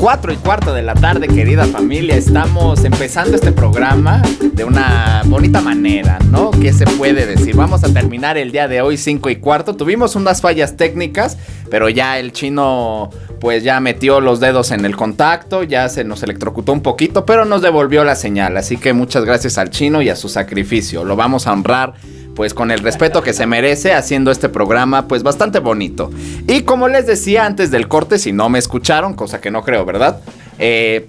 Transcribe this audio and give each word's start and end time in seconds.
Cuatro 0.00 0.32
y 0.32 0.36
cuarto 0.36 0.72
de 0.72 0.80
la 0.80 0.94
tarde, 0.94 1.28
querida 1.28 1.66
familia. 1.66 2.16
Estamos 2.16 2.86
empezando 2.86 3.36
este 3.36 3.52
programa 3.52 4.22
de 4.40 4.64
una 4.64 5.22
bonita 5.26 5.60
manera, 5.60 6.18
¿no? 6.30 6.50
¿Qué 6.52 6.72
se 6.72 6.86
puede 6.86 7.26
decir? 7.26 7.54
Vamos 7.54 7.84
a 7.84 7.92
terminar 7.92 8.38
el 8.38 8.50
día 8.50 8.66
de 8.66 8.80
hoy 8.80 8.96
cinco 8.96 9.28
y 9.28 9.36
cuarto. 9.36 9.76
Tuvimos 9.76 10.16
unas 10.16 10.40
fallas 10.40 10.78
técnicas, 10.78 11.36
pero 11.70 11.90
ya 11.90 12.18
el 12.18 12.32
chino 12.32 13.10
pues 13.40 13.62
ya 13.62 13.78
metió 13.80 14.22
los 14.22 14.40
dedos 14.40 14.70
en 14.70 14.86
el 14.86 14.96
contacto, 14.96 15.64
ya 15.64 15.86
se 15.90 16.02
nos 16.02 16.22
electrocutó 16.22 16.72
un 16.72 16.80
poquito, 16.80 17.26
pero 17.26 17.44
nos 17.44 17.60
devolvió 17.60 18.02
la 18.02 18.16
señal. 18.16 18.56
Así 18.56 18.78
que 18.78 18.94
muchas 18.94 19.26
gracias 19.26 19.58
al 19.58 19.68
chino 19.68 20.00
y 20.00 20.08
a 20.08 20.16
su 20.16 20.30
sacrificio. 20.30 21.04
Lo 21.04 21.14
vamos 21.14 21.46
a 21.46 21.52
honrar 21.52 21.92
pues 22.34 22.54
con 22.54 22.70
el 22.70 22.80
respeto 22.80 23.22
que 23.22 23.32
se 23.32 23.46
merece 23.46 23.92
haciendo 23.92 24.30
este 24.30 24.48
programa 24.48 25.08
pues 25.08 25.22
bastante 25.22 25.58
bonito. 25.58 26.10
Y 26.46 26.62
como 26.62 26.88
les 26.88 27.06
decía 27.06 27.46
antes 27.46 27.70
del 27.70 27.88
corte, 27.88 28.18
si 28.18 28.32
no 28.32 28.48
me 28.48 28.58
escucharon, 28.58 29.14
cosa 29.14 29.40
que 29.40 29.50
no 29.50 29.62
creo, 29.62 29.84
¿verdad? 29.84 30.20
Eh, 30.58 31.06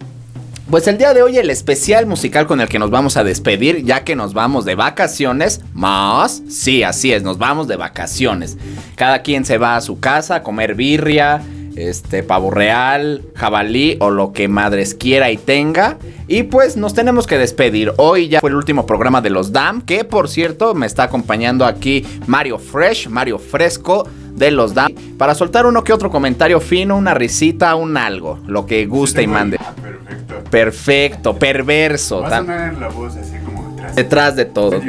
pues 0.70 0.88
el 0.88 0.98
día 0.98 1.13
de 1.13 1.21
hoy 1.21 1.38
el 1.38 1.49
especial 1.49 2.05
musical 2.05 2.48
con 2.48 2.62
el 2.62 2.70
que 2.70 2.79
nos 2.79 2.89
vamos 2.89 3.17
a 3.17 3.26
despedir, 3.26 3.84
ya 3.84 4.05
que 4.05 4.15
nos 4.15 4.34
vamos 4.34 4.63
de 4.63 4.76
vacaciones, 4.76 5.59
más, 5.73 6.41
sí, 6.48 6.84
así 6.84 7.12
es, 7.12 7.23
nos 7.23 7.38
vamos 7.38 7.67
de 7.67 7.76
vacaciones. 7.76 8.57
Cada 8.95 9.21
quien 9.21 9.43
se 9.43 9.57
va 9.57 9.76
a 9.76 9.81
su 9.81 9.99
casa 9.99 10.35
a 10.35 10.43
comer 10.43 10.76
birria, 10.76 11.41
este 11.75 12.23
pavo 12.23 12.52
real, 12.52 13.23
jabalí 13.35 13.98
o 13.99 14.09
lo 14.09 14.34
que 14.34 14.48
madres 14.48 14.93
quiera 14.93 15.31
y 15.31 15.38
tenga. 15.38 15.98
Y 16.27 16.43
pues 16.43 16.77
nos 16.77 16.93
tenemos 16.93 17.27
que 17.27 17.37
despedir. 17.37 17.93
Hoy 17.98 18.29
ya 18.29 18.40
fue 18.40 18.49
el 18.49 18.55
último 18.55 18.85
programa 18.85 19.21
de 19.21 19.29
los 19.29 19.51
DAM, 19.51 19.82
que 19.82 20.04
por 20.04 20.29
cierto 20.29 20.73
me 20.73 20.85
está 20.85 21.04
acompañando 21.04 21.65
aquí 21.65 22.05
Mario 22.27 22.57
Fresh, 22.57 23.07
Mario 23.07 23.37
Fresco 23.40 24.07
de 24.34 24.51
los 24.51 24.73
DAM, 24.73 24.93
para 25.18 25.35
soltar 25.35 25.65
uno 25.65 25.84
que 25.84 25.93
otro 25.93 26.10
comentario 26.10 26.60
fino, 26.60 26.98
una 26.98 27.13
risita, 27.13 27.76
un 27.76 27.98
algo, 27.98 28.40
lo 28.48 28.65
que 28.65 28.85
guste 28.85 29.21
y 29.21 29.27
mande. 29.27 29.57
perfecto. 29.57 30.49
Perfecto, 30.49 31.35
perverso. 31.35 32.21
Va 32.21 32.27
a 32.27 32.38
sonar 32.40 32.77
la 32.77 32.88
voz 32.90 33.15
así 33.15 33.38
como 33.45 33.70
detrás. 33.71 33.95
Detrás 33.95 34.35
de 34.35 34.45
todo. 34.45 34.82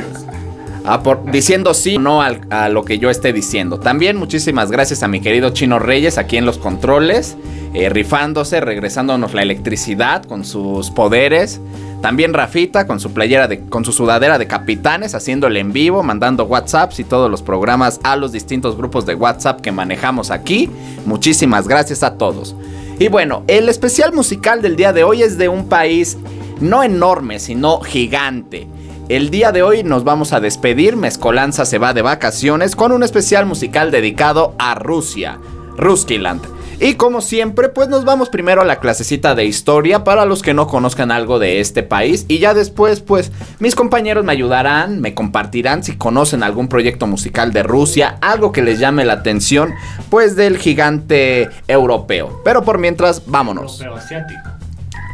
Ah, 0.84 1.00
diciendo 1.30 1.74
sí 1.74 1.96
o 1.96 2.00
no 2.00 2.22
a 2.22 2.68
lo 2.68 2.84
que 2.84 2.98
yo 2.98 3.08
esté 3.08 3.32
diciendo. 3.32 3.78
También 3.78 4.16
muchísimas 4.16 4.70
gracias 4.72 5.04
a 5.04 5.08
mi 5.08 5.20
querido 5.20 5.50
Chino 5.50 5.78
Reyes 5.78 6.18
aquí 6.18 6.36
en 6.36 6.44
los 6.44 6.58
controles, 6.58 7.36
eh, 7.72 7.88
rifándose, 7.88 8.60
regresándonos 8.60 9.32
la 9.32 9.42
electricidad 9.42 10.24
con 10.24 10.44
sus 10.44 10.90
poderes. 10.90 11.60
También 12.00 12.34
Rafita 12.34 12.88
con 12.88 12.98
su 12.98 13.12
playera 13.12 13.46
de, 13.46 13.60
con 13.60 13.84
su 13.84 13.92
sudadera 13.92 14.36
de 14.38 14.48
capitanes, 14.48 15.14
haciéndole 15.14 15.60
en 15.60 15.72
vivo, 15.72 16.02
mandando 16.02 16.44
WhatsApps 16.46 16.98
y 16.98 17.04
todos 17.04 17.30
los 17.30 17.42
programas 17.42 18.00
a 18.02 18.16
los 18.16 18.32
distintos 18.32 18.76
grupos 18.76 19.06
de 19.06 19.14
WhatsApp 19.14 19.60
que 19.60 19.70
manejamos 19.70 20.32
aquí. 20.32 20.68
Muchísimas 21.06 21.68
gracias 21.68 22.02
a 22.02 22.14
todos. 22.14 22.56
Y 22.98 23.06
bueno, 23.06 23.44
el 23.46 23.68
especial 23.68 24.12
musical 24.12 24.62
del 24.62 24.74
día 24.74 24.92
de 24.92 25.04
hoy 25.04 25.22
es 25.22 25.38
de 25.38 25.48
un 25.48 25.68
país 25.68 26.18
no 26.60 26.82
enorme, 26.82 27.38
sino 27.38 27.80
gigante. 27.80 28.66
El 29.08 29.30
día 29.30 29.50
de 29.50 29.62
hoy 29.62 29.82
nos 29.82 30.04
vamos 30.04 30.32
a 30.32 30.38
despedir, 30.38 30.96
Mezcolanza 30.96 31.64
se 31.64 31.78
va 31.78 31.92
de 31.92 32.02
vacaciones 32.02 32.76
con 32.76 32.92
un 32.92 33.02
especial 33.02 33.46
musical 33.46 33.90
dedicado 33.90 34.54
a 34.58 34.76
Rusia, 34.76 35.38
Ruskiland. 35.76 36.40
Y 36.78 36.94
como 36.94 37.20
siempre, 37.20 37.68
pues 37.68 37.88
nos 37.88 38.04
vamos 38.04 38.28
primero 38.28 38.60
a 38.60 38.64
la 38.64 38.80
clasecita 38.80 39.34
de 39.34 39.44
historia 39.44 40.04
para 40.04 40.24
los 40.24 40.42
que 40.42 40.54
no 40.54 40.66
conozcan 40.66 41.10
algo 41.10 41.38
de 41.38 41.60
este 41.60 41.82
país. 41.82 42.24
Y 42.28 42.38
ya 42.38 42.54
después, 42.54 43.00
pues 43.00 43.32
mis 43.58 43.74
compañeros 43.74 44.24
me 44.24 44.32
ayudarán, 44.32 45.00
me 45.00 45.14
compartirán 45.14 45.82
si 45.82 45.96
conocen 45.96 46.42
algún 46.42 46.68
proyecto 46.68 47.06
musical 47.06 47.52
de 47.52 47.64
Rusia, 47.64 48.18
algo 48.20 48.52
que 48.52 48.62
les 48.62 48.78
llame 48.78 49.04
la 49.04 49.14
atención, 49.14 49.74
pues 50.10 50.36
del 50.36 50.58
gigante 50.58 51.50
europeo. 51.68 52.40
Pero 52.44 52.62
por 52.64 52.78
mientras, 52.78 53.26
vámonos. 53.26 53.80
Europeo 53.80 54.02
asiático. 54.02 54.61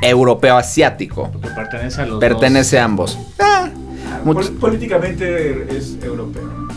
Europeo 0.02 0.56
asiático. 0.56 1.30
Porque 1.32 1.48
pertenece 1.48 2.02
a 2.02 2.06
los 2.06 2.20
Pertenece 2.20 2.78
a 2.78 2.84
ambos. 2.84 3.18
Ah, 3.38 3.68
políticamente 4.60 5.66
es 5.76 5.98
europeo. 6.02 6.68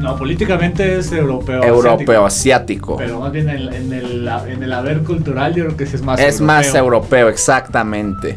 No, 0.00 0.16
políticamente 0.16 0.98
es 0.98 1.10
europeo. 1.10 1.62
Europeo, 1.62 2.24
asiático. 2.24 2.96
Pero 2.96 3.18
más 3.18 3.32
bien 3.32 3.48
en, 3.48 3.92
el, 3.92 4.28
en 4.28 4.62
el 4.62 4.72
haber 4.72 5.02
cultural 5.02 5.54
yo 5.54 5.64
creo 5.64 5.76
que 5.76 5.84
es 5.84 6.02
más 6.02 6.20
Es 6.20 6.40
más 6.40 6.72
europeo, 6.74 7.28
exactamente. 7.28 8.36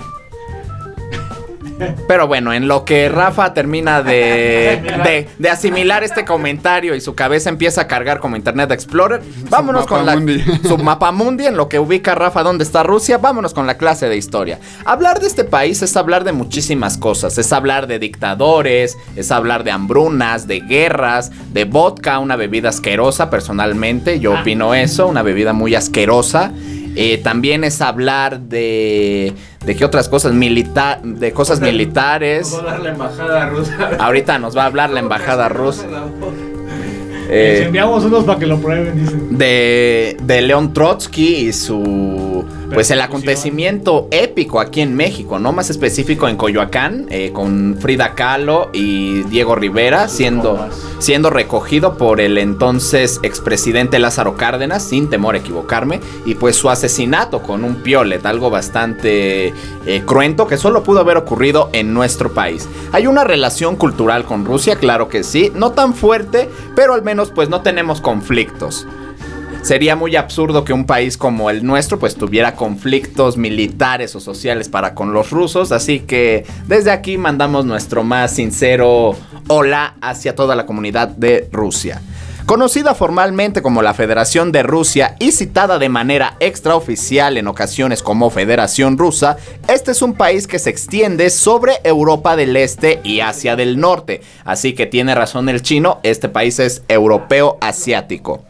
Pero 2.07 2.27
bueno, 2.27 2.53
en 2.53 2.67
lo 2.67 2.85
que 2.85 3.09
Rafa 3.09 3.53
termina 3.53 4.01
de, 4.03 5.27
de, 5.37 5.49
asimilar 5.49 6.03
este 6.03 6.25
comentario 6.25 6.95
y 6.95 7.01
su 7.01 7.15
cabeza 7.15 7.49
empieza 7.49 7.81
a 7.81 7.87
cargar 7.87 8.19
como 8.19 8.35
Internet 8.35 8.71
Explorer, 8.71 9.21
vámonos 9.49 9.85
con 9.85 10.05
la 10.05 10.21
su 10.67 10.77
mapa 10.77 11.11
mundi 11.11 11.45
en 11.45 11.57
lo 11.57 11.69
que 11.69 11.79
ubica 11.79 12.15
Rafa 12.15 12.43
dónde 12.43 12.63
está 12.63 12.83
Rusia, 12.83 13.17
vámonos 13.17 13.53
con 13.53 13.67
la 13.67 13.77
clase 13.77 14.09
de 14.09 14.17
historia. 14.17 14.59
Hablar 14.85 15.19
de 15.19 15.27
este 15.27 15.43
país 15.43 15.81
es 15.81 15.95
hablar 15.97 16.23
de 16.23 16.31
muchísimas 16.31 16.97
cosas, 16.97 17.37
es 17.37 17.51
hablar 17.53 17.87
de 17.87 17.99
dictadores, 17.99 18.97
es 19.15 19.31
hablar 19.31 19.63
de 19.63 19.71
hambrunas, 19.71 20.47
de 20.47 20.59
guerras, 20.61 21.31
de 21.53 21.65
vodka, 21.65 22.19
una 22.19 22.35
bebida 22.35 22.69
asquerosa 22.69 23.29
personalmente, 23.29 24.19
yo 24.19 24.35
ah. 24.35 24.41
opino 24.41 24.73
eso, 24.75 25.07
una 25.07 25.23
bebida 25.23 25.53
muy 25.53 25.75
asquerosa. 25.75 26.51
Eh, 26.95 27.19
también 27.23 27.63
es 27.63 27.81
hablar 27.81 28.39
de. 28.39 29.33
¿De 29.65 29.75
qué 29.75 29.85
otras 29.85 30.09
cosas? 30.09 30.33
Militar, 30.33 31.01
de 31.03 31.31
cosas 31.31 31.61
militares. 31.61 32.51
Nos 32.51 32.65
va 32.65 32.71
a 32.71 32.75
hablar 32.75 32.81
la 32.81 32.89
embajada 32.89 33.49
rusa. 33.49 33.89
Ahorita 33.99 34.39
nos 34.39 34.57
va 34.57 34.63
a 34.63 34.65
hablar 34.65 34.89
la 34.89 34.99
embajada 34.99 35.49
rusa. 35.49 35.85
Eh, 37.29 37.63
enviamos 37.67 38.03
unos 38.03 38.25
para 38.25 38.39
que 38.39 38.45
lo 38.45 38.57
prueben, 38.57 38.99
dicen. 38.99 39.37
De, 39.37 40.17
de 40.21 40.41
León 40.41 40.73
Trotsky 40.73 41.47
y 41.47 41.53
su 41.53 42.43
pues 42.73 42.91
el 42.91 43.01
acontecimiento 43.01 44.07
épico 44.11 44.59
aquí 44.59 44.81
en 44.81 44.95
México, 44.95 45.39
¿no? 45.39 45.51
Más 45.51 45.69
específico 45.69 46.27
en 46.27 46.37
Coyoacán, 46.37 47.07
eh, 47.09 47.31
con 47.33 47.77
Frida 47.79 48.13
Kahlo 48.15 48.69
y 48.73 49.23
Diego 49.23 49.55
Rivera 49.55 50.07
siendo, 50.07 50.69
siendo 50.99 51.29
recogido 51.29 51.97
por 51.97 52.21
el 52.21 52.37
entonces 52.37 53.19
expresidente 53.23 53.99
Lázaro 53.99 54.35
Cárdenas, 54.35 54.83
sin 54.83 55.09
temor 55.09 55.35
a 55.35 55.39
equivocarme, 55.39 55.99
y 56.25 56.35
pues 56.35 56.55
su 56.55 56.69
asesinato 56.69 57.41
con 57.41 57.63
un 57.63 57.75
piolet, 57.75 58.25
algo 58.25 58.49
bastante 58.49 59.53
eh, 59.85 60.03
cruento 60.05 60.47
que 60.47 60.57
solo 60.57 60.83
pudo 60.83 60.99
haber 61.01 61.17
ocurrido 61.17 61.69
en 61.73 61.93
nuestro 61.93 62.33
país. 62.33 62.67
Hay 62.91 63.07
una 63.07 63.23
relación 63.23 63.75
cultural 63.75 64.25
con 64.25 64.45
Rusia, 64.45 64.75
claro 64.75 65.09
que 65.09 65.23
sí, 65.23 65.51
no 65.55 65.71
tan 65.71 65.93
fuerte, 65.93 66.49
pero 66.75 66.93
al 66.93 67.03
menos 67.03 67.31
pues 67.31 67.49
no 67.49 67.61
tenemos 67.61 68.01
conflictos 68.01 68.87
sería 69.61 69.95
muy 69.95 70.15
absurdo 70.15 70.63
que 70.63 70.73
un 70.73 70.85
país 70.85 71.17
como 71.17 71.49
el 71.49 71.63
nuestro 71.65 71.99
pues 71.99 72.15
tuviera 72.15 72.55
conflictos 72.55 73.37
militares 73.37 74.15
o 74.15 74.19
sociales 74.19 74.69
para 74.69 74.95
con 74.95 75.13
los 75.13 75.29
rusos, 75.31 75.71
así 75.71 75.99
que 75.99 76.45
desde 76.67 76.91
aquí 76.91 77.17
mandamos 77.17 77.65
nuestro 77.65 78.03
más 78.03 78.31
sincero 78.31 79.15
hola 79.47 79.95
hacia 80.01 80.35
toda 80.35 80.55
la 80.55 80.65
comunidad 80.65 81.09
de 81.09 81.47
Rusia. 81.51 82.01
Conocida 82.45 82.95
formalmente 82.95 83.61
como 83.61 83.81
la 83.81 83.93
Federación 83.93 84.51
de 84.51 84.63
Rusia 84.63 85.15
y 85.19 85.31
citada 85.31 85.79
de 85.79 85.89
manera 85.89 86.35
extraoficial 86.39 87.37
en 87.37 87.47
ocasiones 87.47 88.01
como 88.01 88.29
Federación 88.29 88.97
Rusa, 88.97 89.37
este 89.69 89.91
es 89.91 90.01
un 90.01 90.15
país 90.15 90.47
que 90.47 90.59
se 90.59 90.69
extiende 90.69 91.29
sobre 91.29 91.79
Europa 91.83 92.35
del 92.35 92.57
Este 92.57 92.99
y 93.03 93.21
Asia 93.21 93.55
del 93.55 93.79
Norte. 93.79 94.21
Así 94.43 94.73
que 94.73 94.87
tiene 94.87 95.15
razón 95.15 95.47
el 95.49 95.61
chino, 95.61 95.99
este 96.03 96.29
país 96.29 96.59
es 96.59 96.83
europeo 96.89 97.57
asiático. 97.61 98.43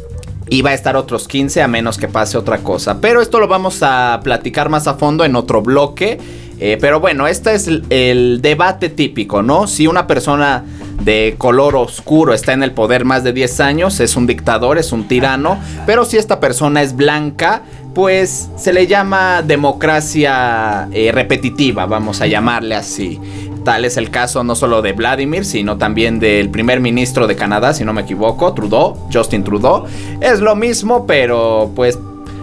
Y 0.47 0.61
va 0.61 0.69
a 0.69 0.73
estar 0.75 0.95
otros 0.95 1.27
15 1.27 1.63
a 1.63 1.67
menos 1.67 1.97
que 1.97 2.07
pase 2.07 2.37
otra 2.37 2.59
cosa. 2.59 3.01
Pero 3.01 3.23
esto 3.23 3.39
lo 3.39 3.47
vamos 3.47 3.79
a 3.81 4.19
platicar 4.23 4.69
más 4.69 4.85
a 4.85 4.93
fondo 4.93 5.25
en 5.25 5.35
otro 5.35 5.63
bloque. 5.63 6.19
Eh, 6.59 6.77
pero 6.79 6.99
bueno, 6.99 7.25
este 7.25 7.55
es 7.55 7.67
el, 7.67 7.83
el 7.89 8.41
debate 8.43 8.89
típico, 8.89 9.41
¿no? 9.41 9.65
Si 9.65 9.87
una 9.87 10.05
persona 10.05 10.63
de 11.01 11.35
color 11.37 11.75
oscuro 11.75 12.33
está 12.33 12.53
en 12.53 12.63
el 12.63 12.71
poder 12.71 13.05
más 13.05 13.23
de 13.23 13.33
10 13.33 13.59
años, 13.59 13.99
es 13.99 14.15
un 14.15 14.27
dictador, 14.27 14.77
es 14.77 14.91
un 14.91 15.07
tirano. 15.07 15.59
Pero 15.85 16.05
si 16.05 16.17
esta 16.17 16.39
persona 16.39 16.81
es 16.81 16.95
blanca, 16.95 17.61
pues 17.93 18.49
se 18.57 18.73
le 18.73 18.87
llama 18.87 19.41
democracia 19.41 20.87
eh, 20.91 21.11
repetitiva, 21.11 21.85
vamos 21.85 22.21
a 22.21 22.27
llamarle 22.27 22.75
así. 22.75 23.19
Tal 23.63 23.83
es 23.83 23.97
el 23.97 24.11
caso 24.11 24.43
no 24.43 24.53
solo 24.53 24.81
de 24.81 24.93
Vladimir, 24.93 25.43
sino 25.43 25.77
también 25.77 26.19
del 26.19 26.49
primer 26.49 26.79
ministro 26.81 27.25
de 27.25 27.35
Canadá, 27.35 27.73
si 27.73 27.83
no 27.83 27.93
me 27.93 28.01
equivoco, 28.01 28.53
Trudeau, 28.53 28.95
Justin 29.11 29.43
Trudeau. 29.43 29.85
Es 30.21 30.39
lo 30.39 30.55
mismo, 30.55 31.07
pero 31.07 31.71
pues 31.75 31.97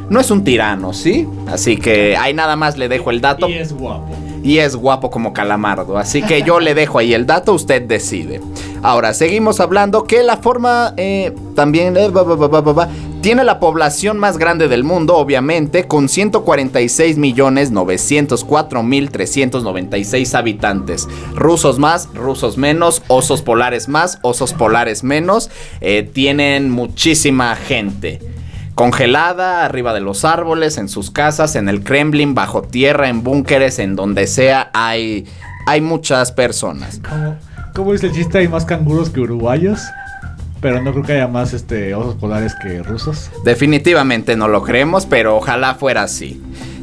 no 0.09 0.21
es 0.21 0.31
un 0.31 0.43
tirano, 0.43 0.93
¿sí? 0.93 1.29
Así 1.47 1.77
que 1.77 2.17
ahí 2.17 2.35
nada 2.35 2.57
más 2.57 2.77
le 2.77 2.89
dejo 2.89 3.11
el 3.11 3.21
dato. 3.21 3.49
Y 3.49 3.55
es 3.55 3.73
guapo. 3.73 4.13
Y 4.43 4.59
es 4.59 4.75
guapo 4.75 5.11
como 5.11 5.33
calamardo. 5.33 5.99
Así 5.99 6.23
que 6.23 6.43
yo 6.43 6.61
le 6.61 6.75
dejo 6.75 6.99
ahí 6.99 7.15
el 7.15 7.27
dato, 7.27 7.53
usted 7.53 7.83
decide. 7.83 8.41
Ahora, 8.83 9.15
seguimos 9.15 9.61
hablando 9.61 10.05
que 10.05 10.23
la 10.25 10.39
forma 10.39 10.95
eh, 10.97 11.33
también 11.55 11.97
eh, 11.97 12.11
tiene 13.21 13.45
la 13.45 13.61
población 13.61 14.19
más 14.19 14.39
grande 14.39 14.67
del 14.67 14.83
mundo, 14.83 15.17
obviamente, 15.17 15.85
con 15.85 16.09
146 16.09 17.19
millones 17.19 17.71
904 17.71 18.83
mil 18.83 19.11
396 19.11 20.35
habitantes. 20.35 21.09
Rusos 21.37 21.79
más, 21.79 22.09
rusos 22.13 22.59
menos, 22.59 23.03
osos 23.07 23.43
polares 23.43 23.89
más, 23.89 24.19
osos 24.23 24.53
polares 24.53 25.05
menos. 25.05 25.51
Eh, 25.81 26.03
tienen 26.13 26.69
muchísima 26.71 27.55
gente 27.55 28.19
congelada 28.75 29.65
arriba 29.65 29.95
de 29.95 30.01
los 30.01 30.25
árboles, 30.25 30.79
en 30.79 30.89
sus 30.89 31.11
casas, 31.11 31.57
en 31.57 31.69
el 31.69 31.83
Kremlin, 31.83 32.35
bajo 32.35 32.63
tierra, 32.63 33.09
en 33.09 33.23
búnkeres, 33.23 33.79
en 33.79 33.97
donde 33.97 34.27
sea, 34.27 34.71
hay, 34.73 35.27
hay 35.67 35.81
muchas 35.81 36.33
personas. 36.33 37.01
¿Cómo, 37.09 37.37
cómo 37.75 37.93
dice 37.93 38.07
el 38.07 38.13
chiste? 38.13 38.39
Hay 38.39 38.49
más 38.49 38.65
canguros 38.65 39.11
que 39.11 39.21
uruguayos. 39.21 39.81
Pero 40.61 40.81
no 40.81 40.93
creo 40.93 41.05
que 41.05 41.13
haya 41.15 41.27
más 41.27 41.53
este, 41.55 41.93
osos 41.93 42.15
polares 42.15 42.55
que 42.63 42.85
rusos. 42.85 43.33
Definitivamente 43.45 44.37
no 44.37 44.47
lo 44.47 44.63
creemos, 44.63 45.07
pero 45.07 45.37
ojalá 45.37 45.75
fuera 45.75 46.05
así. 46.05 46.41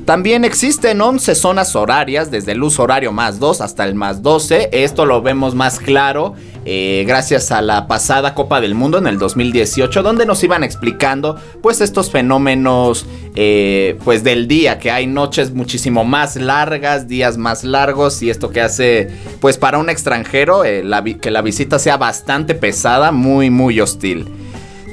También 0.10 0.44
existen 0.44 1.00
11 1.02 1.36
zonas 1.36 1.76
horarias, 1.76 2.32
desde 2.32 2.54
el 2.54 2.64
uso 2.64 2.82
horario 2.82 3.12
más 3.12 3.38
2 3.38 3.62
hasta 3.62 3.86
el 3.86 3.94
más 3.94 4.24
12. 4.24 4.70
Esto 4.72 5.06
lo 5.06 5.22
vemos 5.22 5.54
más 5.54 5.78
claro 5.78 6.34
eh, 6.66 7.04
gracias 7.08 7.52
a 7.52 7.62
la 7.62 7.86
pasada 7.86 8.34
Copa 8.34 8.60
del 8.60 8.74
Mundo 8.74 8.98
en 8.98 9.06
el 9.06 9.20
2018, 9.20 10.02
donde 10.02 10.26
nos 10.26 10.44
iban 10.44 10.64
explicando 10.64 11.40
pues 11.62 11.80
estos 11.80 12.10
fenómenos 12.10 13.06
eh, 13.36 14.00
pues 14.04 14.24
del 14.24 14.48
día, 14.48 14.80
que 14.80 14.90
hay 14.90 15.06
noches 15.06 15.52
muchísimo 15.54 16.04
más 16.06 16.38
largas, 16.38 17.08
días 17.08 17.38
más 17.38 17.64
largos 17.64 18.24
y 18.24 18.32
esto 18.32 18.50
que 18.50 18.62
hace 18.62 19.10
pues 19.40 19.60
para 19.60 19.78
un 19.78 19.92
extranjero 19.92 20.66
eh, 20.66 20.84
que 21.22 21.30
la 21.30 21.44
visita 21.44 21.78
sea 21.78 21.98
bastante 21.98 22.56
pesada, 22.56 23.12
muy 23.12 23.52
muy 23.52 23.80
hostil. 23.80 24.39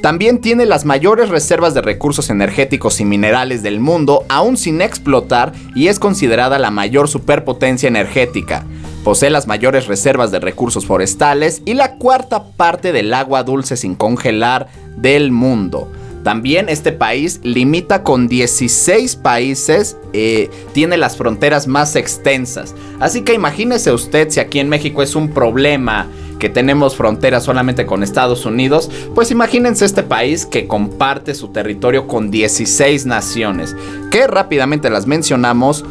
También 0.02 0.40
tiene 0.40 0.66
las 0.66 0.84
mayores 0.84 1.30
reservas 1.30 1.74
de 1.74 1.82
recursos 1.82 2.30
energéticos 2.30 3.00
y 3.00 3.04
minerales 3.04 3.62
del 3.62 3.80
mundo 3.80 4.24
aún 4.28 4.56
sin 4.56 4.80
explotar 4.80 5.52
y 5.74 5.88
es 5.88 5.98
considerada 5.98 6.58
la 6.58 6.70
mayor 6.70 7.08
superpotencia 7.08 7.88
energética. 7.88 8.64
Posee 9.02 9.30
las 9.30 9.46
mayores 9.46 9.86
reservas 9.86 10.30
de 10.30 10.40
recursos 10.40 10.86
forestales 10.86 11.62
y 11.64 11.74
la 11.74 11.94
cuarta 11.94 12.44
parte 12.56 12.92
del 12.92 13.14
agua 13.14 13.42
dulce 13.42 13.76
sin 13.76 13.94
congelar 13.94 14.68
del 14.96 15.30
mundo. 15.30 15.90
También 16.26 16.68
este 16.68 16.90
país 16.90 17.38
limita 17.44 18.02
con 18.02 18.26
16 18.26 19.14
países, 19.14 19.96
eh, 20.12 20.50
tiene 20.72 20.96
las 20.96 21.16
fronteras 21.16 21.68
más 21.68 21.94
extensas. 21.94 22.74
Así 22.98 23.22
que 23.22 23.32
imagínese 23.32 23.92
usted 23.92 24.28
si 24.30 24.40
aquí 24.40 24.58
en 24.58 24.68
México 24.68 25.04
es 25.04 25.14
un 25.14 25.30
problema 25.30 26.08
que 26.38 26.48
tenemos 26.48 26.96
fronteras 26.96 27.44
solamente 27.44 27.86
con 27.86 28.02
Estados 28.02 28.46
Unidos, 28.46 28.90
pues 29.14 29.30
imagínense 29.30 29.84
este 29.84 30.02
país 30.02 30.46
que 30.46 30.66
comparte 30.66 31.34
su 31.34 31.48
territorio 31.48 32.06
con 32.06 32.30
16 32.30 33.06
naciones, 33.06 33.74
que 34.10 34.26
rápidamente 34.26 34.90
las 34.90 35.06
mencionamos, 35.06 35.84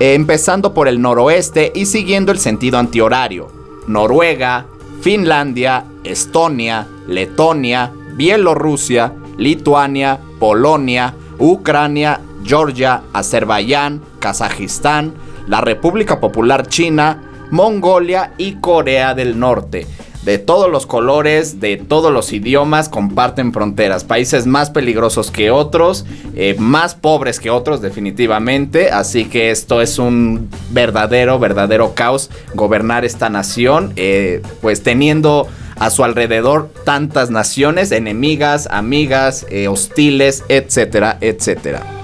empezando 0.00 0.74
por 0.74 0.88
el 0.88 1.00
noroeste 1.00 1.72
y 1.74 1.86
siguiendo 1.86 2.32
el 2.32 2.38
sentido 2.38 2.78
antihorario. 2.78 3.48
Noruega, 3.86 4.66
Finlandia, 5.00 5.84
Estonia, 6.04 6.86
Letonia, 7.06 7.92
Bielorrusia, 8.14 9.12
Lituania, 9.38 10.18
Polonia, 10.38 11.14
Ucrania, 11.38 12.20
Georgia, 12.44 13.02
Azerbaiyán, 13.12 14.00
Kazajistán, 14.18 15.14
la 15.46 15.60
República 15.60 16.20
Popular 16.20 16.66
China, 16.68 17.31
Mongolia 17.52 18.32
y 18.38 18.54
Corea 18.54 19.14
del 19.14 19.38
Norte. 19.38 19.86
De 20.24 20.38
todos 20.38 20.70
los 20.70 20.86
colores, 20.86 21.60
de 21.60 21.76
todos 21.76 22.12
los 22.12 22.32
idiomas, 22.32 22.88
comparten 22.88 23.52
fronteras. 23.52 24.04
Países 24.04 24.46
más 24.46 24.70
peligrosos 24.70 25.30
que 25.30 25.50
otros, 25.50 26.06
eh, 26.34 26.56
más 26.58 26.94
pobres 26.94 27.40
que 27.40 27.50
otros 27.50 27.82
definitivamente. 27.82 28.90
Así 28.90 29.26
que 29.26 29.50
esto 29.50 29.82
es 29.82 29.98
un 29.98 30.48
verdadero, 30.70 31.38
verdadero 31.38 31.94
caos 31.94 32.30
gobernar 32.54 33.04
esta 33.04 33.28
nación. 33.28 33.92
eh, 33.96 34.40
pues 34.62 34.82
teniendo 34.82 35.46
a 35.78 35.90
su 35.90 36.04
alrededor 36.04 36.70
tantas 36.84 37.30
naciones, 37.30 37.92
enemigas, 37.92 38.68
amigas, 38.70 39.44
eh, 39.50 39.68
hostiles, 39.68 40.42
etcétera, 40.48 41.18
etcétera. 41.20 42.01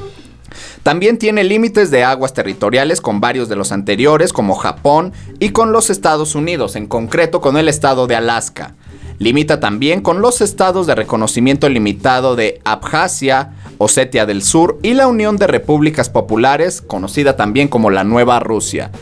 También 0.83 1.19
tiene 1.19 1.45
límites 1.45 1.91
de 1.91 2.05
aguas 2.05 2.33
territoriales 2.33 3.01
con 3.01 3.21
varios 3.21 3.49
de 3.49 3.57
los 3.57 3.73
anteriores, 3.73 4.33
como 4.33 4.55
Japón, 4.55 5.13
y 5.39 5.51
con 5.51 5.73
los 5.73 5.91
Estados 5.91 6.35
Unidos, 6.35 6.77
en 6.77 6.87
concreto 6.87 7.41
con 7.41 7.57
el 7.57 7.69
estado 7.69 8.07
de 8.07 8.17
Alaska. 8.17 8.75
Limita 9.19 9.59
también 9.59 10.01
con 10.01 10.23
los 10.23 10.41
estados 10.41 10.87
de 10.87 10.95
reconocimiento 10.95 11.69
limitado 11.69 12.37
de 12.37 12.61
Abjasia, 12.65 13.55
Osetia 13.79 14.27
del 14.27 14.43
Sur 14.43 14.79
y 14.83 14.95
la 14.95 15.09
Unión 15.09 15.37
de 15.37 15.49
Repúblicas 15.49 16.09
Populares, 16.09 16.81
conocida 16.81 17.37
también 17.37 17.69
como 17.69 17.91
la 17.91 18.05
Nueva 18.05 18.39
Rusia. 18.39 18.93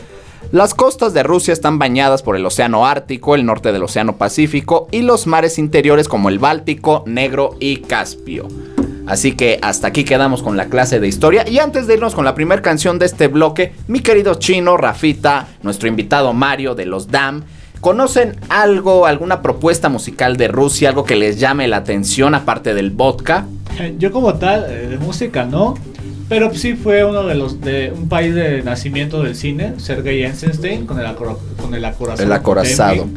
Las 0.51 0.73
costas 0.73 1.13
de 1.13 1.23
Rusia 1.23 1.51
están 1.51 1.77
bañadas 1.77 2.23
por 2.23 2.35
el 2.35 2.45
Océano 2.45 2.85
Ártico, 2.85 3.35
el 3.35 3.45
norte 3.45 3.71
del 3.71 3.83
Océano 3.83 4.17
Pacífico 4.17 4.87
y 4.91 5.01
los 5.01 5.27
mares 5.27 5.59
interiores 5.59 6.07
como 6.07 6.29
el 6.29 6.39
Báltico, 6.39 7.03
Negro 7.05 7.51
y 7.59 7.77
Caspio. 7.77 8.47
Así 9.07 9.31
que 9.31 9.57
hasta 9.61 9.87
aquí 9.87 10.03
quedamos 10.03 10.43
con 10.43 10.57
la 10.57 10.65
clase 10.65 10.99
de 10.99 11.07
historia. 11.07 11.47
Y 11.47 11.59
antes 11.59 11.87
de 11.87 11.93
irnos 11.95 12.13
con 12.13 12.25
la 12.25 12.35
primera 12.35 12.61
canción 12.61 12.99
de 12.99 13.05
este 13.05 13.27
bloque, 13.27 13.71
mi 13.87 14.01
querido 14.01 14.35
chino, 14.35 14.75
Rafita, 14.77 15.47
nuestro 15.63 15.87
invitado 15.87 16.33
Mario 16.33 16.75
de 16.75 16.85
los 16.85 17.07
DAM, 17.09 17.43
¿conocen 17.79 18.35
algo, 18.49 19.05
alguna 19.05 19.41
propuesta 19.41 19.87
musical 19.89 20.35
de 20.35 20.49
Rusia, 20.49 20.89
algo 20.89 21.05
que 21.05 21.15
les 21.15 21.39
llame 21.39 21.67
la 21.67 21.77
atención 21.77 22.35
aparte 22.35 22.73
del 22.73 22.91
vodka? 22.91 23.45
Yo 23.97 24.11
como 24.11 24.33
tal, 24.35 24.65
eh, 24.69 24.87
de 24.87 24.97
música 24.97 25.45
no. 25.45 25.75
Pero 26.29 26.53
sí 26.53 26.73
fue 26.73 27.05
uno 27.05 27.23
de 27.23 27.35
los 27.35 27.61
de 27.61 27.93
un 27.95 28.09
país 28.09 28.35
de 28.35 28.61
nacimiento 28.61 29.23
del 29.23 29.33
cine, 29.33 29.75
Sergei 29.77 30.23
Eisenstein, 30.25 30.85
con 30.85 30.99
el, 30.99 31.05
acoro- 31.05 31.39
con 31.61 31.73
el 31.73 31.85
acorazado. 31.85 32.23
El 32.27 32.33
acorazado. 32.33 33.07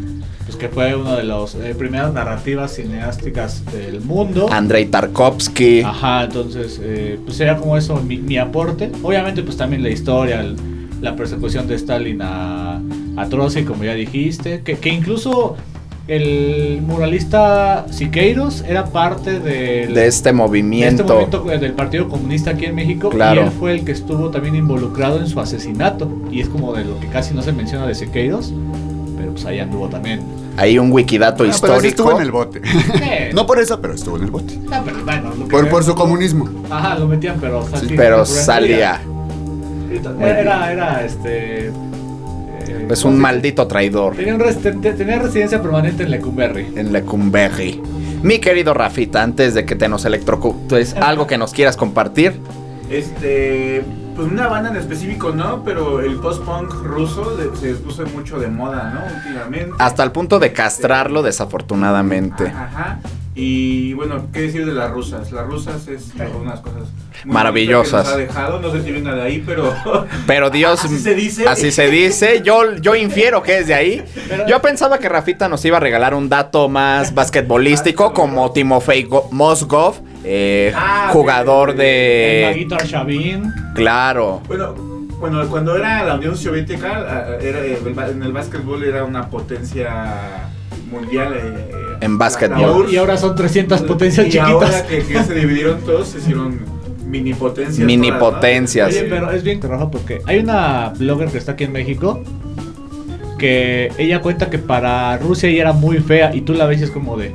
Pues 0.50 0.59
que 0.59 0.69
fue 0.69 0.97
uno 0.97 1.14
de 1.16 1.23
los 1.23 1.54
eh, 1.54 1.76
primeras 1.78 2.12
narrativas 2.12 2.75
cineásticas 2.75 3.64
del 3.66 4.00
mundo. 4.00 4.49
Andrei 4.50 4.85
Tarkovsky. 4.87 5.83
Ajá, 5.83 6.25
entonces, 6.25 6.80
eh, 6.83 7.21
pues 7.25 7.38
era 7.38 7.57
como 7.57 7.76
eso 7.76 7.95
mi, 8.02 8.16
mi 8.16 8.37
aporte. 8.37 8.90
Obviamente, 9.00 9.45
pues 9.45 9.57
también 9.57 9.85
la 9.85 9.90
historia, 9.90 10.40
el- 10.40 10.57
la 11.00 11.14
persecución 11.14 11.69
de 11.69 11.76
Stalin 11.76 12.21
a, 12.21 12.80
a 13.16 13.26
Trotsky, 13.28 13.62
como 13.62 13.85
ya 13.85 13.95
dijiste, 13.95 14.62
que, 14.62 14.76
que 14.78 14.88
incluso 14.88 15.54
el 16.09 16.83
muralista 16.85 17.87
Siqueiros 17.92 18.64
era 18.69 18.87
parte 18.87 19.38
del, 19.38 19.95
de 19.95 20.07
este 20.09 20.30
de 20.30 20.33
movimiento. 20.33 21.02
este 21.02 21.04
movimiento 21.38 21.45
del 21.45 21.73
Partido 21.75 22.09
Comunista 22.09 22.50
aquí 22.50 22.64
en 22.64 22.75
México 22.75 23.11
Claro. 23.11 23.42
y 23.42 23.45
él 23.45 23.50
fue 23.52 23.73
el 23.75 23.85
que 23.85 23.92
estuvo 23.92 24.30
también 24.30 24.57
involucrado 24.57 25.21
en 25.21 25.28
su 25.28 25.38
asesinato 25.38 26.11
y 26.33 26.40
es 26.40 26.49
como 26.49 26.73
de 26.73 26.85
lo 26.85 26.99
que 26.99 27.07
casi 27.07 27.33
no 27.35 27.42
se 27.42 27.52
menciona 27.52 27.87
de 27.87 27.95
Siqueiros, 27.95 28.52
pero 29.21 29.33
pues 29.33 29.45
ahí 29.45 29.61
anduvo 29.61 29.89
también. 29.89 30.21
Hay 30.57 30.79
un 30.79 30.91
wikidato 30.91 31.35
Ah, 31.35 31.37
pero 31.39 31.50
histórico. 31.50 31.87
estuvo 31.89 32.12
en 32.17 32.23
el 32.23 32.31
bote. 32.33 32.61
No 33.35 33.47
por 33.47 33.61
eso, 33.61 33.81
pero 33.81 33.95
estuvo 33.95 34.17
en 34.17 34.25
el 34.25 34.31
bote. 34.31 34.59
ah, 34.73 34.83
pero 34.85 35.05
bueno, 35.05 35.31
lo 35.39 35.45
que- 35.45 35.50
Por, 35.50 35.69
por 35.69 35.85
su 35.85 35.95
comunismo. 35.95 36.49
Ajá, 36.71 36.99
lo 36.99 37.07
metían, 37.07 37.37
pero, 37.41 37.62
Sí, 37.67 37.71
así- 37.75 37.95
pero 37.97 38.25
salía. 38.27 39.00
Era, 40.21 40.41
era, 40.41 40.73
era, 40.73 41.05
este. 41.05 41.67
eh, 41.69 42.87
Es 42.91 43.03
¿cómo 43.03 43.15
un 43.15 43.21
maldito 43.21 43.67
traidor. 43.67 44.17
Tenía, 44.17 44.35
un 44.35 44.41
res- 44.41 44.61
te- 44.61 44.73
te- 44.73 44.93
tenía 44.93 45.19
residencia 45.19 45.61
permanente 45.62 46.03
en 46.05 46.11
Lecumberri. 46.11 46.67
en 46.77 46.93
Lecumberri. 46.93 47.81
Mi 48.23 48.39
querido 48.39 48.75
Rafita, 48.75 49.23
antes 49.23 49.55
de 49.55 49.65
que 49.65 49.77
te 49.77 49.89
nos 49.89 50.05
electrocutes, 50.05 50.95
algo 50.95 51.27
que 51.27 51.39
nos 51.39 51.53
quieras 51.53 51.77
compartir. 51.77 52.39
Este, 52.91 53.83
pues 54.21 54.33
una 54.33 54.49
banda 54.49 54.71
en 54.71 54.77
específico 54.77 55.31
no, 55.33 55.62
pero 55.65 56.00
el 56.00 56.17
post-punk 56.17 56.73
ruso 56.85 57.37
de- 57.37 57.57
se 57.57 57.75
puso 57.75 58.05
mucho 58.07 58.39
de 58.39 58.49
moda, 58.49 58.93
¿no? 58.95 59.17
Últimamente. 59.17 59.75
Hasta 59.79 60.03
el 60.03 60.12
punto 60.12 60.39
de 60.39 60.53
castrarlo, 60.53 61.23
desafortunadamente. 61.23 62.47
Ajá. 62.49 62.99
Y 63.35 63.95
bueno, 63.95 64.27
¿qué 64.33 64.43
decir 64.43 64.67
de 64.67 64.73
las 64.73 64.91
rusas? 64.91 65.31
Las 65.33 65.47
rusas 65.47 65.87
es 65.89 66.12
unas 66.39 66.61
cosas 66.61 66.83
muy 67.25 67.33
Maravillosas. 67.35 67.93
bonitas 67.93 68.12
que 68.12 68.19
nos 68.27 68.37
ha 68.37 68.41
dejado, 68.43 68.61
no 68.61 68.73
sé 68.73 68.83
si 68.83 68.91
venga 68.93 69.15
de 69.15 69.23
ahí, 69.23 69.43
pero 69.47 69.73
Pero 70.27 70.50
Dios. 70.50 70.85
Así 70.85 70.99
se 70.99 71.15
dice. 71.15 71.49
Así 71.49 71.71
se 71.71 71.89
dice. 71.89 72.43
Yo, 72.43 72.75
yo 72.77 72.95
infiero 72.97 73.43
que 73.43 73.59
es 73.59 73.67
de 73.69 73.75
ahí. 73.75 74.05
Yo 74.49 74.61
pensaba 74.61 74.99
que 74.99 75.09
Rafita 75.09 75.49
nos 75.49 75.65
iba 75.65 75.77
a 75.77 75.81
regalar 75.81 76.12
un 76.15 76.29
dato 76.29 76.69
más 76.69 77.15
basquetbolístico 77.15 78.12
como 78.12 78.50
Timofey 78.53 79.05
Go- 79.05 79.29
Mozgov, 79.31 79.97
eh, 80.25 80.73
Ah, 80.77 81.11
jugador 81.12 81.75
de. 81.75 82.49
Maguito 82.50 82.77
Shavin. 82.85 83.53
Claro. 83.75 84.41
bueno, 84.49 84.75
bueno, 85.19 85.47
cuando 85.49 85.77
era 85.77 86.03
la 86.05 86.15
Unión 86.15 86.37
Soviética, 86.37 87.39
era, 87.41 88.09
en 88.09 88.23
el 88.23 88.33
básquetbol 88.33 88.83
era 88.85 89.05
una 89.05 89.29
potencia 89.29 90.49
mundial. 90.91 91.35
eh, 91.37 91.97
En 92.00 92.12
la- 92.12 92.19
básquetbol. 92.19 92.91
Y 92.91 92.97
ahora 92.97 93.17
son 93.17 93.35
300 93.35 93.83
potencias 93.83 94.27
y 94.27 94.31
chiquitas. 94.31 94.53
ahora 94.53 94.87
que, 94.87 95.05
que 95.05 95.23
se 95.23 95.35
dividieron 95.35 95.81
todos, 95.83 96.09
se 96.09 96.19
hicieron 96.19 96.59
mini 97.05 97.35
potencias. 97.35 97.87
Mini 97.87 98.09
todas, 98.09 98.21
¿no? 98.23 98.31
potencias. 98.31 98.89
Oye, 98.89 99.05
pero 99.05 99.31
es 99.33 99.43
bien 99.43 99.61
trabajo 99.61 99.91
porque 99.91 100.21
hay 100.27 100.39
una 100.39 100.93
blogger 100.97 101.29
que 101.29 101.39
está 101.39 101.53
aquí 101.53 101.65
en 101.65 101.73
México 101.73 102.23
que 103.39 103.91
ella 103.99 104.21
cuenta 104.21 104.50
que 104.50 104.59
para 104.59 105.17
Rusia 105.19 105.49
ella 105.49 105.62
era 105.62 105.73
muy 105.73 105.99
fea 105.99 106.35
y 106.35 106.43
tú 106.43 106.53
la 106.53 106.67
ves 106.67 106.81
y 106.81 106.85
es 106.85 106.91
como 106.91 107.17
de... 107.17 107.33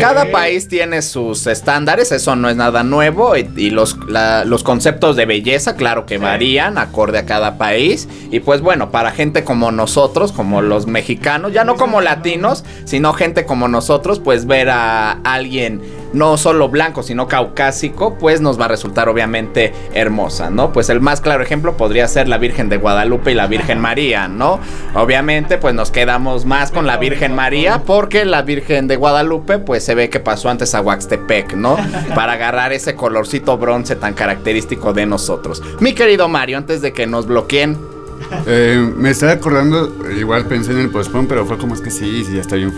Cada 0.00 0.24
país 0.32 0.68
tiene 0.68 1.02
sus 1.02 1.46
estándares, 1.46 2.12
eso 2.12 2.36
no 2.36 2.48
es 2.48 2.56
nada 2.56 2.82
nuevo 2.82 3.36
y, 3.36 3.48
y 3.56 3.70
los, 3.70 3.96
la- 4.08 4.44
los 4.44 4.62
conceptos 4.62 5.16
de 5.16 5.26
belleza, 5.26 5.76
claro 5.76 6.06
que 6.06 6.18
varían 6.18 6.78
acorde 6.78 7.18
a 7.18 7.26
cada 7.26 7.58
país. 7.58 8.08
Y 8.30 8.40
pues 8.40 8.60
bueno, 8.60 8.90
para 8.90 9.10
gente 9.10 9.44
como 9.44 9.70
nosotros, 9.72 10.32
como 10.32 10.62
los 10.62 10.86
mexicanos, 10.86 11.52
ya 11.52 11.64
no 11.64 11.76
como 11.76 12.00
latinos, 12.00 12.64
sino 12.84 13.12
gente 13.12 13.44
como 13.44 13.68
nosotros, 13.68 14.20
pues 14.20 14.46
ver 14.46 14.70
a 14.70 15.12
alguien 15.24 15.80
no 16.12 16.36
solo 16.36 16.68
blanco, 16.68 17.02
sino 17.02 17.28
caucásico, 17.28 18.16
pues 18.18 18.40
nos 18.40 18.60
va 18.60 18.66
a 18.66 18.68
resultar 18.68 19.08
obviamente 19.08 19.72
hermosa, 19.92 20.50
¿no? 20.50 20.72
Pues 20.72 20.88
el 20.88 21.00
más 21.00 21.20
claro 21.20 21.42
ejemplo 21.42 21.76
podría 21.76 22.08
ser 22.08 22.28
la 22.28 22.38
Virgen 22.38 22.68
de 22.68 22.76
Guadalupe 22.76 23.32
y 23.32 23.34
la 23.34 23.46
Virgen 23.46 23.80
María, 23.80 24.28
¿no? 24.28 24.60
Obviamente, 24.94 25.58
pues 25.58 25.74
nos 25.74 25.90
quedamos 25.90 26.44
más 26.44 26.70
con 26.70 26.86
la 26.86 26.96
Virgen 26.96 27.34
María 27.34 27.82
porque 27.84 28.24
la 28.24 28.42
Virgen 28.42 28.88
de 28.88 28.96
Guadalupe, 28.96 29.58
pues 29.58 29.84
se 29.84 29.94
ve 29.94 30.10
que 30.10 30.20
pasó 30.20 30.48
antes 30.48 30.74
a 30.74 30.80
Huaxtepec, 30.80 31.54
¿no? 31.54 31.76
Para 32.14 32.32
agarrar 32.32 32.72
ese 32.72 32.94
colorcito 32.94 33.58
bronce 33.58 33.96
tan 33.96 34.14
característico 34.14 34.92
de 34.92 35.06
nosotros. 35.06 35.62
Mi 35.80 35.94
querido 35.94 36.28
Mario, 36.28 36.58
antes 36.58 36.82
de 36.82 36.92
que 36.92 37.06
nos 37.06 37.26
bloqueen, 37.26 37.97
Eh, 38.46 38.92
me 38.96 39.10
estaba 39.10 39.32
acordando, 39.32 39.94
igual 40.16 40.46
pensé 40.46 40.72
en 40.72 40.78
el 40.78 40.90
post-punk, 40.90 41.28
pero 41.28 41.46
fue 41.46 41.58
como 41.58 41.74
es 41.74 41.80
que 41.80 41.90
sí, 41.90 42.24
sí, 42.24 42.34
ya 42.34 42.40
está 42.40 42.56
bien. 42.56 42.72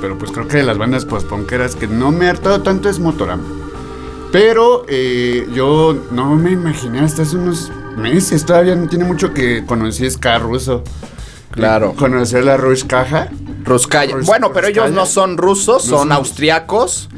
Pero 0.00 0.18
pues 0.18 0.30
creo 0.30 0.48
que 0.48 0.58
de 0.58 0.62
las 0.62 0.78
bandas 0.78 1.04
post-punkeras 1.04 1.76
que 1.76 1.86
no 1.86 2.10
me 2.12 2.26
ha 2.26 2.30
hartado 2.30 2.62
tanto 2.62 2.88
es 2.88 2.98
Motorama. 2.98 3.42
Pero 4.32 4.84
eh, 4.88 5.48
yo 5.54 5.96
no 6.10 6.34
me 6.36 6.50
imaginé 6.52 7.00
hasta 7.00 7.22
hace 7.22 7.36
unos 7.36 7.70
meses, 7.96 8.44
todavía 8.44 8.74
no 8.74 8.88
tiene 8.88 9.04
mucho 9.04 9.32
que 9.32 9.64
conocí 9.64 10.08
Ska 10.10 10.38
ruso. 10.38 10.82
Claro. 11.52 11.94
Conocer 11.94 12.44
la 12.44 12.56
Rush 12.58 12.84
Caja. 12.86 13.30
Ruskaya. 13.64 14.14
Rus- 14.14 14.26
Bueno, 14.26 14.52
pero 14.52 14.66
ellos 14.66 14.90
no 14.90 15.06
son 15.06 15.38
rusos, 15.38 15.84
No 15.86 15.90
son 15.98 16.08
son- 16.08 16.12
austriacos. 16.12 17.08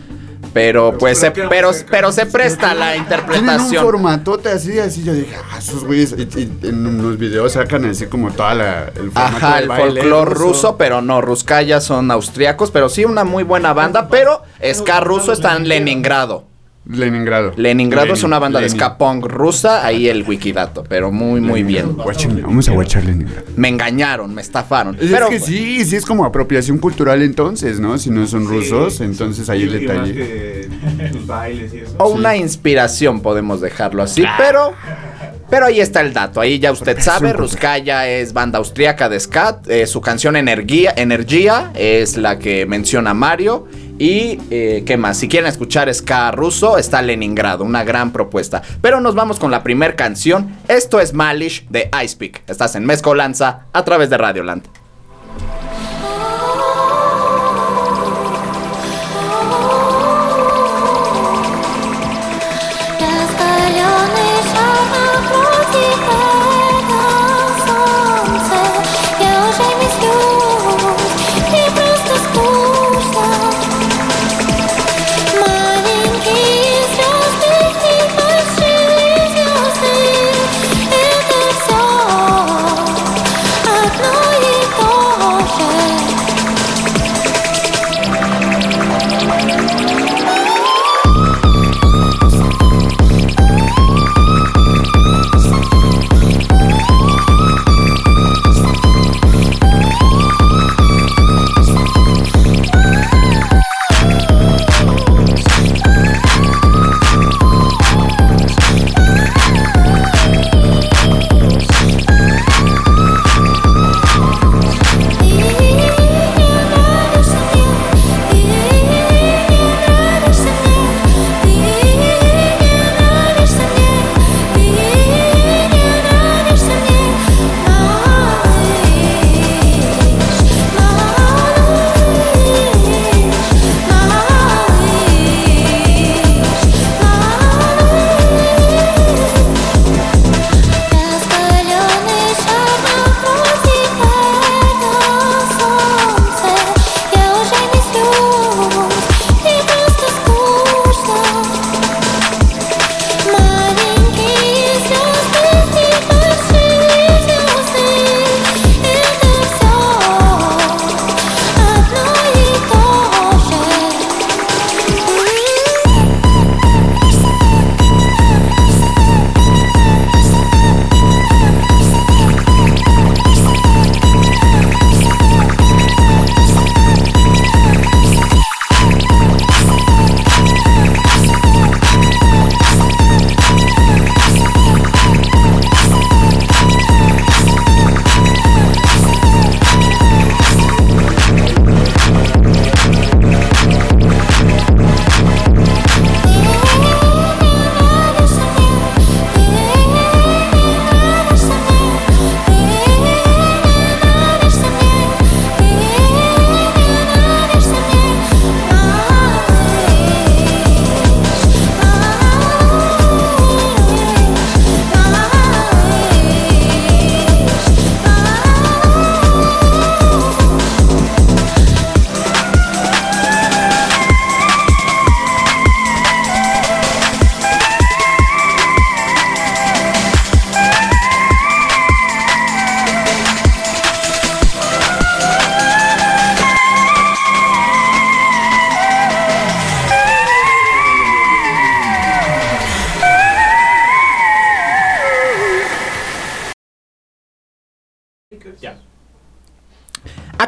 Pero 0.52 0.96
pues, 0.98 1.18
se, 1.18 1.30
pero, 1.30 1.70
pero 1.90 2.12
se 2.12 2.26
presta 2.26 2.74
la 2.74 2.92
Tienen 2.92 3.00
un 3.00 3.04
interpretación. 3.04 3.84
formatote 3.84 4.48
así, 4.48 4.78
así. 4.78 5.04
Yo 5.04 5.12
dije, 5.12 5.36
ah, 5.36 5.58
esos 5.58 5.84
güeyes. 5.84 6.14
Y, 6.16 6.22
y 6.38 6.68
en 6.68 7.02
los 7.02 7.18
videos 7.18 7.52
sacan 7.52 7.84
así 7.84 8.06
como 8.06 8.30
toda 8.32 8.54
la. 8.54 8.92
El 8.96 9.10
Ajá, 9.14 9.58
el 9.60 9.68
folclore 9.68 10.34
ruso, 10.34 10.76
pero 10.76 11.02
no, 11.02 11.20
Ruskaya 11.20 11.80
son 11.80 12.10
austriacos, 12.10 12.70
pero 12.70 12.88
sí 12.88 13.04
una 13.04 13.24
muy 13.24 13.44
buena 13.44 13.72
banda, 13.72 14.08
pero 14.08 14.42
ska 14.74 15.00
ruso 15.00 15.32
está 15.32 15.56
en 15.56 15.68
Leningrado. 15.68 16.47
Leningrado. 16.88 17.52
Leningrado 17.56 18.14
es 18.14 18.22
una 18.22 18.38
banda 18.38 18.60
de 18.60 18.68
ska 18.68 18.96
punk 18.96 19.26
rusa, 19.26 19.84
ahí 19.84 20.08
el 20.08 20.22
wikidato, 20.22 20.84
pero 20.88 21.12
muy 21.12 21.40
muy 21.40 21.62
bien. 21.62 21.96
Vamos 21.96 22.68
a 22.68 22.72
guachar 22.72 23.04
Leningrado. 23.04 23.46
Me 23.56 23.68
engañaron, 23.68 24.34
me 24.34 24.40
estafaron. 24.40 24.96
Es 24.98 25.10
Pero 25.10 25.28
que 25.28 25.38
sí, 25.38 25.84
sí 25.84 25.96
es 25.96 26.06
como 26.06 26.24
apropiación 26.24 26.78
cultural 26.78 27.22
entonces, 27.22 27.78
¿no? 27.78 27.98
Si 27.98 28.10
no 28.10 28.26
son 28.26 28.46
rusos, 28.46 29.00
entonces 29.00 29.50
ahí 29.50 29.62
el 29.64 29.72
detalle. 29.72 30.14
que 30.14 30.68
sus 31.12 31.26
bailes 31.26 31.74
y 31.74 31.78
eso. 31.78 31.94
o 31.98 32.08
una 32.08 32.36
inspiración 32.36 33.20
podemos 33.20 33.60
dejarlo 33.60 34.02
así, 34.02 34.24
pero 34.38 34.72
pero 35.50 35.66
ahí 35.66 35.80
está 35.80 36.02
el 36.02 36.12
dato, 36.12 36.40
ahí 36.40 36.58
ya 36.58 36.72
usted 36.72 37.00
sabe, 37.00 37.32
Ruskaya 37.32 38.06
es 38.06 38.34
banda 38.34 38.58
austriaca 38.58 39.08
de 39.08 39.18
ska, 39.18 39.60
eh, 39.66 39.86
su 39.86 40.02
canción 40.02 40.36
Energía, 40.36 40.92
Energía 40.96 41.70
es 41.74 42.18
la 42.18 42.38
que 42.38 42.66
menciona 42.66 43.14
Mario 43.14 43.66
y 43.98 44.38
eh, 44.50 44.84
qué 44.86 44.96
más, 44.96 45.18
si 45.18 45.28
quieren 45.28 45.48
escuchar 45.48 45.92
ska 45.92 46.30
ruso 46.30 46.78
está 46.78 47.02
Leningrado, 47.02 47.64
una 47.64 47.84
gran 47.84 48.12
propuesta, 48.12 48.62
pero 48.80 49.00
nos 49.00 49.14
vamos 49.14 49.38
con 49.38 49.50
la 49.50 49.62
primer 49.62 49.96
canción, 49.96 50.56
esto 50.68 51.00
es 51.00 51.12
Malish 51.12 51.66
de 51.68 51.90
Icepeak, 52.02 52.42
estás 52.48 52.74
en 52.76 52.86
Mezcolanza 52.86 53.66
a 53.72 53.84
través 53.84 54.10
de 54.10 54.18
Radioland. 54.18 54.64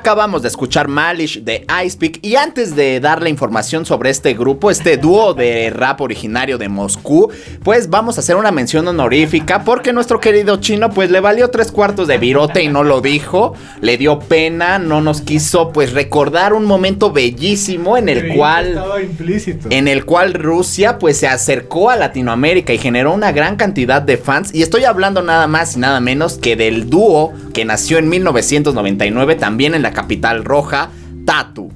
Acabamos 0.00 0.40
de 0.40 0.48
escuchar 0.48 0.88
Malish 0.88 1.42
de 1.42 1.66
Icepeak 1.84 2.20
y 2.22 2.36
antes 2.36 2.74
de 2.74 3.00
dar 3.00 3.20
la 3.20 3.28
información 3.28 3.84
sobre 3.84 4.08
este 4.08 4.32
grupo, 4.32 4.70
este 4.70 4.96
dúo 4.96 5.34
de 5.34 5.68
rap 5.68 6.00
originario 6.00 6.56
de 6.56 6.70
Moscú, 6.70 7.30
pues 7.62 7.90
vamos 7.90 8.16
a 8.16 8.22
hacer 8.22 8.36
una 8.36 8.50
mención 8.50 8.88
honorífica 8.88 9.62
porque 9.62 9.92
nuestro 9.92 10.18
querido 10.18 10.56
chino 10.56 10.88
pues 10.88 11.10
le 11.10 11.20
valió 11.20 11.50
tres 11.50 11.70
cuartos 11.70 12.08
de 12.08 12.16
virote 12.16 12.62
y 12.62 12.68
no 12.68 12.82
lo 12.82 13.02
dijo, 13.02 13.52
le 13.82 13.98
dio 13.98 14.20
pena, 14.20 14.78
no 14.78 15.02
nos 15.02 15.20
quiso 15.20 15.70
pues 15.70 15.92
recordar 15.92 16.54
un 16.54 16.64
momento 16.64 17.12
bellísimo 17.12 17.98
en 17.98 18.08
el 18.08 18.34
cual 18.34 18.68
Estaba 18.68 19.02
implícito. 19.02 19.68
en 19.70 19.86
el 19.86 20.06
cual 20.06 20.32
Rusia 20.32 20.98
pues 20.98 21.18
se 21.18 21.28
acercó 21.28 21.90
a 21.90 21.96
Latinoamérica 21.96 22.72
y 22.72 22.78
generó 22.78 23.12
una 23.12 23.32
gran 23.32 23.56
cantidad 23.56 24.00
de 24.00 24.16
fans 24.16 24.54
y 24.54 24.62
estoy 24.62 24.84
hablando 24.84 25.20
nada 25.20 25.46
más 25.46 25.76
y 25.76 25.78
nada 25.78 26.00
menos 26.00 26.38
que 26.38 26.56
del 26.56 26.88
dúo 26.88 27.34
que 27.52 27.66
nació 27.66 27.98
en 27.98 28.08
1999 28.08 29.34
también 29.34 29.74
en 29.74 29.82
la 29.82 29.89
capital 29.92 30.44
roja, 30.44 30.90
Tatu. 31.24 31.70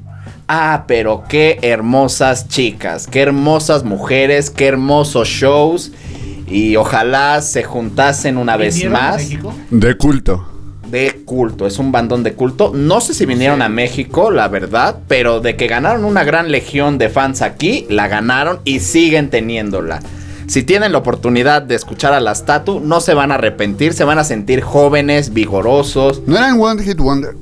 Ah, 0.46 0.84
pero 0.86 1.24
qué 1.28 1.58
hermosas 1.62 2.48
chicas, 2.48 3.06
qué 3.06 3.22
hermosas 3.22 3.82
mujeres, 3.84 4.50
qué 4.50 4.66
hermosos 4.66 5.26
shows 5.28 5.92
y 6.46 6.76
ojalá 6.76 7.40
se 7.40 7.64
juntasen 7.64 8.36
una 8.36 8.56
vez 8.58 8.74
¿Vinieron 8.74 8.96
a 8.96 9.00
más 9.00 9.16
México? 9.16 9.54
De 9.70 9.96
culto. 9.96 10.46
de 10.90 11.22
culto, 11.24 11.66
es 11.66 11.78
un 11.78 11.90
bandón 11.92 12.22
de 12.22 12.34
culto. 12.34 12.72
No 12.74 13.00
sé 13.00 13.14
si 13.14 13.24
vinieron 13.24 13.62
a 13.62 13.70
México, 13.70 14.30
la 14.30 14.48
verdad, 14.48 14.98
pero 15.08 15.40
de 15.40 15.56
que 15.56 15.66
ganaron 15.66 16.04
una 16.04 16.24
gran 16.24 16.52
legión 16.52 16.98
de 16.98 17.08
fans 17.08 17.40
aquí, 17.40 17.86
la 17.88 18.06
ganaron 18.08 18.60
y 18.64 18.80
siguen 18.80 19.30
teniéndola. 19.30 20.00
Si 20.46 20.62
tienen 20.62 20.92
la 20.92 20.98
oportunidad 20.98 21.62
de 21.62 21.74
escuchar 21.74 22.12
a 22.12 22.20
las 22.20 22.44
Tatu, 22.44 22.78
no 22.80 23.00
se 23.00 23.14
van 23.14 23.32
a 23.32 23.36
arrepentir, 23.36 23.94
se 23.94 24.04
van 24.04 24.18
a 24.18 24.24
sentir 24.24 24.60
jóvenes, 24.60 25.32
vigorosos. 25.32 26.20
¿No 26.26 26.36
eran 26.36 26.60
One 26.60 26.82
Hit 26.82 26.98
Wonder? 26.98 27.34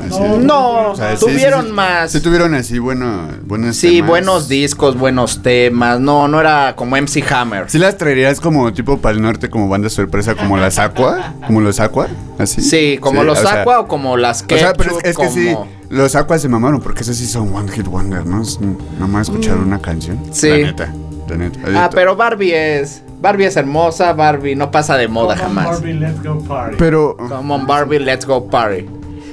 Así. 0.00 0.20
No, 0.44 0.90
O 0.92 0.96
sea, 0.96 1.14
tuvieron 1.16 1.62
sí, 1.62 1.66
sí. 1.68 1.72
más. 1.74 2.12
Sí 2.12 2.20
tuvieron 2.20 2.54
así 2.54 2.78
bueno, 2.78 3.28
buenos 3.44 3.76
Sí, 3.76 3.96
temas. 3.96 4.08
buenos 4.08 4.48
discos, 4.48 4.96
buenos 4.96 5.42
temas. 5.42 6.00
No, 6.00 6.28
no 6.28 6.40
era 6.40 6.74
como 6.76 6.96
MC 6.96 7.24
Hammer. 7.32 7.68
¿Sí 7.68 7.78
las 7.78 7.96
traerías 7.98 8.40
como 8.40 8.72
tipo 8.72 8.98
para 8.98 9.14
el 9.16 9.22
norte, 9.22 9.50
como 9.50 9.68
banda 9.68 9.88
sorpresa, 9.88 10.34
como 10.34 10.56
las 10.56 10.78
Aqua? 10.78 11.34
¿Como 11.46 11.60
los 11.60 11.80
Aqua? 11.80 12.08
¿Así? 12.38 12.62
Sí, 12.62 12.98
como 13.00 13.20
Sí, 13.20 13.26
los 13.26 13.38
o 13.38 13.42
sea, 13.42 13.62
Aqua 13.62 13.80
o 13.80 13.88
como 13.88 14.16
las 14.16 14.42
O 14.42 14.46
que. 14.46 14.58
sea, 14.58 14.72
pero 14.72 14.98
es, 14.98 15.04
es 15.04 15.16
que 15.16 15.28
sí, 15.28 15.56
los 15.90 16.14
Aqua 16.14 16.38
se 16.38 16.48
mamaron, 16.48 16.80
porque 16.80 17.02
esos 17.02 17.16
sí 17.16 17.26
son 17.26 17.54
One 17.54 17.70
Hit 17.72 17.86
Wonder, 17.86 18.24
¿no? 18.24 18.42
Es 18.42 18.58
nomás 18.98 19.28
escuchar 19.28 19.56
una 19.58 19.80
canción. 19.80 20.16
Mm. 20.18 20.32
Sí. 20.32 20.48
La 20.50 20.56
neta, 20.58 20.94
la 21.28 21.36
neta. 21.36 21.60
Ah, 21.74 21.90
pero 21.92 22.14
Barbie 22.16 22.54
es. 22.54 23.02
Barbie 23.20 23.46
es 23.46 23.56
hermosa, 23.56 24.12
Barbie 24.12 24.54
no 24.54 24.70
pasa 24.70 24.96
de 24.96 25.08
moda 25.08 25.34
Come 25.34 25.48
on, 25.48 25.54
jamás. 25.56 25.66
Barbie, 25.80 25.94
let's 25.94 26.22
go 26.22 26.38
party. 26.38 26.76
Pero... 26.78 27.16
Come 27.16 27.52
on 27.52 27.66
Barbie, 27.66 27.98
let's 27.98 28.24
go 28.24 28.48
party. 28.48 28.86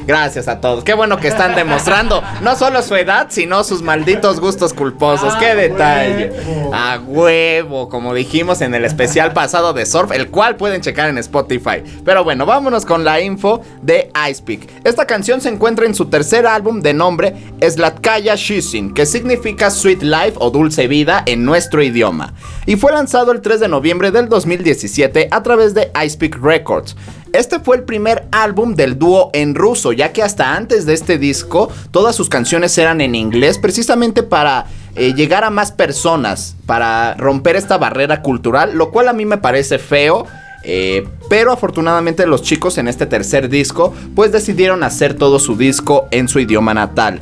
Gracias 0.08 0.48
a 0.48 0.60
todos. 0.62 0.84
Qué 0.84 0.94
bueno 0.94 1.18
que 1.18 1.28
están 1.28 1.56
demostrando 1.56 2.22
no 2.42 2.56
solo 2.56 2.82
su 2.82 2.96
edad, 2.96 3.28
sino 3.30 3.64
sus 3.64 3.82
malditos 3.82 4.40
gustos 4.40 4.74
culposos. 4.74 5.34
Ah, 5.36 5.40
Qué 5.40 5.56
detalle. 5.56 6.32
huevo. 6.32 6.72
A 6.74 7.00
huevo, 7.06 7.90
como 7.90 8.14
dijimos 8.14 8.62
en 8.62 8.76
el 8.76 8.86
especial 8.86 9.34
pasado 9.34 9.74
de 9.74 9.86
Surf, 9.86 10.12
el 10.12 10.30
cual 10.30 10.56
pueden 10.58 10.82
checar 10.82 11.10
en 11.10 11.18
Spotify. 11.18 11.84
Pero 12.04 12.24
bueno, 12.24 12.46
vámonos 12.46 12.86
con 12.86 13.04
la 13.04 13.20
info 13.22 13.62
de 13.82 14.12
Icepeak. 14.30 14.68
Esta 14.84 15.06
canción 15.06 15.42
se 15.42 15.50
encuentra 15.50 15.86
en 15.86 15.96
su 15.96 16.06
tercer 16.06 16.46
álbum 16.46 16.82
de 16.82 16.94
nombre 16.94 17.36
Slatkaya 17.62 18.36
Shisin, 18.36 18.94
que 18.94 19.06
significa 19.06 19.70
Sweet 19.72 20.04
Life 20.04 20.34
o 20.40 20.52
Dulce 20.52 20.88
Vida 20.88 21.24
en 21.26 21.46
nuestro 21.46 21.82
idioma. 21.82 22.34
Y 22.66 22.76
fue 22.76 22.92
lanzado 22.92 23.32
el 23.32 23.42
3 23.42 23.60
de 23.60 23.68
noviembre 23.68 24.12
del 24.12 24.30
2017 24.30 25.30
a 25.32 25.44
través 25.44 25.74
de 25.74 25.92
Icepeak 26.04 26.38
Records. 26.42 26.96
Este 27.36 27.60
fue 27.60 27.76
el 27.76 27.84
primer 27.84 28.30
álbum 28.32 28.76
del 28.76 28.98
dúo 28.98 29.30
en 29.34 29.56
ruso, 29.56 29.92
ya 29.92 30.14
que 30.14 30.24
hasta 30.24 30.56
antes 30.56 30.86
de 30.86 30.94
este 30.94 31.18
disco 31.18 31.70
todas 31.92 32.16
sus 32.16 32.30
canciones 32.30 32.78
eran 32.78 33.02
en 33.02 33.14
inglés, 33.14 33.58
precisamente 33.58 34.24
para 34.24 34.68
eh, 34.96 35.14
llegar 35.14 35.44
a 35.44 35.50
más 35.50 35.74
personas, 35.74 36.56
para 36.66 37.14
romper 37.16 37.58
esta 37.58 37.78
barrera 37.78 38.22
cultural, 38.22 38.78
lo 38.78 38.90
cual 38.90 39.10
a 39.10 39.14
mí 39.14 39.26
me 39.26 39.38
parece 39.38 39.80
feo. 39.80 40.26
eh, 40.64 41.06
pero 41.30 41.52
afortunadamente 41.52 42.26
los 42.26 42.42
chicos 42.42 42.78
en 42.78 42.88
este 42.88 43.06
tercer 43.06 43.50
disco 43.50 43.94
pues 44.16 44.32
decidieron 44.32 44.82
hacer 44.84 45.14
todo 45.14 45.38
su 45.38 45.58
disco 45.58 46.08
en 46.12 46.30
su 46.30 46.40
idioma 46.40 46.74
natal. 46.74 47.20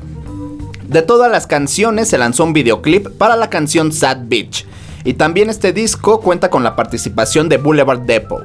De 0.87 1.01
todas 1.01 1.31
las 1.31 1.47
canciones 1.47 2.07
se 2.07 2.19
lanzó 2.19 2.43
un 2.43 2.53
videoclip 2.53 3.07
para 3.17 3.35
la 3.35 3.49
canción 3.49 3.91
Sad 3.91 4.19
Bitch. 4.25 4.67
Y 5.05 5.15
también 5.15 5.49
este 5.49 5.73
disco 5.73 6.21
cuenta 6.21 6.51
con 6.51 6.63
la 6.63 6.75
participación 6.75 7.49
de 7.49 7.57
Boulevard 7.57 8.01
Depot. 8.01 8.43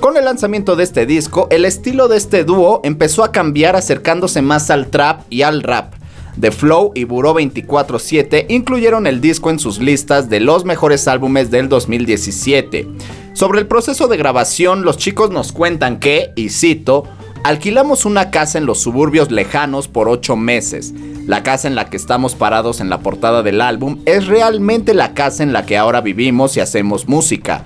Con 0.00 0.16
el 0.16 0.24
lanzamiento 0.24 0.76
de 0.76 0.84
este 0.84 1.06
disco, 1.06 1.48
el 1.50 1.64
estilo 1.64 2.06
de 2.06 2.16
este 2.16 2.44
dúo 2.44 2.80
empezó 2.84 3.24
a 3.24 3.32
cambiar 3.32 3.74
acercándose 3.74 4.42
más 4.42 4.70
al 4.70 4.88
trap 4.88 5.22
y 5.28 5.42
al 5.42 5.62
rap. 5.62 5.94
The 6.40 6.52
Flow 6.52 6.92
y 6.94 7.02
Buró 7.02 7.34
24-7 7.34 8.46
incluyeron 8.48 9.08
el 9.08 9.20
disco 9.20 9.50
en 9.50 9.58
sus 9.58 9.80
listas 9.80 10.30
de 10.30 10.38
los 10.38 10.64
mejores 10.64 11.08
álbumes 11.08 11.50
del 11.50 11.68
2017. 11.68 12.86
Sobre 13.32 13.58
el 13.58 13.66
proceso 13.66 14.06
de 14.06 14.16
grabación, 14.16 14.84
los 14.84 14.98
chicos 14.98 15.30
nos 15.30 15.50
cuentan 15.50 15.98
que, 15.98 16.32
y 16.36 16.50
cito, 16.50 17.04
Alquilamos 17.44 18.04
una 18.04 18.30
casa 18.30 18.58
en 18.58 18.66
los 18.66 18.80
suburbios 18.80 19.30
lejanos 19.30 19.88
por 19.88 20.08
8 20.08 20.36
meses. 20.36 20.92
La 21.26 21.42
casa 21.42 21.68
en 21.68 21.74
la 21.74 21.88
que 21.88 21.96
estamos 21.96 22.34
parados 22.34 22.80
en 22.80 22.90
la 22.90 22.98
portada 23.00 23.42
del 23.42 23.60
álbum 23.60 24.00
es 24.06 24.26
realmente 24.26 24.92
la 24.92 25.14
casa 25.14 25.42
en 25.42 25.52
la 25.52 25.64
que 25.64 25.76
ahora 25.76 26.00
vivimos 26.00 26.56
y 26.56 26.60
hacemos 26.60 27.08
música. 27.08 27.64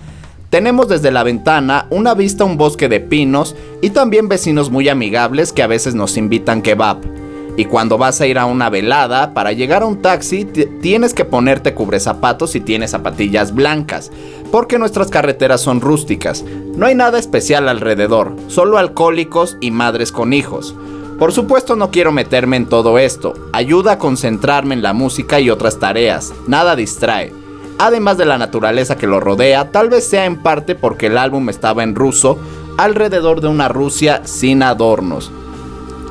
Tenemos 0.53 0.87
desde 0.87 1.11
la 1.11 1.23
ventana 1.23 1.87
una 1.89 2.13
vista 2.13 2.45
a 2.45 2.47
un 2.47 2.59
bosque 2.59 2.91
de 2.91 3.01
pinos 3.01 3.57
y 3.81 3.89
también 3.89 4.29
vecinos 4.29 4.71
muy 4.71 4.87
amigables 4.91 5.51
que 5.51 5.63
a 5.63 5.67
veces 5.67 5.95
nos 5.95 6.19
invitan 6.19 6.61
kebab. 6.61 6.99
Y 7.57 7.65
cuando 7.65 7.97
vas 7.97 8.21
a 8.21 8.27
ir 8.27 8.39
a 8.39 8.45
una 8.45 8.69
velada, 8.69 9.33
para 9.33 9.53
llegar 9.53 9.83
a 9.83 9.87
un 9.87 10.03
taxi 10.03 10.45
tienes 10.45 11.15
que 11.15 11.25
ponerte 11.25 11.73
cubrezapatos 11.73 12.55
y 12.55 12.61
tienes 12.61 12.91
zapatillas 12.91 13.55
blancas, 13.55 14.11
porque 14.51 14.79
nuestras 14.79 15.09
carreteras 15.09 15.63
son 15.63 15.81
rústicas. 15.81 16.45
No 16.77 16.85
hay 16.85 16.95
nada 16.95 17.19
especial 17.19 17.67
alrededor, 17.67 18.37
solo 18.49 18.77
alcohólicos 18.77 19.57
y 19.63 19.71
madres 19.71 20.13
con 20.13 20.35
hijos. 20.35 20.75
Por 21.19 21.33
supuesto 21.33 21.77
no 21.77 21.91
quiero 21.91 22.13
meterme 22.13 22.59
en 22.59 22.67
todo 22.67 22.99
esto, 22.99 23.33
ayuda 23.55 23.93
a 23.93 23.99
concentrarme 23.99 24.75
en 24.75 24.83
la 24.83 24.93
música 24.93 25.41
y 25.41 25.49
otras 25.49 25.79
tareas, 25.79 26.31
nada 26.47 26.77
distrae. 26.77 27.42
Además 27.79 28.17
de 28.17 28.25
la 28.25 28.39
naturaleza 28.39 28.97
que 28.97 29.07
lo 29.07 29.21
rodea, 29.21 29.71
tal 29.71 29.89
vez 29.89 30.07
sea 30.07 30.25
en 30.25 30.43
parte 30.43 30.75
porque 30.75 31.07
el 31.07 31.19
álbum 31.19 31.49
estaba 31.49 31.83
en 31.83 31.95
ruso, 31.95 32.39
alrededor 32.79 33.41
de 33.41 33.49
una 33.49 33.69
Rusia 33.69 34.23
sin 34.25 34.63
adornos. 34.63 35.31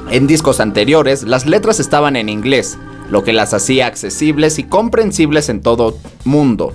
En 0.10 0.28
discos 0.28 0.60
anteriores, 0.60 1.24
las 1.24 1.46
letras 1.46 1.80
estaban 1.80 2.16
en 2.16 2.28
inglés, 2.28 2.78
lo 3.10 3.24
que 3.24 3.34
las 3.34 3.54
hacía 3.54 3.88
accesibles 3.88 4.60
y 4.60 4.64
comprensibles 4.64 5.50
en 5.50 5.62
todo 5.62 5.98
mundo. 6.26 6.74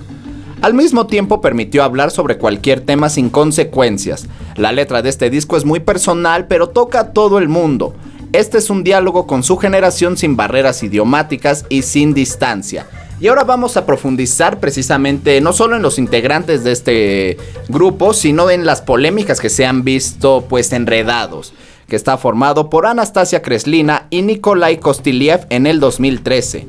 Al 0.63 0.73
mismo 0.73 1.07
tiempo 1.07 1.41
permitió 1.41 1.85
hablar 1.85 2.11
sobre 2.11 2.39
cualquier 2.39 2.81
tema 2.81 3.11
sin 3.11 3.29
consecuencias. 3.29 4.27
La 4.57 4.73
letra 4.73 5.03
de 5.03 5.11
este 5.11 5.29
disco 5.29 5.57
es 5.57 5.67
muy 5.67 5.81
personal, 5.81 6.47
pero 6.47 6.71
toca 6.71 7.01
a 7.01 7.13
todo 7.13 7.39
el 7.39 7.49
mundo. 7.49 7.95
Este 8.33 8.59
es 8.59 8.71
un 8.71 8.83
diálogo 8.83 9.27
con 9.27 9.43
su 9.43 9.59
generación 9.59 10.17
sin 10.17 10.37
barreras 10.37 10.83
idiomáticas 10.83 11.67
y 11.69 11.83
sin 11.83 12.15
distancia. 12.15 12.87
Y 13.19 13.29
ahora 13.29 13.45
vamos 13.45 13.77
a 13.77 13.87
profundizar 13.87 14.61
precisamente 14.61 15.41
no 15.41 15.53
solo 15.53 15.77
en 15.77 15.83
los 15.83 15.99
integrantes 15.99 16.65
de 16.65 16.73
este 16.73 17.39
grupo, 17.69 18.13
sino 18.13 18.51
en 18.51 18.67
las 18.67 18.83
polémicas 18.83 19.41
que 19.41 19.49
se 19.49 19.65
han 19.65 19.85
visto 19.85 20.45
pues 20.49 20.73
enredados 20.73 21.55
que 21.89 21.97
está 21.97 22.17
formado 22.17 22.69
por 22.69 22.87
Anastasia 22.87 23.43
Kreslina 23.43 24.07
y 24.11 24.23
Nikolai 24.23 24.79
Kostiliev 24.79 25.47
en 25.51 25.67
el 25.67 25.81
2013. 25.81 26.67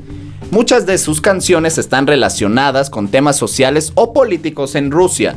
Muchas 0.52 0.86
de 0.86 0.98
sus 0.98 1.20
canciones 1.20 1.78
están 1.78 2.08
relacionadas 2.08 2.90
con 2.90 3.10
temas 3.10 3.36
sociales 3.36 3.92
o 3.96 4.14
políticos 4.14 4.76
en 4.76 4.92
Rusia. 4.92 5.36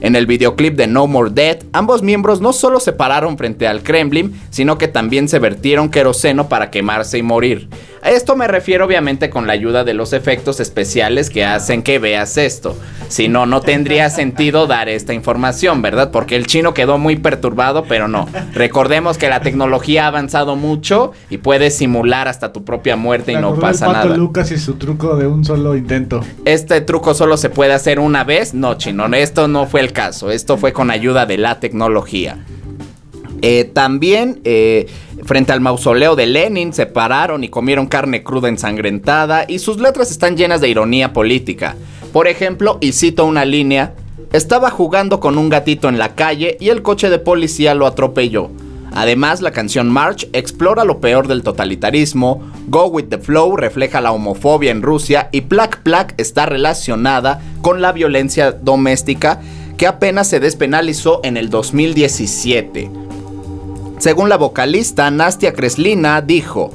En 0.00 0.16
el 0.16 0.26
videoclip 0.26 0.76
de 0.76 0.86
No 0.86 1.06
More 1.06 1.30
Dead, 1.30 1.58
ambos 1.72 2.02
miembros 2.02 2.40
no 2.40 2.52
solo 2.52 2.80
se 2.80 2.92
pararon 2.92 3.38
frente 3.38 3.66
al 3.66 3.82
Kremlin, 3.82 4.38
sino 4.50 4.78
que 4.78 4.88
también 4.88 5.28
se 5.28 5.38
vertieron 5.38 5.90
queroseno 5.90 6.48
para 6.48 6.70
quemarse 6.70 7.18
y 7.18 7.22
morir. 7.22 7.68
A 8.02 8.10
esto 8.10 8.34
me 8.34 8.48
refiero 8.48 8.86
obviamente 8.86 9.28
con 9.28 9.46
la 9.46 9.52
ayuda 9.52 9.84
de 9.84 9.92
los 9.92 10.14
efectos 10.14 10.58
especiales 10.58 11.28
que 11.28 11.44
hacen 11.44 11.82
que 11.82 11.98
veas 11.98 12.38
esto. 12.38 12.74
Si 13.08 13.28
no, 13.28 13.44
no 13.44 13.60
tendría 13.60 14.08
sentido 14.08 14.66
dar 14.66 14.88
esta 14.88 15.12
información, 15.12 15.82
¿verdad? 15.82 16.10
Porque 16.10 16.36
el 16.36 16.46
chino 16.46 16.72
quedó 16.72 16.96
muy 16.96 17.16
perturbado, 17.16 17.84
pero 17.84 18.08
no. 18.08 18.26
Recordemos 18.54 19.18
que 19.18 19.28
la 19.28 19.40
tecnología 19.40 20.04
ha 20.04 20.08
avanzado 20.08 20.56
mucho 20.56 21.12
y 21.28 21.38
puedes 21.38 21.76
simular 21.76 22.26
hasta 22.26 22.52
tu 22.52 22.64
propia 22.64 22.96
muerte 22.96 23.32
y 23.32 23.36
no 23.36 23.54
pasa 23.56 23.86
Pato 23.86 24.08
nada. 24.08 24.16
Lucas 24.16 24.50
y 24.50 24.58
su 24.58 24.74
truco 24.74 25.16
de 25.16 25.26
un 25.26 25.44
solo 25.44 25.76
intento. 25.76 26.20
Este 26.46 26.80
truco 26.80 27.12
solo 27.12 27.36
se 27.36 27.50
puede 27.50 27.74
hacer 27.74 28.00
una 28.00 28.24
vez. 28.24 28.54
No, 28.54 28.78
chino, 28.78 29.06
esto 29.14 29.46
no 29.46 29.66
fue 29.66 29.80
el 29.80 29.92
caso. 29.92 30.30
Esto 30.30 30.56
fue 30.56 30.72
con 30.72 30.90
ayuda 30.90 31.26
de 31.26 31.36
la 31.36 31.60
tecnología. 31.60 32.38
Eh, 33.42 33.64
también 33.72 34.40
eh, 34.44 34.86
frente 35.24 35.52
al 35.52 35.60
mausoleo 35.60 36.16
de 36.16 36.26
Lenin 36.26 36.72
se 36.72 36.86
pararon 36.86 37.42
y 37.44 37.48
comieron 37.48 37.86
carne 37.86 38.22
cruda 38.22 38.48
ensangrentada 38.48 39.44
y 39.48 39.58
sus 39.58 39.80
letras 39.80 40.10
están 40.10 40.36
llenas 40.36 40.60
de 40.60 40.68
ironía 40.68 41.12
política. 41.12 41.76
Por 42.12 42.28
ejemplo, 42.28 42.78
y 42.80 42.92
cito 42.92 43.24
una 43.24 43.44
línea, 43.44 43.94
estaba 44.32 44.70
jugando 44.70 45.20
con 45.20 45.38
un 45.38 45.48
gatito 45.48 45.88
en 45.88 45.98
la 45.98 46.14
calle 46.14 46.56
y 46.60 46.68
el 46.68 46.82
coche 46.82 47.08
de 47.08 47.18
policía 47.18 47.74
lo 47.74 47.86
atropelló. 47.86 48.50
Además, 48.92 49.40
la 49.40 49.52
canción 49.52 49.88
March 49.88 50.28
explora 50.32 50.84
lo 50.84 51.00
peor 51.00 51.28
del 51.28 51.42
totalitarismo, 51.42 52.42
Go 52.66 52.86
With 52.86 53.06
The 53.08 53.18
Flow 53.18 53.56
refleja 53.56 54.00
la 54.00 54.12
homofobia 54.12 54.72
en 54.72 54.82
Rusia 54.82 55.28
y 55.30 55.42
Plaque 55.42 55.78
Plaque 55.82 56.14
está 56.18 56.46
relacionada 56.46 57.40
con 57.62 57.80
la 57.80 57.92
violencia 57.92 58.50
doméstica 58.50 59.40
que 59.76 59.86
apenas 59.86 60.28
se 60.28 60.40
despenalizó 60.40 61.20
en 61.22 61.36
el 61.36 61.50
2017. 61.50 63.09
Según 64.00 64.30
la 64.30 64.38
vocalista 64.38 65.10
Nastia 65.10 65.52
Kreslina, 65.52 66.22
dijo, 66.22 66.70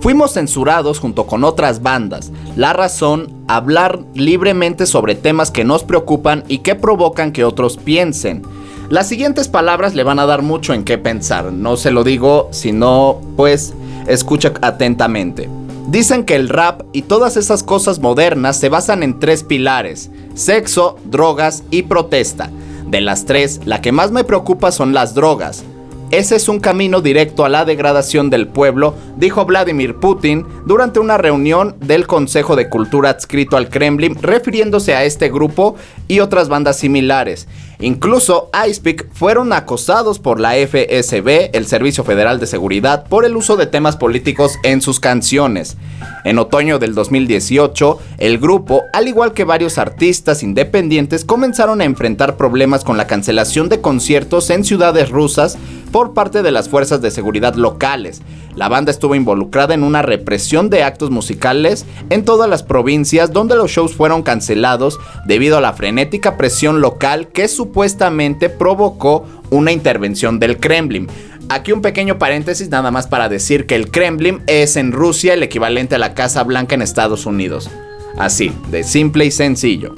Fuimos 0.00 0.32
censurados 0.32 0.98
junto 0.98 1.26
con 1.26 1.44
otras 1.44 1.82
bandas. 1.82 2.32
La 2.56 2.72
razón, 2.72 3.44
hablar 3.48 4.00
libremente 4.14 4.86
sobre 4.86 5.14
temas 5.14 5.50
que 5.50 5.62
nos 5.62 5.84
preocupan 5.84 6.42
y 6.48 6.58
que 6.58 6.74
provocan 6.74 7.32
que 7.32 7.44
otros 7.44 7.76
piensen. 7.76 8.40
Las 8.88 9.08
siguientes 9.08 9.46
palabras 9.48 9.94
le 9.94 10.04
van 10.04 10.18
a 10.20 10.24
dar 10.24 10.40
mucho 10.40 10.72
en 10.72 10.84
qué 10.84 10.96
pensar. 10.96 11.52
No 11.52 11.76
se 11.76 11.90
lo 11.90 12.02
digo, 12.02 12.48
sino 12.50 13.20
pues 13.36 13.74
escucha 14.06 14.54
atentamente. 14.62 15.50
Dicen 15.88 16.24
que 16.24 16.34
el 16.34 16.48
rap 16.48 16.80
y 16.94 17.02
todas 17.02 17.36
esas 17.36 17.62
cosas 17.62 17.98
modernas 17.98 18.56
se 18.56 18.70
basan 18.70 19.02
en 19.02 19.20
tres 19.20 19.44
pilares. 19.44 20.10
Sexo, 20.34 20.96
drogas 21.04 21.62
y 21.70 21.82
protesta. 21.82 22.48
De 22.86 23.02
las 23.02 23.26
tres, 23.26 23.60
la 23.66 23.82
que 23.82 23.92
más 23.92 24.12
me 24.12 24.24
preocupa 24.24 24.72
son 24.72 24.94
las 24.94 25.12
drogas. 25.12 25.62
Ese 26.10 26.34
es 26.34 26.48
un 26.48 26.58
camino 26.58 27.00
directo 27.00 27.44
a 27.44 27.48
la 27.48 27.64
degradación 27.64 28.30
del 28.30 28.48
pueblo, 28.48 28.96
dijo 29.16 29.44
Vladimir 29.44 29.94
Putin 29.94 30.44
durante 30.66 30.98
una 30.98 31.18
reunión 31.18 31.76
del 31.78 32.08
Consejo 32.08 32.56
de 32.56 32.68
Cultura 32.68 33.10
adscrito 33.10 33.56
al 33.56 33.68
Kremlin, 33.68 34.16
refiriéndose 34.20 34.96
a 34.96 35.04
este 35.04 35.28
grupo 35.28 35.76
y 36.08 36.18
otras 36.18 36.48
bandas 36.48 36.78
similares. 36.78 37.46
Incluso 37.80 38.50
Icepeak 38.68 39.08
fueron 39.12 39.54
acosados 39.54 40.18
por 40.18 40.38
la 40.38 40.52
FSB, 40.52 41.50
el 41.54 41.66
Servicio 41.66 42.04
Federal 42.04 42.38
de 42.38 42.46
Seguridad, 42.46 43.04
por 43.04 43.24
el 43.24 43.36
uso 43.36 43.56
de 43.56 43.66
temas 43.66 43.96
políticos 43.96 44.58
en 44.64 44.82
sus 44.82 45.00
canciones. 45.00 45.78
En 46.24 46.38
otoño 46.38 46.78
del 46.78 46.94
2018, 46.94 47.98
el 48.18 48.38
grupo, 48.38 48.82
al 48.92 49.08
igual 49.08 49.32
que 49.32 49.44
varios 49.44 49.78
artistas 49.78 50.42
independientes, 50.42 51.24
comenzaron 51.24 51.80
a 51.80 51.84
enfrentar 51.84 52.36
problemas 52.36 52.84
con 52.84 52.98
la 52.98 53.06
cancelación 53.06 53.70
de 53.70 53.80
conciertos 53.80 54.50
en 54.50 54.64
ciudades 54.64 55.08
rusas 55.08 55.56
por 55.90 56.12
parte 56.12 56.42
de 56.42 56.50
las 56.50 56.68
fuerzas 56.68 57.00
de 57.00 57.10
seguridad 57.10 57.54
locales. 57.54 58.20
La 58.56 58.68
banda 58.68 58.90
estuvo 58.90 59.14
involucrada 59.14 59.74
en 59.74 59.82
una 59.82 60.02
represión 60.02 60.70
de 60.70 60.82
actos 60.82 61.10
musicales 61.10 61.86
en 62.10 62.24
todas 62.24 62.50
las 62.50 62.62
provincias 62.62 63.32
donde 63.32 63.56
los 63.56 63.70
shows 63.70 63.94
fueron 63.94 64.22
cancelados 64.22 64.98
debido 65.24 65.56
a 65.56 65.60
la 65.60 65.72
frenética 65.72 66.36
presión 66.36 66.80
local 66.80 67.28
que 67.28 67.48
supuestamente 67.48 68.48
provocó 68.50 69.24
una 69.50 69.72
intervención 69.72 70.38
del 70.38 70.58
Kremlin. 70.58 71.08
Aquí 71.48 71.72
un 71.72 71.82
pequeño 71.82 72.18
paréntesis 72.18 72.68
nada 72.68 72.90
más 72.90 73.06
para 73.06 73.28
decir 73.28 73.66
que 73.66 73.74
el 73.74 73.90
Kremlin 73.90 74.40
es 74.46 74.76
en 74.76 74.92
Rusia 74.92 75.34
el 75.34 75.42
equivalente 75.42 75.96
a 75.96 75.98
la 75.98 76.14
Casa 76.14 76.44
Blanca 76.44 76.74
en 76.74 76.82
Estados 76.82 77.26
Unidos. 77.26 77.70
Así, 78.18 78.52
de 78.70 78.84
simple 78.84 79.26
y 79.26 79.30
sencillo. 79.30 79.94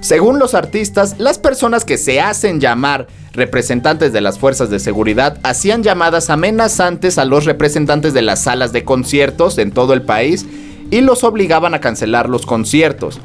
Según 0.00 0.38
los 0.38 0.54
artistas, 0.54 1.16
las 1.18 1.38
personas 1.38 1.84
que 1.84 1.98
se 1.98 2.20
hacen 2.20 2.58
llamar 2.58 3.06
representantes 3.32 4.12
de 4.12 4.22
las 4.22 4.38
fuerzas 4.38 4.70
de 4.70 4.78
seguridad 4.78 5.38
hacían 5.42 5.82
llamadas 5.82 6.30
amenazantes 6.30 7.18
a 7.18 7.26
los 7.26 7.44
representantes 7.44 8.14
de 8.14 8.22
las 8.22 8.42
salas 8.42 8.72
de 8.72 8.84
conciertos 8.84 9.58
en 9.58 9.72
todo 9.72 9.92
el 9.92 10.02
país 10.02 10.46
y 10.90 11.02
los 11.02 11.22
obligaban 11.22 11.74
a 11.74 11.80
cancelar 11.80 12.28
los 12.28 12.46
conciertos. 12.46 13.20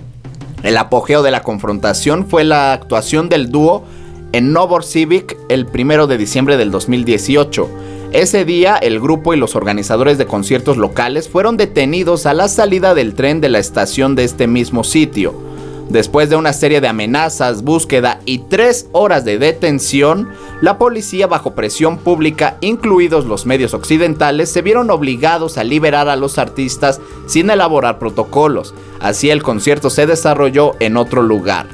El 0.63 0.77
apogeo 0.77 1.23
de 1.23 1.31
la 1.31 1.43
confrontación 1.43 2.27
fue 2.27 2.43
la 2.43 2.73
actuación 2.73 3.29
del 3.29 3.49
dúo 3.49 3.85
en 4.33 4.53
Civic 4.81 5.37
el 5.47 5.65
1 5.73 6.07
de 6.07 6.17
diciembre 6.17 6.57
del 6.57 6.71
2018. 6.71 7.69
Ese 8.11 8.43
día 8.43 8.75
el 8.75 8.99
grupo 8.99 9.33
y 9.33 9.37
los 9.37 9.55
organizadores 9.55 10.17
de 10.17 10.25
conciertos 10.25 10.75
locales 10.75 11.29
fueron 11.29 11.55
detenidos 11.55 12.25
a 12.25 12.33
la 12.33 12.49
salida 12.49 12.93
del 12.93 13.13
tren 13.13 13.39
de 13.39 13.49
la 13.49 13.59
estación 13.59 14.15
de 14.15 14.25
este 14.25 14.47
mismo 14.47 14.83
sitio. 14.83 15.54
Después 15.89 16.29
de 16.29 16.35
una 16.35 16.51
serie 16.51 16.81
de 16.81 16.87
amenazas, 16.87 17.63
búsqueda 17.63 18.19
y 18.25 18.39
tres 18.39 18.87
horas 18.91 19.23
de 19.23 19.37
detención, 19.37 20.29
la 20.61 20.77
policía 20.77 21.27
bajo 21.27 21.53
presión 21.53 21.97
pública, 21.97 22.57
incluidos 22.61 23.25
los 23.25 23.45
medios 23.45 23.73
occidentales, 23.73 24.51
se 24.51 24.63
vieron 24.63 24.89
obligados 24.89 25.57
a 25.57 25.63
liberar 25.63 26.09
a 26.09 26.15
los 26.15 26.39
artistas 26.39 26.99
sin 27.27 27.49
elaborar 27.49 27.99
protocolos. 27.99 28.73
Así 28.99 29.29
el 29.29 29.43
concierto 29.43 29.89
se 29.91 30.07
desarrolló 30.07 30.73
en 30.79 30.97
otro 30.97 31.21
lugar. 31.21 31.67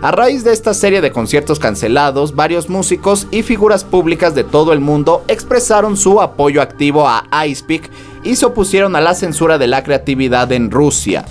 A 0.00 0.12
raíz 0.12 0.44
de 0.44 0.52
esta 0.52 0.74
serie 0.74 1.00
de 1.00 1.10
conciertos 1.10 1.58
cancelados, 1.58 2.34
varios 2.34 2.68
músicos 2.68 3.26
y 3.32 3.42
figuras 3.42 3.82
públicas 3.84 4.34
de 4.34 4.44
todo 4.44 4.72
el 4.72 4.80
mundo 4.80 5.24
expresaron 5.26 5.96
su 5.96 6.22
apoyo 6.22 6.62
activo 6.62 7.08
a 7.08 7.26
Icepeak 7.46 7.90
y 8.22 8.36
se 8.36 8.46
opusieron 8.46 8.94
a 8.94 9.00
la 9.00 9.14
censura 9.14 9.58
de 9.58 9.66
la 9.66 9.82
creatividad 9.82 10.52
en 10.52 10.70
Rusia. 10.70 11.24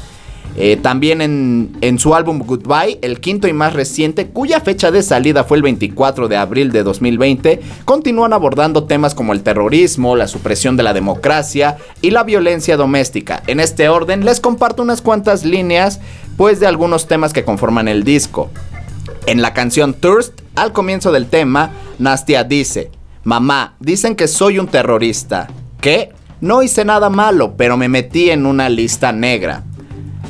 Eh, 0.55 0.77
también 0.77 1.21
en, 1.21 1.99
su 1.99 2.15
álbum 2.15 2.39
Goodbye, 2.39 2.99
el 3.01 3.19
quinto 3.19 3.47
y 3.47 3.53
más 3.53 3.73
reciente, 3.73 4.27
cuya 4.27 4.59
fecha 4.59 4.89
de 4.89 5.03
salida 5.03 5.43
fue 5.43 5.57
el 5.57 5.63
24 5.63 6.27
de 6.27 6.37
abril 6.37 6.71
de 6.71 6.83
2020, 6.83 7.61
continúan 7.85 8.33
abordando 8.33 8.85
temas 8.85 9.13
como 9.13 9.33
el 9.33 9.43
terrorismo, 9.43 10.15
la 10.15 10.27
supresión 10.27 10.75
de 10.75 10.83
la 10.83 10.93
democracia 10.93 11.77
y 12.01 12.09
la 12.11 12.23
violencia 12.23 12.75
doméstica. 12.75 13.43
En 13.45 13.59
este 13.59 13.89
orden 13.89 14.25
les 14.25 14.39
comparto 14.39 14.81
unas 14.81 15.01
cuantas 15.01 15.45
líneas 15.45 15.99
pues 16.37 16.59
de 16.59 16.67
algunos 16.67 17.07
temas 17.07 17.33
que 17.33 17.43
conforman 17.43 17.87
el 17.87 18.03
disco. 18.03 18.49
En 19.27 19.41
la 19.41 19.53
canción 19.53 19.93
Thirst, 19.93 20.39
al 20.55 20.71
comienzo 20.71 21.11
del 21.11 21.27
tema, 21.27 21.71
Nastia 21.99 22.43
dice, 22.43 22.91
Mamá, 23.23 23.75
dicen 23.79 24.15
que 24.15 24.27
soy 24.27 24.57
un 24.57 24.67
terrorista. 24.67 25.47
¿Qué? 25.81 26.13
No 26.39 26.63
hice 26.63 26.85
nada 26.85 27.09
malo, 27.09 27.55
pero 27.57 27.75
me 27.75 27.89
metí 27.89 28.29
en 28.29 28.45
una 28.45 28.69
lista 28.69 29.11
negra. 29.11 29.63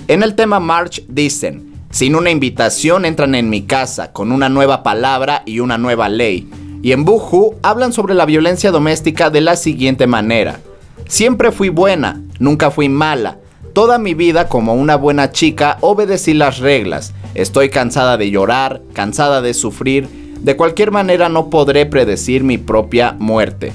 En 0.09 0.23
el 0.23 0.35
tema 0.35 0.61
March 0.61 1.03
dicen, 1.09 1.73
sin 1.91 2.15
una 2.15 2.31
invitación 2.31 3.03
entran 3.03 3.35
en 3.35 3.49
mi 3.49 3.63
casa 3.63 4.13
con 4.13 4.31
una 4.31 4.47
nueva 4.47 4.81
palabra 4.81 5.43
y 5.45 5.59
una 5.59 5.77
nueva 5.77 6.07
ley. 6.07 6.49
Y 6.81 6.93
en 6.93 7.03
Buju 7.03 7.55
hablan 7.61 7.91
sobre 7.91 8.13
la 8.13 8.25
violencia 8.25 8.71
doméstica 8.71 9.29
de 9.29 9.41
la 9.41 9.57
siguiente 9.57 10.07
manera. 10.07 10.61
Siempre 11.09 11.51
fui 11.51 11.67
buena, 11.67 12.21
nunca 12.39 12.71
fui 12.71 12.87
mala. 12.87 13.39
Toda 13.73 13.97
mi 13.97 14.13
vida 14.13 14.47
como 14.47 14.75
una 14.75 14.95
buena 14.95 15.33
chica 15.33 15.77
obedecí 15.81 16.33
las 16.33 16.59
reglas. 16.59 17.13
Estoy 17.35 17.69
cansada 17.69 18.15
de 18.15 18.31
llorar, 18.31 18.81
cansada 18.93 19.41
de 19.41 19.53
sufrir. 19.53 20.07
De 20.39 20.55
cualquier 20.55 20.91
manera 20.91 21.27
no 21.27 21.49
podré 21.49 21.85
predecir 21.85 22.45
mi 22.45 22.57
propia 22.57 23.13
muerte. 23.19 23.73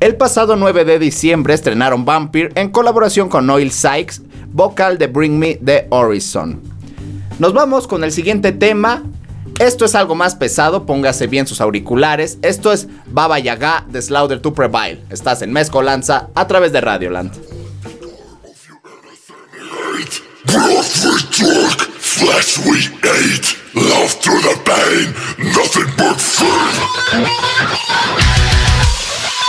El 0.00 0.14
pasado 0.14 0.54
9 0.54 0.84
de 0.84 1.00
diciembre 1.00 1.54
estrenaron 1.54 2.04
Vampire 2.04 2.52
en 2.54 2.68
colaboración 2.70 3.28
con 3.28 3.46
Noel 3.46 3.72
Sykes 3.72 4.22
vocal 4.52 4.96
de 4.96 5.08
Bring 5.08 5.36
Me 5.36 5.56
the 5.56 5.88
Horizon. 5.90 6.62
Nos 7.40 7.52
vamos 7.52 7.88
con 7.88 8.04
el 8.04 8.12
siguiente 8.12 8.52
tema. 8.52 9.02
Esto 9.58 9.84
es 9.84 9.96
algo 9.96 10.14
más 10.14 10.36
pesado, 10.36 10.86
póngase 10.86 11.26
bien 11.26 11.48
sus 11.48 11.60
auriculares. 11.60 12.38
Esto 12.42 12.72
es 12.72 12.86
Baba 13.06 13.40
Yaga 13.40 13.84
de 13.88 14.00
Slaughter 14.00 14.40
to 14.40 14.54
Prevail. 14.54 15.02
Estás 15.10 15.42
en 15.42 15.52
Mezcolanza 15.52 16.28
a 16.36 16.46
través 16.46 16.70
de 16.70 16.80
Radioland. 16.80 17.32
The 24.28 24.54
pain, 24.64 25.14
nothing 25.52 25.88
but 25.96 26.18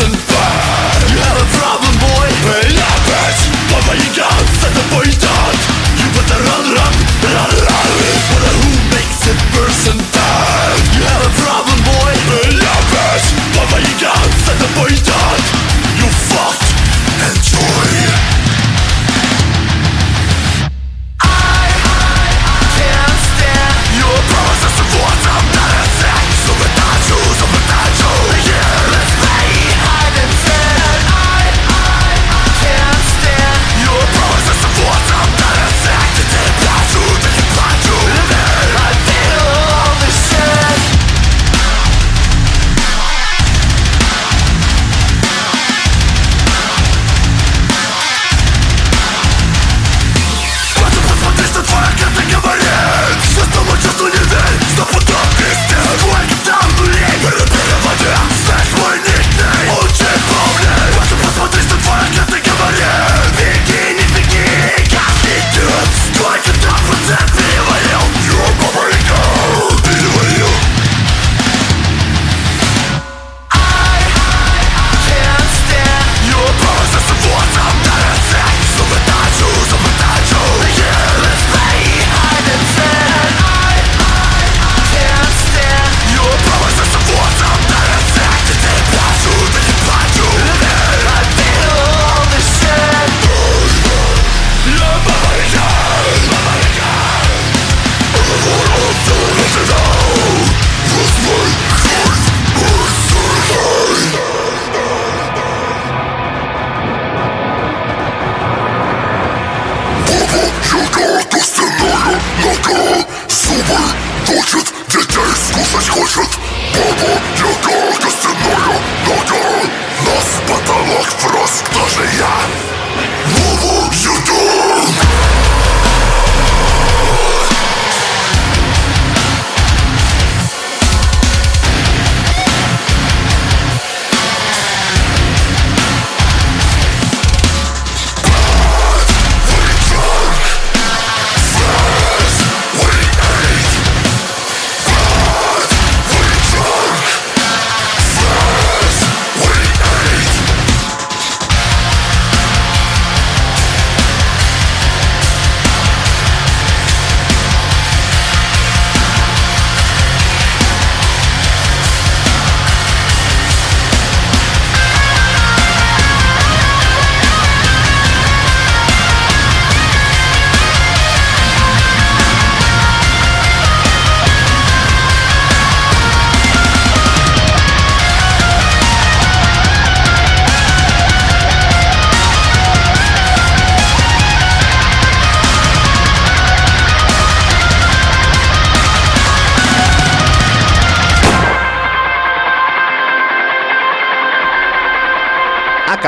You 0.00 1.18
have 1.20 1.36
a 1.36 1.48
problem 1.52 1.92
boy, 2.00 2.28
pay 2.48 2.72
up 2.80 3.12
it 3.12 3.86
what 3.86 3.98
you 4.00 4.08
got 4.16 4.32
set 4.56 4.72
the 4.72 4.84
point 4.94 5.20
down 5.20 5.51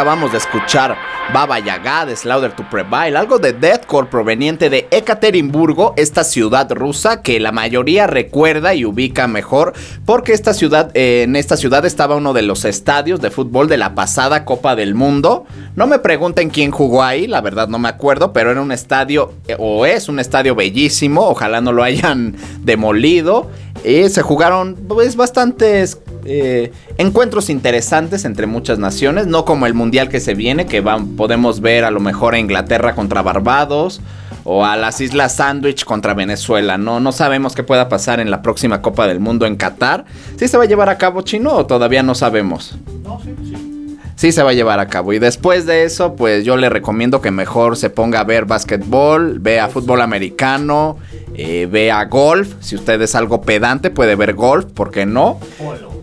Acabamos 0.04 0.32
de 0.32 0.36
escuchar 0.36 0.98
Baba 1.32 1.58
Yaga 1.60 2.04
de 2.04 2.14
Slaughter 2.14 2.52
to 2.52 2.68
Prevail, 2.68 3.16
algo 3.16 3.38
de 3.38 3.54
deathcore 3.54 4.10
proveniente 4.10 4.68
de 4.68 4.86
Ekaterimburgo, 4.90 5.94
esta 5.96 6.24
ciudad 6.24 6.70
rusa 6.70 7.22
que 7.22 7.40
la 7.40 7.52
mayoría 7.52 8.06
recuerda 8.06 8.74
y 8.74 8.84
ubica 8.84 9.26
mejor, 9.26 9.72
porque 10.04 10.34
esta 10.34 10.52
ciudad, 10.52 10.90
eh, 10.92 11.22
en 11.22 11.36
esta 11.36 11.56
ciudad 11.56 11.86
estaba 11.86 12.16
uno 12.16 12.34
de 12.34 12.42
los 12.42 12.66
estadios 12.66 13.22
de 13.22 13.30
fútbol 13.30 13.66
de 13.66 13.78
la 13.78 13.94
pasada 13.94 14.44
Copa 14.44 14.76
del 14.76 14.94
Mundo. 14.94 15.46
No 15.74 15.86
me 15.86 15.98
pregunten 15.98 16.50
quién 16.50 16.70
jugó 16.70 17.02
ahí, 17.02 17.26
la 17.26 17.40
verdad 17.40 17.68
no 17.68 17.78
me 17.78 17.88
acuerdo, 17.88 18.34
pero 18.34 18.50
era 18.50 18.60
un 18.60 18.72
estadio, 18.72 19.32
eh, 19.48 19.56
o 19.58 19.86
es 19.86 20.10
un 20.10 20.20
estadio 20.20 20.54
bellísimo, 20.54 21.22
ojalá 21.22 21.62
no 21.62 21.72
lo 21.72 21.82
hayan 21.82 22.36
demolido. 22.60 23.50
Y 23.84 24.08
se 24.08 24.22
jugaron 24.22 24.76
pues 24.88 25.14
bastantes 25.14 26.00
eh, 26.24 26.72
encuentros 26.96 27.50
interesantes 27.50 28.24
entre 28.24 28.46
muchas 28.46 28.78
naciones, 28.78 29.26
no 29.26 29.44
como 29.44 29.66
el 29.66 29.74
mundial 29.74 30.08
que 30.08 30.20
se 30.20 30.34
viene, 30.34 30.64
que 30.66 30.80
van, 30.80 31.16
podemos 31.16 31.60
ver 31.60 31.84
a 31.84 31.90
lo 31.90 32.00
mejor 32.00 32.34
a 32.34 32.38
Inglaterra 32.38 32.94
contra 32.94 33.20
Barbados 33.20 34.00
o 34.44 34.64
a 34.64 34.76
las 34.76 35.02
Islas 35.02 35.36
Sandwich 35.36 35.84
contra 35.84 36.14
Venezuela. 36.14 36.78
No, 36.78 36.98
no 36.98 37.12
sabemos 37.12 37.54
qué 37.54 37.62
pueda 37.62 37.90
pasar 37.90 38.20
en 38.20 38.30
la 38.30 38.40
próxima 38.40 38.80
Copa 38.80 39.06
del 39.06 39.20
Mundo 39.20 39.44
en 39.44 39.56
Qatar. 39.56 40.06
¿Sí 40.38 40.48
se 40.48 40.56
va 40.56 40.64
a 40.64 40.66
llevar 40.66 40.88
a 40.88 40.96
cabo 40.96 41.20
chino 41.20 41.52
o 41.52 41.66
todavía 41.66 42.02
no 42.02 42.14
sabemos? 42.14 42.76
No, 43.02 43.20
sí, 43.22 43.34
sí. 43.44 43.73
Sí 44.16 44.32
se 44.32 44.42
va 44.42 44.50
a 44.50 44.54
llevar 44.54 44.80
a 44.80 44.86
cabo. 44.86 45.12
Y 45.12 45.18
después 45.18 45.66
de 45.66 45.84
eso, 45.84 46.14
pues 46.14 46.44
yo 46.44 46.56
le 46.56 46.68
recomiendo 46.68 47.20
que 47.20 47.30
mejor 47.30 47.76
se 47.76 47.90
ponga 47.90 48.20
a 48.20 48.24
ver 48.24 48.44
básquetbol, 48.44 49.40
vea 49.40 49.68
fútbol 49.68 50.00
americano, 50.00 50.96
eh, 51.34 51.68
vea 51.70 52.04
golf. 52.04 52.54
Si 52.60 52.76
usted 52.76 53.00
es 53.02 53.14
algo 53.14 53.40
pedante, 53.42 53.90
puede 53.90 54.14
ver 54.14 54.34
golf, 54.34 54.66
¿por 54.66 54.90
qué 54.90 55.04
no? 55.04 55.40
Polo. 55.58 55.94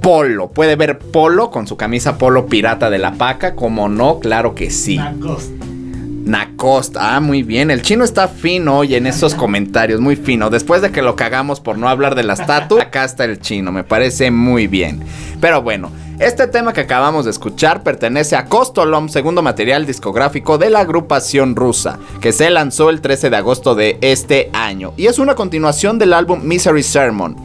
Polo, 0.00 0.50
puede 0.50 0.76
ver 0.76 0.98
polo 0.98 1.50
con 1.50 1.66
su 1.66 1.76
camisa 1.76 2.18
polo 2.18 2.46
pirata 2.46 2.90
de 2.90 2.98
la 2.98 3.12
paca, 3.12 3.54
como 3.54 3.88
no, 3.88 4.20
claro 4.20 4.54
que 4.54 4.70
sí. 4.70 4.98
Nacosta, 6.24 7.16
ah, 7.16 7.20
muy 7.20 7.42
bien. 7.42 7.70
El 7.70 7.82
chino 7.82 8.02
está 8.02 8.28
fino 8.28 8.78
hoy 8.78 8.94
en 8.94 9.06
esos 9.06 9.34
comentarios, 9.34 10.00
muy 10.00 10.16
fino. 10.16 10.48
Después 10.48 10.80
de 10.80 10.90
que 10.90 11.02
lo 11.02 11.16
cagamos 11.16 11.60
por 11.60 11.76
no 11.76 11.88
hablar 11.88 12.14
de 12.14 12.22
las 12.22 12.46
tatu, 12.46 12.80
acá 12.80 13.04
está 13.04 13.24
el 13.24 13.40
chino, 13.40 13.72
me 13.72 13.84
parece 13.84 14.30
muy 14.30 14.66
bien. 14.66 15.02
Pero 15.40 15.60
bueno, 15.60 15.90
este 16.18 16.46
tema 16.46 16.72
que 16.72 16.80
acabamos 16.80 17.26
de 17.26 17.30
escuchar 17.30 17.82
pertenece 17.82 18.36
a 18.36 18.46
Kostolom, 18.46 19.10
segundo 19.10 19.42
material 19.42 19.84
discográfico 19.84 20.56
de 20.56 20.70
la 20.70 20.80
agrupación 20.80 21.56
rusa, 21.56 21.98
que 22.22 22.32
se 22.32 22.48
lanzó 22.48 22.88
el 22.88 23.02
13 23.02 23.28
de 23.28 23.36
agosto 23.36 23.74
de 23.74 23.98
este 24.00 24.48
año. 24.54 24.94
Y 24.96 25.06
es 25.06 25.18
una 25.18 25.34
continuación 25.34 25.98
del 25.98 26.14
álbum 26.14 26.40
Misery 26.42 26.82
Sermon. 26.82 27.36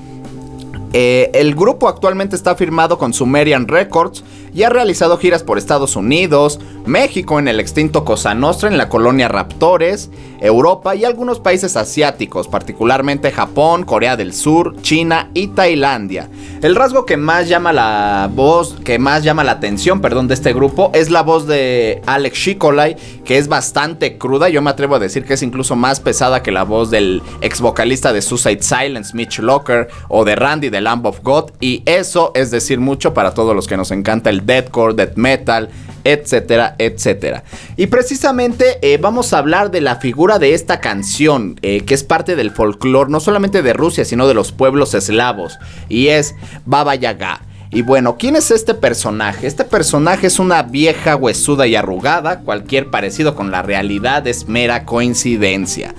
Eh, 0.93 1.29
el 1.33 1.53
grupo 1.53 1.87
actualmente 1.87 2.35
está 2.35 2.55
firmado 2.55 2.97
con 2.97 3.13
Sumerian 3.13 3.67
Records 3.67 4.23
y 4.53 4.63
ha 4.63 4.69
realizado 4.69 5.17
giras 5.17 5.43
por 5.43 5.57
Estados 5.57 5.95
Unidos, 5.95 6.59
México 6.85 7.39
en 7.39 7.47
el 7.47 7.59
extinto 7.59 8.03
Cosa 8.03 8.33
Nostra 8.33 8.69
en 8.69 8.77
la 8.77 8.89
colonia 8.89 9.27
Raptores, 9.27 10.09
Europa 10.41 10.95
y 10.95 11.05
algunos 11.05 11.39
países 11.39 11.75
asiáticos, 11.75 12.47
particularmente 12.47 13.31
Japón, 13.31 13.83
Corea 13.83 14.15
del 14.15 14.33
Sur, 14.33 14.81
China 14.81 15.29
y 15.33 15.47
Tailandia. 15.49 16.29
El 16.61 16.75
rasgo 16.75 17.05
que 17.05 17.17
más 17.17 17.47
llama 17.47 17.73
la 17.73 18.29
voz, 18.33 18.75
que 18.83 18.99
más 18.99 19.23
llama 19.23 19.43
la 19.43 19.53
atención, 19.53 20.01
perdón, 20.01 20.27
de 20.27 20.33
este 20.33 20.53
grupo 20.53 20.91
es 20.93 21.09
la 21.09 21.21
voz 21.21 21.47
de 21.47 22.01
Alex 22.05 22.37
Shikolai, 22.37 22.95
que 23.23 23.37
es 23.37 23.47
bastante 23.47 24.17
cruda, 24.17 24.49
yo 24.49 24.61
me 24.61 24.69
atrevo 24.69 24.95
a 24.95 24.99
decir 24.99 25.25
que 25.25 25.33
es 25.33 25.43
incluso 25.43 25.75
más 25.75 25.99
pesada 25.99 26.41
que 26.41 26.51
la 26.51 26.63
voz 26.63 26.89
del 26.89 27.21
ex 27.41 27.61
vocalista 27.61 28.13
de 28.13 28.21
Suicide 28.21 28.61
Silence, 28.61 29.15
Mitch 29.15 29.39
Locker, 29.39 29.89
o 30.07 30.25
de 30.25 30.35
Randy 30.35 30.69
de 30.69 30.81
Lamb 30.81 31.05
of 31.05 31.19
God, 31.21 31.51
y 31.59 31.83
eso 31.85 32.31
es 32.33 32.51
decir 32.51 32.79
mucho 32.79 33.13
para 33.13 33.33
todos 33.33 33.55
los 33.55 33.67
que 33.67 33.77
nos 33.77 33.91
encanta 33.91 34.29
el 34.29 34.38
deathcore, 34.45 34.93
death 34.93 35.15
metal, 35.15 35.69
etcétera, 36.03 36.75
etcétera. 36.77 37.43
Y 37.77 37.87
precisamente 37.87 38.79
eh, 38.81 38.97
vamos 38.97 39.33
a 39.33 39.39
hablar 39.39 39.71
de 39.71 39.81
la 39.81 39.97
figura 39.97 40.39
de 40.39 40.53
esta 40.53 40.79
canción, 40.79 41.59
eh, 41.61 41.81
que 41.81 41.93
es 41.93 42.03
parte 42.03 42.35
del 42.35 42.51
folclore 42.51 43.11
no 43.11 43.19
solamente 43.19 43.61
de 43.61 43.73
Rusia, 43.73 44.05
sino 44.05 44.27
de 44.27 44.33
los 44.33 44.51
pueblos 44.51 44.93
eslavos, 44.93 45.57
y 45.87 46.07
es 46.07 46.35
Baba 46.65 46.95
Yaga. 46.95 47.41
Y 47.71 47.83
bueno, 47.83 48.17
¿quién 48.17 48.35
es 48.35 48.49
este 48.49 48.73
personaje? 48.73 49.45
Este 49.45 49.63
personaje 49.63 50.25
es 50.25 50.39
una 50.39 50.63
vieja 50.63 51.15
huesuda 51.15 51.67
y 51.67 51.75
arrugada, 51.75 52.39
cualquier 52.39 52.89
parecido 52.89 53.35
con 53.35 53.51
la 53.51 53.61
realidad 53.61 54.25
es 54.25 54.47
mera 54.47 54.85
coincidencia, 54.85 55.93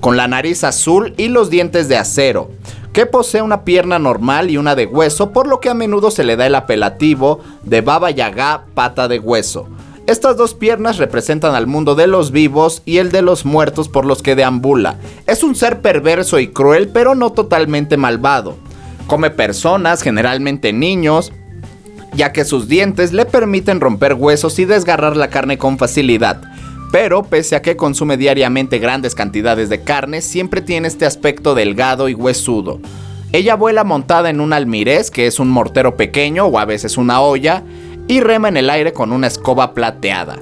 con 0.00 0.16
la 0.16 0.28
nariz 0.28 0.64
azul 0.64 1.14
y 1.16 1.28
los 1.28 1.50
dientes 1.50 1.88
de 1.88 1.96
acero 1.96 2.50
que 2.96 3.04
posee 3.04 3.42
una 3.42 3.62
pierna 3.62 3.98
normal 3.98 4.50
y 4.50 4.56
una 4.56 4.74
de 4.74 4.86
hueso, 4.86 5.30
por 5.30 5.46
lo 5.46 5.60
que 5.60 5.68
a 5.68 5.74
menudo 5.74 6.10
se 6.10 6.24
le 6.24 6.34
da 6.34 6.46
el 6.46 6.54
apelativo 6.54 7.40
de 7.62 7.82
Baba 7.82 8.10
Yaga 8.10 8.64
pata 8.72 9.06
de 9.06 9.18
hueso. 9.18 9.68
Estas 10.06 10.38
dos 10.38 10.54
piernas 10.54 10.96
representan 10.96 11.54
al 11.54 11.66
mundo 11.66 11.94
de 11.94 12.06
los 12.06 12.30
vivos 12.30 12.80
y 12.86 12.96
el 12.96 13.12
de 13.12 13.20
los 13.20 13.44
muertos 13.44 13.90
por 13.90 14.06
los 14.06 14.22
que 14.22 14.34
deambula. 14.34 14.96
Es 15.26 15.42
un 15.42 15.54
ser 15.54 15.82
perverso 15.82 16.38
y 16.38 16.48
cruel, 16.48 16.88
pero 16.88 17.14
no 17.14 17.32
totalmente 17.32 17.98
malvado. 17.98 18.56
Come 19.08 19.28
personas, 19.28 20.00
generalmente 20.00 20.72
niños, 20.72 21.32
ya 22.14 22.32
que 22.32 22.46
sus 22.46 22.66
dientes 22.66 23.12
le 23.12 23.26
permiten 23.26 23.78
romper 23.78 24.14
huesos 24.14 24.58
y 24.58 24.64
desgarrar 24.64 25.18
la 25.18 25.28
carne 25.28 25.58
con 25.58 25.76
facilidad. 25.76 26.40
Pero 26.98 27.24
pese 27.24 27.56
a 27.56 27.60
que 27.60 27.76
consume 27.76 28.16
diariamente 28.16 28.78
grandes 28.78 29.14
cantidades 29.14 29.68
de 29.68 29.82
carne, 29.82 30.22
siempre 30.22 30.62
tiene 30.62 30.88
este 30.88 31.04
aspecto 31.04 31.54
delgado 31.54 32.08
y 32.08 32.14
huesudo. 32.14 32.80
Ella 33.32 33.54
vuela 33.54 33.84
montada 33.84 34.30
en 34.30 34.40
un 34.40 34.54
almirez, 34.54 35.10
que 35.10 35.26
es 35.26 35.38
un 35.38 35.50
mortero 35.50 35.98
pequeño 35.98 36.46
o 36.46 36.58
a 36.58 36.64
veces 36.64 36.96
una 36.96 37.20
olla, 37.20 37.64
y 38.08 38.20
rema 38.20 38.48
en 38.48 38.56
el 38.56 38.70
aire 38.70 38.94
con 38.94 39.12
una 39.12 39.26
escoba 39.26 39.74
plateada. 39.74 40.38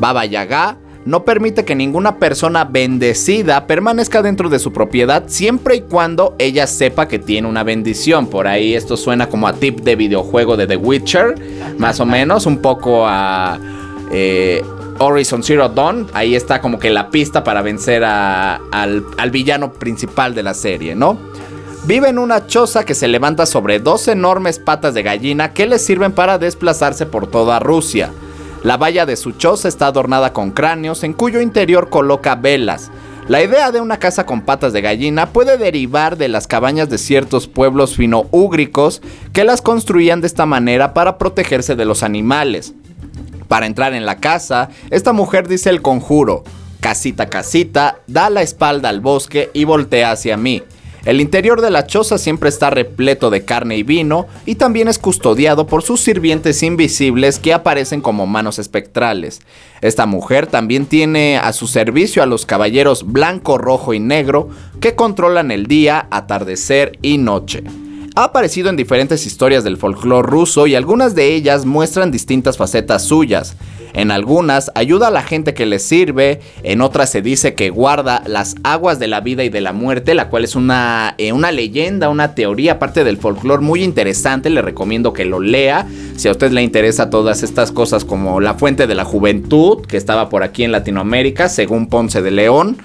Baba 0.00 0.24
Yaga 0.24 0.78
no 1.04 1.26
permite 1.26 1.66
que 1.66 1.74
ninguna 1.74 2.16
persona 2.16 2.64
bendecida 2.64 3.66
permanezca 3.66 4.22
dentro 4.22 4.48
de 4.48 4.60
su 4.60 4.72
propiedad 4.72 5.24
siempre 5.26 5.76
y 5.76 5.80
cuando 5.82 6.34
ella 6.38 6.66
sepa 6.66 7.08
que 7.08 7.18
tiene 7.18 7.46
una 7.46 7.62
bendición. 7.62 8.28
Por 8.28 8.46
ahí 8.46 8.72
esto 8.74 8.96
suena 8.96 9.28
como 9.28 9.46
a 9.46 9.52
tip 9.52 9.80
de 9.80 9.96
videojuego 9.96 10.56
de 10.56 10.66
The 10.66 10.76
Witcher, 10.76 11.34
más 11.76 12.00
o 12.00 12.06
menos, 12.06 12.46
un 12.46 12.62
poco 12.62 13.06
a 13.06 13.58
eh, 14.12 14.62
Horizon 14.98 15.42
Zero 15.42 15.68
Dawn. 15.68 16.06
Ahí 16.14 16.34
está 16.34 16.60
como 16.60 16.78
que 16.78 16.90
la 16.90 17.10
pista 17.10 17.44
para 17.44 17.62
vencer 17.62 18.04
a- 18.04 18.56
al, 18.70 19.04
villano 19.30 19.72
principal 19.72 20.34
de 20.34 20.42
la 20.42 20.54
serie, 20.54 20.94
¿no? 20.94 21.18
Vive 21.86 22.08
en 22.08 22.18
una 22.18 22.46
choza 22.46 22.84
que 22.84 22.94
se 22.94 23.08
levanta 23.08 23.44
sobre 23.46 23.78
dos 23.78 24.08
enormes 24.08 24.58
patas 24.58 24.94
de 24.94 25.02
gallina 25.02 25.52
que 25.52 25.66
le 25.66 25.78
sirven 25.78 26.12
para 26.12 26.38
desplazarse 26.38 27.04
por 27.06 27.26
toda 27.26 27.58
Rusia. 27.58 28.10
La 28.62 28.78
valla 28.78 29.04
de 29.04 29.16
su 29.16 29.32
choza 29.32 29.68
está 29.68 29.88
adornada 29.88 30.32
con 30.32 30.50
cráneos 30.50 31.02
en 31.04 31.12
cuyo 31.12 31.40
interior 31.42 31.90
coloca 31.90 32.34
velas. 32.36 32.90
La 33.28 33.42
idea 33.42 33.70
de 33.72 33.80
una 33.80 33.98
casa 33.98 34.24
con 34.26 34.42
patas 34.42 34.72
de 34.72 34.80
gallina 34.82 35.26
puede 35.26 35.56
derivar 35.58 36.16
de 36.16 36.28
las 36.28 36.46
cabañas 36.46 36.88
de 36.88 36.98
ciertos 36.98 37.46
pueblos 37.48 37.94
fino-úgricos 37.96 39.02
que 39.32 39.44
las 39.44 39.60
construían 39.62 40.20
de 40.22 40.26
esta 40.26 40.46
manera 40.46 40.94
para 40.94 41.18
protegerse 41.18 41.74
de 41.74 41.84
los 41.84 42.02
animales. 42.02 42.74
Para 43.48 43.66
entrar 43.66 43.94
en 43.94 44.06
la 44.06 44.18
casa, 44.18 44.70
esta 44.90 45.12
mujer 45.12 45.48
dice 45.48 45.70
el 45.70 45.82
conjuro, 45.82 46.44
casita 46.80 47.28
casita, 47.28 47.98
da 48.06 48.30
la 48.30 48.42
espalda 48.42 48.88
al 48.88 49.00
bosque 49.00 49.50
y 49.54 49.64
voltea 49.64 50.10
hacia 50.10 50.36
mí. 50.36 50.62
El 51.04 51.20
interior 51.20 51.60
de 51.60 51.70
la 51.70 51.86
choza 51.86 52.16
siempre 52.16 52.48
está 52.48 52.70
repleto 52.70 53.28
de 53.28 53.44
carne 53.44 53.76
y 53.76 53.82
vino 53.82 54.26
y 54.46 54.54
también 54.54 54.88
es 54.88 54.98
custodiado 54.98 55.66
por 55.66 55.82
sus 55.82 56.00
sirvientes 56.00 56.62
invisibles 56.62 57.38
que 57.38 57.52
aparecen 57.52 58.00
como 58.00 58.26
manos 58.26 58.58
espectrales. 58.58 59.42
Esta 59.82 60.06
mujer 60.06 60.46
también 60.46 60.86
tiene 60.86 61.36
a 61.36 61.52
su 61.52 61.66
servicio 61.66 62.22
a 62.22 62.26
los 62.26 62.46
caballeros 62.46 63.12
blanco, 63.12 63.58
rojo 63.58 63.92
y 63.92 64.00
negro 64.00 64.48
que 64.80 64.94
controlan 64.94 65.50
el 65.50 65.66
día, 65.66 66.08
atardecer 66.10 66.98
y 67.02 67.18
noche. 67.18 67.64
Ha 68.16 68.24
aparecido 68.24 68.70
en 68.70 68.76
diferentes 68.76 69.26
historias 69.26 69.64
del 69.64 69.76
folclore 69.76 70.28
ruso 70.28 70.68
y 70.68 70.76
algunas 70.76 71.16
de 71.16 71.34
ellas 71.34 71.66
muestran 71.66 72.12
distintas 72.12 72.56
facetas 72.56 73.02
suyas. 73.02 73.56
En 73.92 74.12
algunas 74.12 74.70
ayuda 74.76 75.08
a 75.08 75.10
la 75.10 75.22
gente 75.22 75.52
que 75.52 75.66
le 75.66 75.80
sirve, 75.80 76.38
en 76.62 76.80
otras 76.80 77.10
se 77.10 77.22
dice 77.22 77.54
que 77.54 77.70
guarda 77.70 78.22
las 78.26 78.54
aguas 78.62 79.00
de 79.00 79.08
la 79.08 79.20
vida 79.20 79.42
y 79.42 79.48
de 79.48 79.60
la 79.60 79.72
muerte, 79.72 80.14
la 80.14 80.28
cual 80.28 80.44
es 80.44 80.54
una, 80.54 81.16
eh, 81.18 81.32
una 81.32 81.50
leyenda, 81.50 82.08
una 82.08 82.36
teoría 82.36 82.78
parte 82.78 83.02
del 83.02 83.16
folclore 83.16 83.64
muy 83.64 83.82
interesante, 83.82 84.48
le 84.48 84.62
recomiendo 84.62 85.12
que 85.12 85.24
lo 85.24 85.40
lea. 85.40 85.88
Si 86.14 86.28
a 86.28 86.30
usted 86.30 86.52
le 86.52 86.62
interesa 86.62 87.10
todas 87.10 87.42
estas 87.42 87.72
cosas 87.72 88.04
como 88.04 88.40
la 88.40 88.54
fuente 88.54 88.86
de 88.86 88.94
la 88.94 89.04
juventud, 89.04 89.84
que 89.86 89.96
estaba 89.96 90.28
por 90.28 90.44
aquí 90.44 90.62
en 90.62 90.70
Latinoamérica, 90.70 91.48
según 91.48 91.88
Ponce 91.88 92.22
de 92.22 92.30
León, 92.30 92.78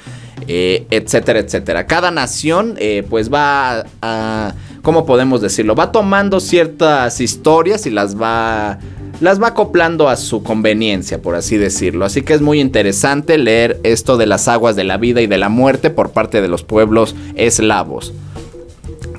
eh, 0.47 0.87
etcétera, 0.89 1.37
etcétera. 1.37 1.85
Cada 1.85 2.09
nación 2.09 2.75
eh, 2.79 3.05
pues 3.07 3.31
va 3.31 3.85
a, 4.01 4.53
¿cómo 4.89 5.05
podemos 5.05 5.39
decirlo? 5.39 5.75
Va 5.75 5.91
tomando 5.91 6.39
ciertas 6.39 7.21
historias 7.21 7.85
y 7.85 7.91
las 7.91 8.19
va, 8.19 8.79
las 9.21 9.39
va 9.39 9.49
acoplando 9.49 10.09
a 10.09 10.15
su 10.15 10.41
conveniencia, 10.41 11.21
por 11.21 11.35
así 11.35 11.57
decirlo. 11.57 12.05
Así 12.05 12.23
que 12.23 12.33
es 12.33 12.41
muy 12.41 12.59
interesante 12.59 13.37
leer 13.37 13.79
esto 13.83 14.17
de 14.17 14.25
las 14.25 14.47
aguas 14.47 14.75
de 14.75 14.85
la 14.85 14.97
vida 14.97 15.21
y 15.21 15.27
de 15.27 15.37
la 15.37 15.47
muerte 15.47 15.91
por 15.91 16.09
parte 16.09 16.41
de 16.41 16.47
los 16.47 16.63
pueblos 16.63 17.15
eslavos. 17.35 18.13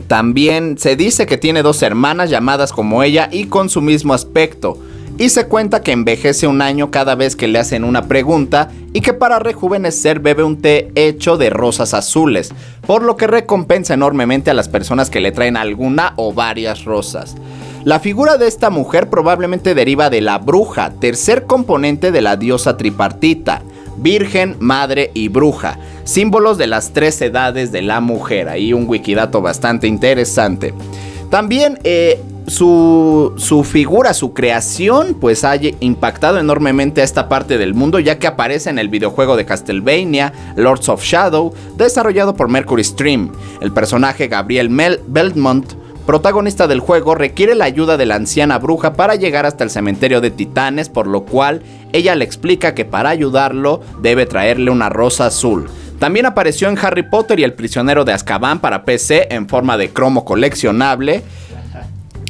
También 0.09 0.77
se 0.77 0.97
dice 0.97 1.25
que 1.27 1.39
tiene 1.39 1.63
dos 1.63 1.85
hermanas 1.85 2.31
llamadas 2.31 2.73
como 2.73 3.05
ella 3.05 3.29
y 3.31 3.45
con 3.45 3.69
su 3.69 3.81
mismo 3.81 4.13
aspecto. 4.13 4.77
Y 5.21 5.29
se 5.29 5.45
cuenta 5.45 5.83
que 5.83 5.93
envejece 5.93 6.47
un 6.47 6.63
año 6.63 6.91
cada 6.91 7.15
vez 7.15 7.37
que 7.37 7.47
le 7.47 7.59
hacen 7.59 7.85
una 7.85 8.09
pregunta 8.09 8.71
y 8.95 9.03
que 9.03 9.13
para 9.13 9.39
rejuvenecer 9.39 10.19
bebe 10.19 10.45
un 10.45 10.63
té 10.63 10.91
hecho 10.95 11.37
de 11.37 11.51
rosas 11.51 11.93
azules, 11.93 12.55
por 12.87 13.03
lo 13.03 13.19
que 13.19 13.27
recompensa 13.27 13.93
enormemente 13.93 14.51
a 14.51 14.55
las 14.55 14.71
personas 14.71 15.11
que 15.11 15.21
le 15.21 15.31
traen 15.31 15.59
alguna 15.59 16.15
o 16.17 16.33
varias 16.33 16.87
rosas. 16.87 17.37
La 17.85 18.01
figura 18.01 18.39
de 18.39 18.49
esta 18.49 18.71
mujer 18.71 19.11
probablemente 19.11 19.75
deriva 19.75 20.09
de 20.09 20.23
la 20.23 20.39
bruja, 20.39 20.95
tercer 21.01 21.45
componente 21.45 22.13
de 22.13 22.23
la 22.23 22.39
diosa 22.39 22.79
tripartita, 22.79 23.61
virgen, 23.99 24.57
madre 24.59 25.11
y 25.13 25.29
bruja, 25.29 25.79
símbolos 26.05 26.57
de 26.57 26.67
las 26.67 26.95
tres 26.95 27.21
edades 27.21 27.73
de 27.73 27.83
la 27.83 28.01
mujer. 28.01 28.49
Ahí 28.49 28.73
un 28.73 28.89
wikidato 28.89 29.43
bastante 29.43 29.87
interesante. 29.87 30.73
También 31.31 31.79
eh, 31.85 32.21
su, 32.49 33.33
su 33.37 33.63
figura, 33.63 34.13
su 34.15 34.35
creación, 34.35 35.17
pues 35.21 35.45
ha 35.45 35.55
impactado 35.57 36.39
enormemente 36.39 37.01
a 37.01 37.05
esta 37.05 37.29
parte 37.29 37.57
del 37.57 37.73
mundo, 37.73 38.01
ya 38.01 38.19
que 38.19 38.27
aparece 38.27 38.69
en 38.69 38.81
el 38.81 38.89
videojuego 38.89 39.37
de 39.37 39.45
Castlevania, 39.45 40.33
Lords 40.57 40.89
of 40.89 41.05
Shadow, 41.05 41.55
desarrollado 41.77 42.35
por 42.35 42.49
Mercury 42.49 42.83
Stream. 42.83 43.31
El 43.61 43.73
personaje 43.73 44.27
Gabriel 44.27 44.71
Mel 44.71 45.01
Belmont 45.07 45.73
protagonista 46.11 46.67
del 46.67 46.81
juego, 46.81 47.15
requiere 47.15 47.55
la 47.55 47.67
ayuda 47.67 47.97
de 47.97 48.05
la 48.05 48.17
anciana 48.17 48.59
bruja 48.59 48.95
para 48.95 49.15
llegar 49.15 49.47
hasta 49.47 49.63
el 49.63 49.71
cementerio 49.71 50.21
de 50.21 50.33
titanes, 50.33 50.89
por 50.89 51.07
lo 51.07 51.25
cual 51.25 51.63
ella 51.93 52.17
le 52.17 52.25
explica 52.25 52.75
que 52.75 52.85
para 52.85 53.11
ayudarlo 53.11 53.81
debe 54.03 54.27
traerle 54.27 54.73
una 54.73 54.89
rosa 54.89 55.27
azul. 55.27 55.69
También 56.01 56.25
apareció 56.25 56.71
en 56.71 56.79
Harry 56.79 57.03
Potter 57.03 57.39
y 57.39 57.45
el 57.45 57.53
prisionero 57.53 58.07
de 58.07 58.15
Azkaban 58.15 58.59
para 58.59 58.87
PC 58.87 59.29
en 59.31 59.47
forma 59.47 59.77
de 59.77 59.91
cromo 59.91 60.25
coleccionable. 60.25 61.23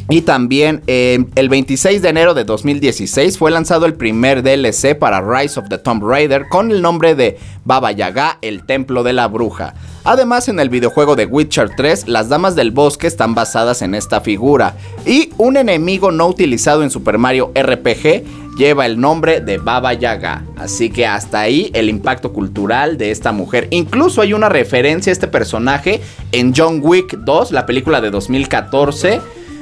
Y 0.08 0.22
también 0.22 0.82
eh, 0.88 1.24
el 1.36 1.48
26 1.48 2.02
de 2.02 2.08
enero 2.08 2.34
de 2.34 2.42
2016 2.42 3.38
fue 3.38 3.52
lanzado 3.52 3.86
el 3.86 3.94
primer 3.94 4.42
DLC 4.42 4.98
para 4.98 5.20
Rise 5.20 5.60
of 5.60 5.68
the 5.68 5.78
Tomb 5.78 6.02
Raider 6.02 6.48
con 6.48 6.72
el 6.72 6.82
nombre 6.82 7.14
de 7.14 7.38
Baba 7.64 7.92
Yaga, 7.92 8.38
el 8.42 8.66
Templo 8.66 9.04
de 9.04 9.12
la 9.12 9.28
Bruja. 9.28 9.74
Además, 10.02 10.48
en 10.48 10.58
el 10.58 10.68
videojuego 10.68 11.14
de 11.14 11.26
Witcher 11.26 11.70
3, 11.76 12.08
las 12.08 12.28
Damas 12.28 12.56
del 12.56 12.72
Bosque 12.72 13.06
están 13.06 13.36
basadas 13.36 13.82
en 13.82 13.94
esta 13.94 14.20
figura. 14.20 14.74
Y 15.06 15.30
un 15.38 15.56
enemigo 15.56 16.10
no 16.10 16.26
utilizado 16.26 16.82
en 16.82 16.90
Super 16.90 17.18
Mario 17.18 17.52
RPG 17.54 18.49
lleva 18.60 18.84
el 18.84 19.00
nombre 19.00 19.40
de 19.40 19.56
Baba 19.56 19.94
Yaga. 19.94 20.44
Así 20.58 20.90
que 20.90 21.06
hasta 21.06 21.40
ahí 21.40 21.70
el 21.72 21.88
impacto 21.88 22.34
cultural 22.34 22.98
de 22.98 23.10
esta 23.10 23.32
mujer. 23.32 23.68
Incluso 23.70 24.20
hay 24.20 24.34
una 24.34 24.50
referencia 24.50 25.10
a 25.10 25.14
este 25.14 25.28
personaje 25.28 26.02
en 26.30 26.52
John 26.54 26.80
Wick 26.82 27.16
2, 27.20 27.52
la 27.52 27.64
película 27.64 28.02
de 28.02 28.10
2014 28.10 29.20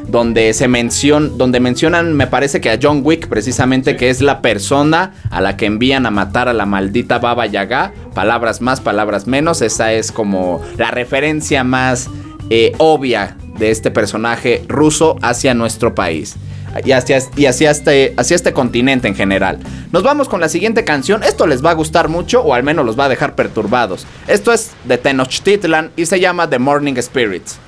donde 0.09 0.55
se 0.55 0.69
mencion, 0.69 1.37
donde 1.37 1.61
mencionan, 1.61 2.15
me 2.15 2.27
parece 2.27 2.63
que 2.63 2.71
a 2.71 2.79
John 2.83 3.03
Wick 3.05 3.29
precisamente, 3.29 3.95
que 3.95 4.09
es 4.09 4.23
la 4.23 4.41
persona 4.41 5.13
a 5.31 5.43
la 5.43 5.59
que 5.59 5.67
envían 5.67 6.07
a 6.07 6.11
matar 6.11 6.49
a 6.49 6.55
la 6.55 6.65
maldita 6.65 7.19
Baba 7.19 7.45
Yaga. 7.45 7.93
Palabras 8.15 8.63
más, 8.63 8.81
palabras 8.81 9.27
menos. 9.27 9.61
Esa 9.61 9.93
es 9.93 10.11
como 10.11 10.63
la 10.79 10.91
referencia 10.91 11.63
más 11.63 12.09
eh, 12.49 12.73
obvia 12.79 13.37
de 13.59 13.71
este 13.71 13.91
personaje 13.91 14.65
ruso 14.67 15.19
hacia 15.21 15.53
nuestro 15.53 15.95
país. 15.95 16.37
Y 16.85 16.93
hacia, 16.93 17.19
y 17.37 17.47
este, 17.47 18.15
este 18.19 18.53
continente 18.53 19.09
en 19.09 19.15
general. 19.15 19.59
Nos 19.93 20.03
vamos 20.03 20.29
con 20.29 20.41
la 20.41 20.49
siguiente 20.49 20.85
canción. 20.85 21.23
Esto 21.23 21.47
les 21.47 21.65
va 21.65 21.71
a 21.71 21.75
gustar 21.75 22.09
mucho 22.09 22.43
o 22.43 22.55
al 22.55 22.63
menos 22.63 22.85
los 22.85 22.99
va 22.99 23.07
a 23.07 23.09
dejar 23.09 23.35
perturbados. 23.35 24.07
Esto 24.27 24.53
es 24.53 24.73
de 24.85 24.99
Tenochtitlan 24.99 25.91
y 25.97 26.07
se 26.07 26.21
llama 26.21 26.49
The 26.49 26.59
Morning 26.59 26.95
Spirits. 27.01 27.59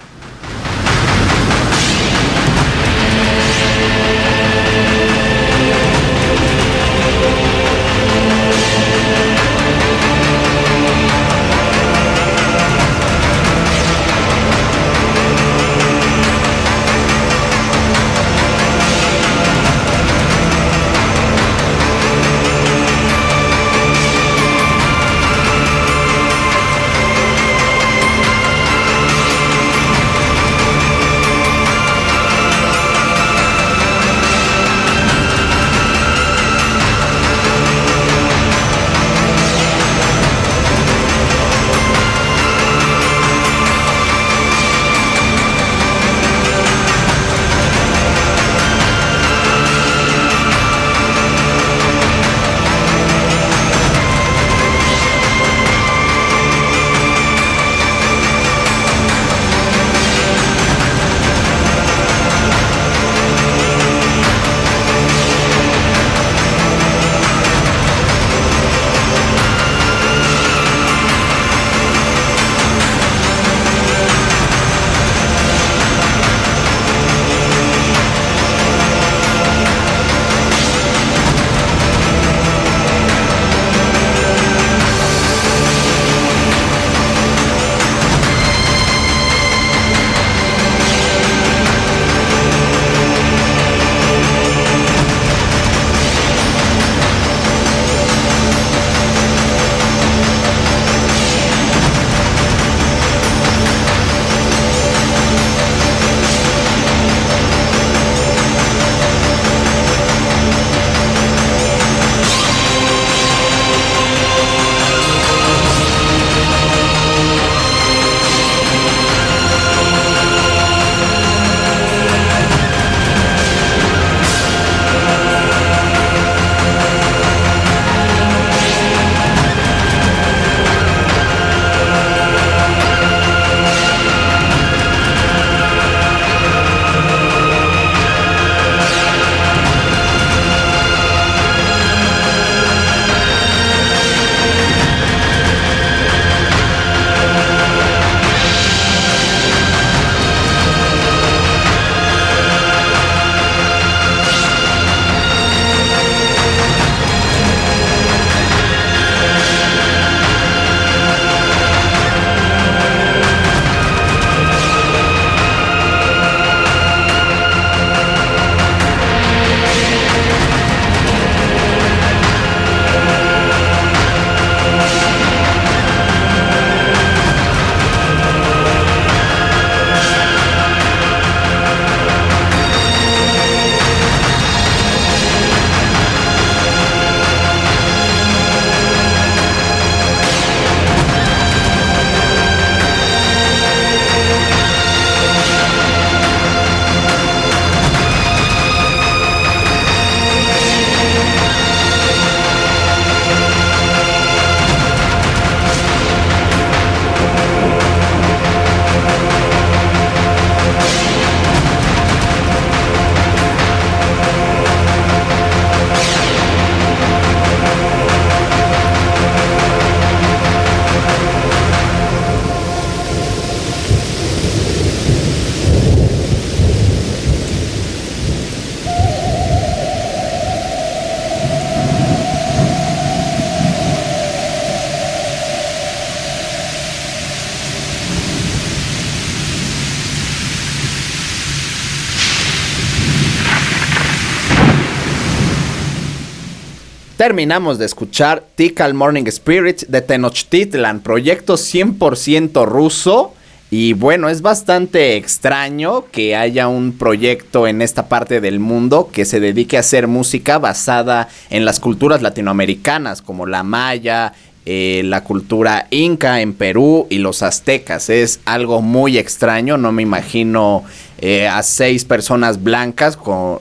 Terminamos 247.20 247.78
de 247.78 247.84
escuchar 247.84 248.44
Tikal 248.54 248.94
Morning 248.94 249.26
Spirit 249.26 249.82
de 249.88 250.00
Tenochtitlan, 250.00 251.00
proyecto 251.00 251.58
100% 251.58 252.64
ruso. 252.64 253.34
Y 253.70 253.92
bueno, 253.92 254.30
es 254.30 254.40
bastante 254.40 255.18
extraño 255.18 256.06
que 256.10 256.34
haya 256.34 256.66
un 256.68 256.96
proyecto 256.96 257.66
en 257.66 257.82
esta 257.82 258.08
parte 258.08 258.40
del 258.40 258.58
mundo 258.58 259.10
que 259.12 259.26
se 259.26 259.38
dedique 259.38 259.76
a 259.76 259.80
hacer 259.80 260.06
música 260.06 260.58
basada 260.58 261.28
en 261.50 261.66
las 261.66 261.78
culturas 261.78 262.22
latinoamericanas, 262.22 263.20
como 263.20 263.44
la 263.44 263.64
maya, 263.64 264.32
eh, 264.64 265.02
la 265.04 265.24
cultura 265.24 265.88
inca 265.90 266.40
en 266.40 266.54
Perú 266.54 267.06
y 267.10 267.18
los 267.18 267.42
aztecas. 267.42 268.08
Es 268.08 268.40
algo 268.44 268.80
muy 268.80 269.18
extraño, 269.18 269.76
no 269.76 269.90
me 269.90 270.02
imagino 270.02 270.84
eh, 271.18 271.48
a 271.48 271.62
seis 271.62 272.04
personas 272.04 272.62
blancas 272.62 273.16
con, 273.16 273.58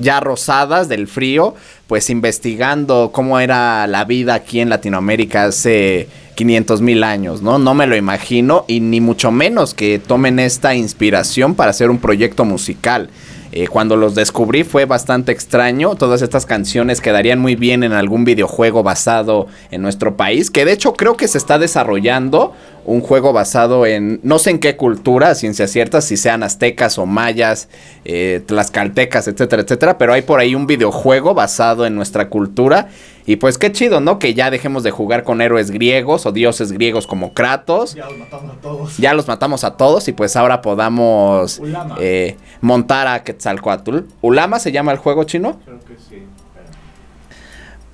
ya 0.00 0.20
rosadas 0.20 0.88
del 0.88 1.08
frío, 1.08 1.54
pues 1.86 2.10
investigando 2.10 3.10
cómo 3.12 3.40
era 3.40 3.86
la 3.86 4.04
vida 4.04 4.34
aquí 4.34 4.60
en 4.60 4.68
Latinoamérica 4.68 5.44
hace 5.44 6.08
500 6.34 6.80
mil 6.80 7.04
años, 7.04 7.42
¿no? 7.42 7.58
No 7.58 7.74
me 7.74 7.86
lo 7.86 7.96
imagino 7.96 8.64
y 8.66 8.80
ni 8.80 9.00
mucho 9.00 9.30
menos 9.30 9.74
que 9.74 9.98
tomen 9.98 10.38
esta 10.38 10.74
inspiración 10.74 11.54
para 11.54 11.70
hacer 11.70 11.90
un 11.90 11.98
proyecto 11.98 12.44
musical. 12.44 13.10
Eh, 13.56 13.68
cuando 13.68 13.94
los 13.96 14.16
descubrí 14.16 14.64
fue 14.64 14.84
bastante 14.84 15.30
extraño. 15.30 15.94
Todas 15.94 16.22
estas 16.22 16.44
canciones 16.44 17.00
quedarían 17.00 17.38
muy 17.38 17.54
bien 17.54 17.84
en 17.84 17.92
algún 17.92 18.24
videojuego 18.24 18.82
basado 18.82 19.46
en 19.70 19.80
nuestro 19.80 20.16
país. 20.16 20.50
Que 20.50 20.64
de 20.64 20.72
hecho 20.72 20.94
creo 20.94 21.16
que 21.16 21.28
se 21.28 21.38
está 21.38 21.56
desarrollando 21.56 22.52
un 22.84 23.00
juego 23.00 23.32
basado 23.32 23.86
en 23.86 24.20
no 24.22 24.38
sé 24.38 24.50
en 24.50 24.58
qué 24.58 24.76
cultura, 24.76 25.34
ciencia 25.34 25.66
cierta, 25.66 26.00
si 26.00 26.16
sean 26.16 26.42
aztecas 26.42 26.98
o 26.98 27.06
mayas, 27.06 27.68
eh, 28.04 28.42
tlaxcaltecas, 28.46 29.28
etcétera, 29.28 29.62
etcétera. 29.62 29.98
Pero 29.98 30.12
hay 30.12 30.22
por 30.22 30.40
ahí 30.40 30.54
un 30.54 30.66
videojuego 30.66 31.34
basado 31.34 31.86
en 31.86 31.94
nuestra 31.94 32.28
cultura. 32.28 32.88
Y 33.26 33.36
pues 33.36 33.56
qué 33.56 33.72
chido, 33.72 34.00
¿no? 34.00 34.18
Que 34.18 34.34
ya 34.34 34.50
dejemos 34.50 34.82
de 34.82 34.90
jugar 34.90 35.24
con 35.24 35.40
héroes 35.40 35.70
griegos 35.70 36.26
o 36.26 36.32
dioses 36.32 36.72
griegos 36.72 37.06
como 37.06 37.32
Kratos. 37.32 37.94
Ya 37.94 38.04
los 38.04 38.18
matamos 38.18 38.52
a 38.52 38.60
todos. 38.60 38.96
Ya 38.98 39.14
los 39.14 39.28
matamos 39.28 39.64
a 39.64 39.76
todos 39.76 40.08
y 40.08 40.12
pues 40.12 40.36
ahora 40.36 40.60
podamos 40.60 41.62
eh, 42.00 42.36
montar 42.60 43.06
a 43.06 43.22
Quetzalcoatl. 43.24 44.00
¿Ulama 44.20 44.58
se 44.58 44.72
llama 44.72 44.92
el 44.92 44.98
juego 44.98 45.24
chino? 45.24 45.58
Sí. 45.64 45.72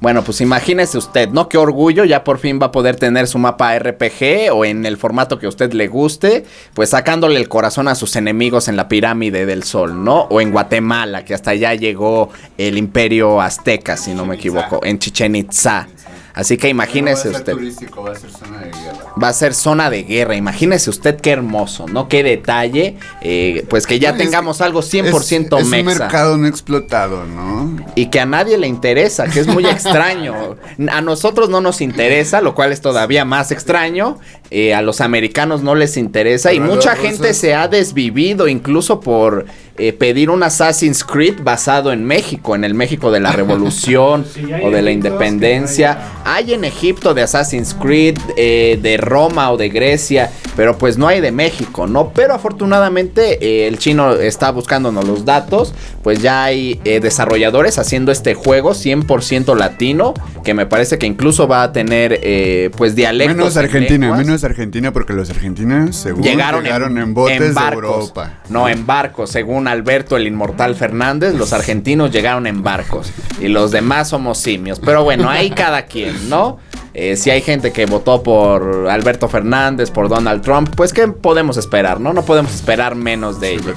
Bueno, 0.00 0.24
pues 0.24 0.40
imagínese 0.40 0.96
usted, 0.96 1.28
¿no? 1.28 1.50
Qué 1.50 1.58
orgullo, 1.58 2.04
ya 2.04 2.24
por 2.24 2.38
fin 2.38 2.58
va 2.60 2.66
a 2.66 2.72
poder 2.72 2.96
tener 2.96 3.26
su 3.26 3.38
mapa 3.38 3.78
RPG 3.78 4.50
o 4.50 4.64
en 4.64 4.86
el 4.86 4.96
formato 4.96 5.38
que 5.38 5.44
a 5.44 5.50
usted 5.50 5.74
le 5.74 5.88
guste, 5.88 6.46
pues 6.72 6.90
sacándole 6.90 7.38
el 7.38 7.50
corazón 7.50 7.86
a 7.86 7.94
sus 7.94 8.16
enemigos 8.16 8.68
en 8.68 8.76
la 8.76 8.88
pirámide 8.88 9.44
del 9.44 9.62
sol, 9.62 10.02
¿no? 10.02 10.22
O 10.30 10.40
en 10.40 10.52
Guatemala, 10.52 11.26
que 11.26 11.34
hasta 11.34 11.50
allá 11.50 11.74
llegó 11.74 12.30
el 12.56 12.78
imperio 12.78 13.42
azteca, 13.42 13.98
si 13.98 14.14
no 14.14 14.24
me 14.24 14.36
equivoco, 14.36 14.80
en 14.84 14.98
Chichen 14.98 15.36
Itza. 15.36 15.86
Así 16.34 16.56
que 16.56 16.68
imagínese 16.68 17.28
No 17.28 17.32
va 17.32 17.38
a 17.38 17.40
ser 17.40 17.40
usted. 17.40 17.52
turístico, 17.52 18.02
va 18.02 18.12
a 18.12 18.14
ser 18.16 18.30
zona 18.30 18.58
de 18.60 18.66
guerra. 18.70 18.98
Va 19.22 19.28
a 19.28 19.32
ser 19.32 19.54
zona 19.54 19.90
de 19.90 20.02
guerra. 20.04 20.36
Imagínese 20.36 20.90
usted 20.90 21.16
qué 21.20 21.30
hermoso, 21.30 21.86
¿no? 21.86 22.08
Qué 22.08 22.22
detalle. 22.22 22.96
eh, 23.22 23.64
pues 23.68 23.86
que 23.86 23.98
ya 23.98 24.16
tengamos 24.16 24.60
algo 24.60 24.80
100% 24.80 25.56
es, 25.56 25.58
es 25.60 25.64
un 25.64 25.70
mexa. 25.70 25.84
mercado 26.04 26.36
no 26.36 26.46
explotado, 26.46 27.24
¿no? 27.26 27.76
Y 27.94 28.06
que 28.06 28.20
a 28.20 28.26
nadie 28.26 28.56
le 28.58 28.66
interesa, 28.66 29.26
que 29.26 29.40
es 29.40 29.46
muy 29.46 29.66
extraño. 29.66 30.56
A 30.90 31.00
nosotros 31.00 31.48
no 31.48 31.60
nos 31.60 31.80
interesa, 31.80 32.40
lo 32.40 32.54
cual 32.54 32.72
es 32.72 32.80
todavía 32.80 33.24
más 33.24 33.50
extraño. 33.50 34.18
eh, 34.52 34.74
a 34.74 34.82
los 34.82 35.00
americanos 35.00 35.62
no 35.62 35.74
les 35.74 35.96
interesa. 35.96 36.52
y 36.52 36.58
Pero 36.60 36.72
mucha 36.74 36.96
gente 36.96 37.34
se 37.34 37.54
ha 37.54 37.68
desvivido 37.68 38.48
incluso 38.48 39.00
por 39.00 39.46
eh, 39.80 39.92
pedir 39.92 40.30
un 40.30 40.42
Assassin's 40.42 41.04
Creed 41.04 41.40
basado 41.42 41.92
en 41.92 42.04
México, 42.04 42.54
en 42.54 42.64
el 42.64 42.74
México 42.74 43.10
de 43.10 43.20
la 43.20 43.32
Revolución 43.40 44.24
Sí, 44.32 44.44
o 44.62 44.70
de 44.70 44.82
la 44.82 44.90
Independencia. 44.90 45.98
Hay 46.24 46.52
en 46.52 46.64
Egipto 46.64 47.14
de 47.14 47.22
Assassin's 47.22 47.74
Creed, 47.74 48.18
eh, 48.36 48.78
de 48.80 48.96
Roma 48.96 49.50
o 49.50 49.56
de 49.56 49.68
Grecia, 49.68 50.30
pero 50.56 50.76
pues 50.76 50.98
no 50.98 51.08
hay 51.08 51.20
de 51.20 51.32
México, 51.32 51.86
¿no? 51.86 52.12
Pero 52.12 52.34
afortunadamente 52.34 53.38
eh, 53.44 53.66
el 53.66 53.78
chino 53.78 54.12
está 54.12 54.50
buscándonos 54.50 55.06
los 55.06 55.24
datos, 55.24 55.74
pues 56.02 56.20
ya 56.20 56.44
hay 56.44 56.80
eh, 56.84 57.00
desarrolladores 57.00 57.78
haciendo 57.78 58.12
este 58.12 58.34
juego 58.34 58.72
100% 58.72 59.56
latino, 59.56 60.14
que 60.44 60.54
me 60.54 60.66
parece 60.66 60.98
que 60.98 61.06
incluso 61.06 61.48
va 61.48 61.62
a 61.62 61.72
tener 61.72 62.20
eh, 62.22 62.70
pues 62.76 62.94
dialectos. 62.94 63.36
Menos 63.36 63.56
en 63.56 63.64
Argentina, 63.64 64.06
lenguas. 64.06 64.26
menos 64.26 64.44
Argentina, 64.44 64.92
porque 64.92 65.12
los 65.12 65.30
argentinos, 65.30 65.96
según 65.96 66.22
Llegaron, 66.22 66.64
llegaron, 66.64 66.98
en, 66.98 67.04
en, 67.04 67.14
botes 67.14 67.40
en 67.40 67.54
de. 67.54 67.60
Europa. 67.60 68.40
No, 68.48 68.68
en 68.68 68.86
barcos. 68.86 69.30
Según 69.30 69.66
Alberto 69.70 70.16
el 70.16 70.26
Inmortal 70.26 70.74
Fernández, 70.74 71.34
los 71.34 71.52
argentinos 71.52 72.10
llegaron 72.10 72.46
en 72.46 72.62
barcos. 72.62 73.12
Y 73.40 73.48
los 73.48 73.70
demás 73.70 74.08
somos 74.08 74.38
simios. 74.38 74.80
Pero 74.80 75.04
bueno, 75.04 75.28
ahí 75.28 75.50
cada 75.50 75.86
quien, 75.86 76.28
¿no? 76.28 76.58
Eh, 76.92 77.16
si 77.16 77.30
hay 77.30 77.40
gente 77.40 77.72
que 77.72 77.86
votó 77.86 78.22
por 78.22 78.88
Alberto 78.90 79.28
Fernández, 79.28 79.90
por 79.90 80.08
Donald 80.08 80.42
Trump, 80.42 80.70
pues 80.76 80.92
¿qué 80.92 81.06
podemos 81.06 81.56
esperar, 81.56 82.00
no? 82.00 82.12
No 82.12 82.24
podemos 82.24 82.52
esperar 82.52 82.96
menos 82.96 83.40
de 83.40 83.52
ellos. 83.52 83.76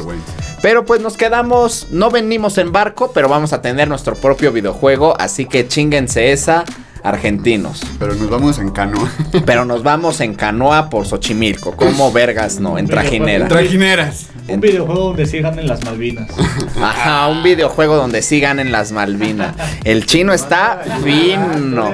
Pero 0.62 0.86
pues 0.86 1.00
nos 1.00 1.16
quedamos, 1.16 1.88
no 1.92 2.10
venimos 2.10 2.58
en 2.58 2.72
barco, 2.72 3.12
pero 3.14 3.30
vamos 3.30 3.54
a 3.54 3.62
tener 3.62 3.88
nuestro 3.88 4.16
propio 4.16 4.52
videojuego, 4.52 5.16
así 5.20 5.46
que 5.46 5.68
chinguense 5.68 6.32
esa, 6.32 6.64
argentinos. 7.04 7.82
Pero 8.00 8.16
nos 8.16 8.30
vamos 8.30 8.58
en 8.58 8.72
canoa. 8.72 9.12
Pero 9.46 9.66
nos 9.66 9.84
vamos 9.84 10.20
en 10.22 10.34
canoa 10.34 10.90
por 10.90 11.06
Xochimilco, 11.06 11.74
como 11.74 12.12
vergas, 12.12 12.60
no, 12.60 12.78
en 12.78 12.88
trajinera. 12.88 13.48
Trajineras. 13.48 14.30
Un 14.48 14.60
videojuego 14.60 15.02
donde 15.08 15.26
sí 15.26 15.40
ganen 15.40 15.68
las 15.68 15.84
Malvinas. 15.86 16.30
Ajá, 16.82 17.28
un 17.28 17.44
videojuego 17.44 17.96
donde 17.96 18.22
sí 18.22 18.42
ganen 18.42 18.72
las 18.74 18.92
Malvinas. 18.92 19.56
El 19.86 20.06
chino 20.06 20.34
está 20.34 20.82
fino. 21.02 21.94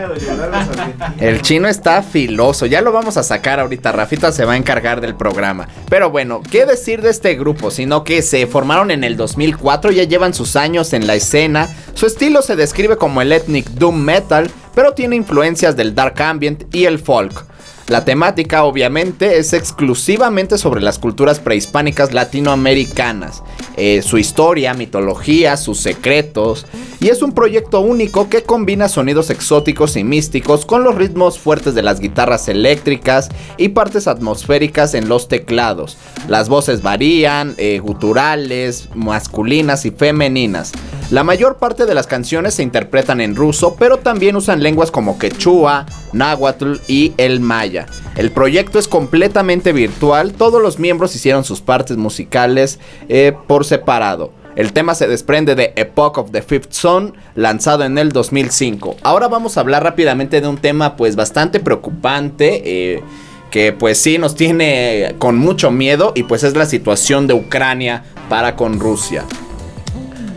El 1.19 1.41
chino 1.43 1.67
está 1.67 2.01
filoso. 2.01 2.65
Ya 2.65 2.81
lo 2.81 2.91
vamos 2.91 3.17
a 3.17 3.23
sacar 3.23 3.59
ahorita. 3.59 3.91
Rafita 3.91 4.31
se 4.31 4.45
va 4.45 4.53
a 4.53 4.57
encargar 4.57 4.99
del 4.99 5.15
programa. 5.15 5.67
Pero 5.89 6.09
bueno, 6.09 6.41
¿qué 6.49 6.65
decir 6.65 7.01
de 7.01 7.11
este 7.11 7.35
grupo? 7.35 7.69
Sino 7.69 8.03
que 8.03 8.23
se 8.23 8.47
formaron 8.47 8.89
en 8.89 9.03
el 9.03 9.15
2004, 9.15 9.91
ya 9.91 10.03
llevan 10.03 10.33
sus 10.33 10.55
años 10.55 10.93
en 10.93 11.05
la 11.05 11.15
escena. 11.15 11.69
Su 11.93 12.07
estilo 12.07 12.41
se 12.41 12.55
describe 12.55 12.97
como 12.97 13.21
el 13.21 13.31
ethnic 13.31 13.67
doom 13.71 13.97
metal, 13.97 14.49
pero 14.73 14.93
tiene 14.93 15.15
influencias 15.15 15.75
del 15.75 15.93
dark 15.93 16.19
ambient 16.21 16.73
y 16.73 16.85
el 16.85 16.97
folk. 16.97 17.48
La 17.89 18.05
temática 18.05 18.65
obviamente 18.65 19.39
es 19.39 19.51
exclusivamente 19.53 20.59
sobre 20.59 20.79
las 20.79 20.99
culturas 20.99 21.39
prehispánicas 21.39 22.13
latinoamericanas, 22.13 23.41
eh, 23.77 24.03
su 24.03 24.19
historia, 24.19 24.75
mitología, 24.75 25.57
sus 25.57 25.79
secretos, 25.79 26.67
y 26.99 27.07
es 27.07 27.23
un 27.23 27.31
proyecto 27.31 27.79
único 27.79 28.29
que 28.29 28.43
combina 28.43 28.89
sonidos 28.89 29.31
exóticos 29.31 29.95
y 29.95 30.03
místicos 30.03 30.67
con 30.67 30.83
los 30.83 30.93
ritmos 30.93 31.39
fuertes 31.39 31.73
de 31.73 31.81
las 31.81 31.99
guitarras 31.99 32.47
eléctricas 32.47 33.29
y 33.57 33.69
partes 33.69 34.07
atmosféricas 34.07 34.93
en 34.93 35.09
los 35.09 35.27
teclados. 35.27 35.97
Las 36.27 36.47
voces 36.47 36.83
varían, 36.83 37.55
eh, 37.57 37.79
guturales, 37.79 38.89
masculinas 38.93 39.87
y 39.87 39.89
femeninas. 39.89 40.73
La 41.11 41.23
mayor 41.23 41.57
parte 41.57 41.87
de 41.87 41.95
las 41.95 42.05
canciones 42.05 42.53
se 42.53 42.61
interpretan 42.61 43.19
en 43.19 43.35
ruso, 43.35 43.75
pero 43.79 43.97
también 43.97 44.35
usan 44.35 44.61
lenguas 44.61 44.91
como 44.91 45.17
quechua, 45.17 45.87
náhuatl 46.13 46.73
y 46.87 47.13
el 47.17 47.39
maya. 47.39 47.87
El 48.15 48.29
proyecto 48.29 48.77
es 48.77 48.87
completamente 48.87 49.73
virtual, 49.73 50.33
todos 50.33 50.61
los 50.61 50.77
miembros 50.77 51.15
hicieron 51.15 51.43
sus 51.43 51.61
partes 51.61 51.97
musicales 51.97 52.79
eh, 53.07 53.33
por 53.47 53.65
separado. 53.65 54.31
El 54.55 54.71
tema 54.71 54.93
se 54.93 55.07
desprende 55.07 55.55
de 55.55 55.73
Epoch 55.77 56.19
of 56.19 56.29
the 56.29 56.43
Fifth 56.43 56.73
Son, 56.73 57.15
lanzado 57.33 57.85
en 57.85 57.97
el 57.97 58.11
2005. 58.11 58.97
Ahora 59.01 59.27
vamos 59.27 59.57
a 59.57 59.61
hablar 59.61 59.83
rápidamente 59.83 60.41
de 60.41 60.47
un 60.47 60.57
tema 60.57 60.95
pues 60.95 61.15
bastante 61.15 61.59
preocupante. 61.59 62.61
eh, 62.65 63.03
que 63.49 63.73
pues 63.73 63.97
sí 63.97 64.19
nos 64.19 64.35
tiene 64.35 65.15
con 65.17 65.35
mucho 65.35 65.71
miedo 65.71 66.11
y 66.13 66.21
pues 66.21 66.43
es 66.43 66.55
la 66.55 66.67
situación 66.67 67.25
de 67.25 67.33
Ucrania 67.33 68.03
para 68.29 68.55
con 68.55 68.79
Rusia. 68.79 69.25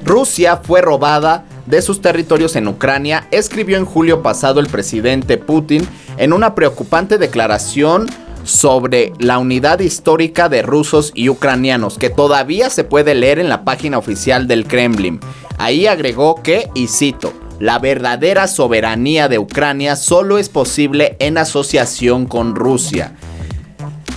Rusia 0.04 0.58
fue 0.62 0.80
robada 0.80 1.44
de 1.66 1.80
sus 1.80 2.00
territorios 2.00 2.56
en 2.56 2.66
Ucrania, 2.68 3.28
escribió 3.30 3.76
en 3.76 3.84
julio 3.84 4.22
pasado 4.22 4.60
el 4.60 4.66
presidente 4.66 5.38
Putin 5.38 5.86
en 6.16 6.32
una 6.32 6.54
preocupante 6.54 7.18
declaración 7.18 8.10
sobre 8.44 9.12
la 9.18 9.38
unidad 9.38 9.78
histórica 9.78 10.48
de 10.48 10.62
rusos 10.62 11.12
y 11.14 11.28
ucranianos 11.28 11.98
que 11.98 12.10
todavía 12.10 12.70
se 12.70 12.82
puede 12.82 13.14
leer 13.14 13.38
en 13.38 13.48
la 13.48 13.64
página 13.64 13.98
oficial 13.98 14.48
del 14.48 14.66
Kremlin. 14.66 15.20
Ahí 15.58 15.86
agregó 15.86 16.42
que, 16.42 16.68
y 16.74 16.88
cito, 16.88 17.32
la 17.60 17.78
verdadera 17.78 18.48
soberanía 18.48 19.28
de 19.28 19.38
Ucrania 19.38 19.94
solo 19.94 20.38
es 20.38 20.48
posible 20.48 21.16
en 21.20 21.38
asociación 21.38 22.26
con 22.26 22.56
Rusia. 22.56 23.14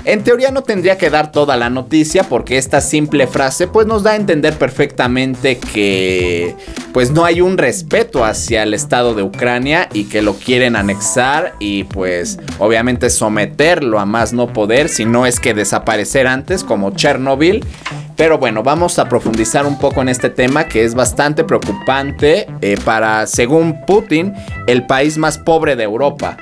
En 0.05 0.23
teoría 0.23 0.51
no 0.51 0.61
tendría 0.61 0.99
que 0.99 1.09
dar 1.09 1.31
toda 1.31 1.57
la 1.57 1.71
noticia 1.71 2.23
porque 2.23 2.59
esta 2.59 2.79
simple 2.79 3.25
frase 3.25 3.67
pues 3.67 3.87
nos 3.87 4.03
da 4.03 4.11
a 4.11 4.15
entender 4.15 4.53
perfectamente 4.53 5.57
que 5.57 6.55
pues 6.93 7.09
no 7.09 7.25
hay 7.25 7.41
un 7.41 7.57
respeto 7.57 8.23
hacia 8.23 8.61
el 8.61 8.75
estado 8.75 9.15
de 9.15 9.23
Ucrania 9.23 9.89
y 9.93 10.03
que 10.03 10.21
lo 10.21 10.35
quieren 10.35 10.75
anexar 10.75 11.55
y 11.59 11.85
pues 11.85 12.37
obviamente 12.59 13.09
someterlo 13.09 13.99
a 13.99 14.05
más 14.05 14.31
no 14.31 14.53
poder 14.53 14.89
si 14.89 15.05
no 15.05 15.25
es 15.25 15.39
que 15.39 15.55
desaparecer 15.55 16.27
antes 16.27 16.63
como 16.63 16.91
Chernobyl 16.91 17.65
Pero 18.15 18.37
bueno, 18.37 18.61
vamos 18.61 18.99
a 18.99 19.09
profundizar 19.09 19.65
un 19.65 19.79
poco 19.79 20.03
en 20.03 20.09
este 20.09 20.29
tema 20.29 20.65
que 20.65 20.85
es 20.85 20.93
bastante 20.93 21.43
preocupante 21.43 22.47
eh, 22.61 22.77
para, 22.85 23.27
según 23.27 23.81
Putin, 23.85 24.33
el 24.67 24.85
país 24.85 25.17
más 25.17 25.37
pobre 25.37 25.75
de 25.75 25.83
Europa. 25.83 26.37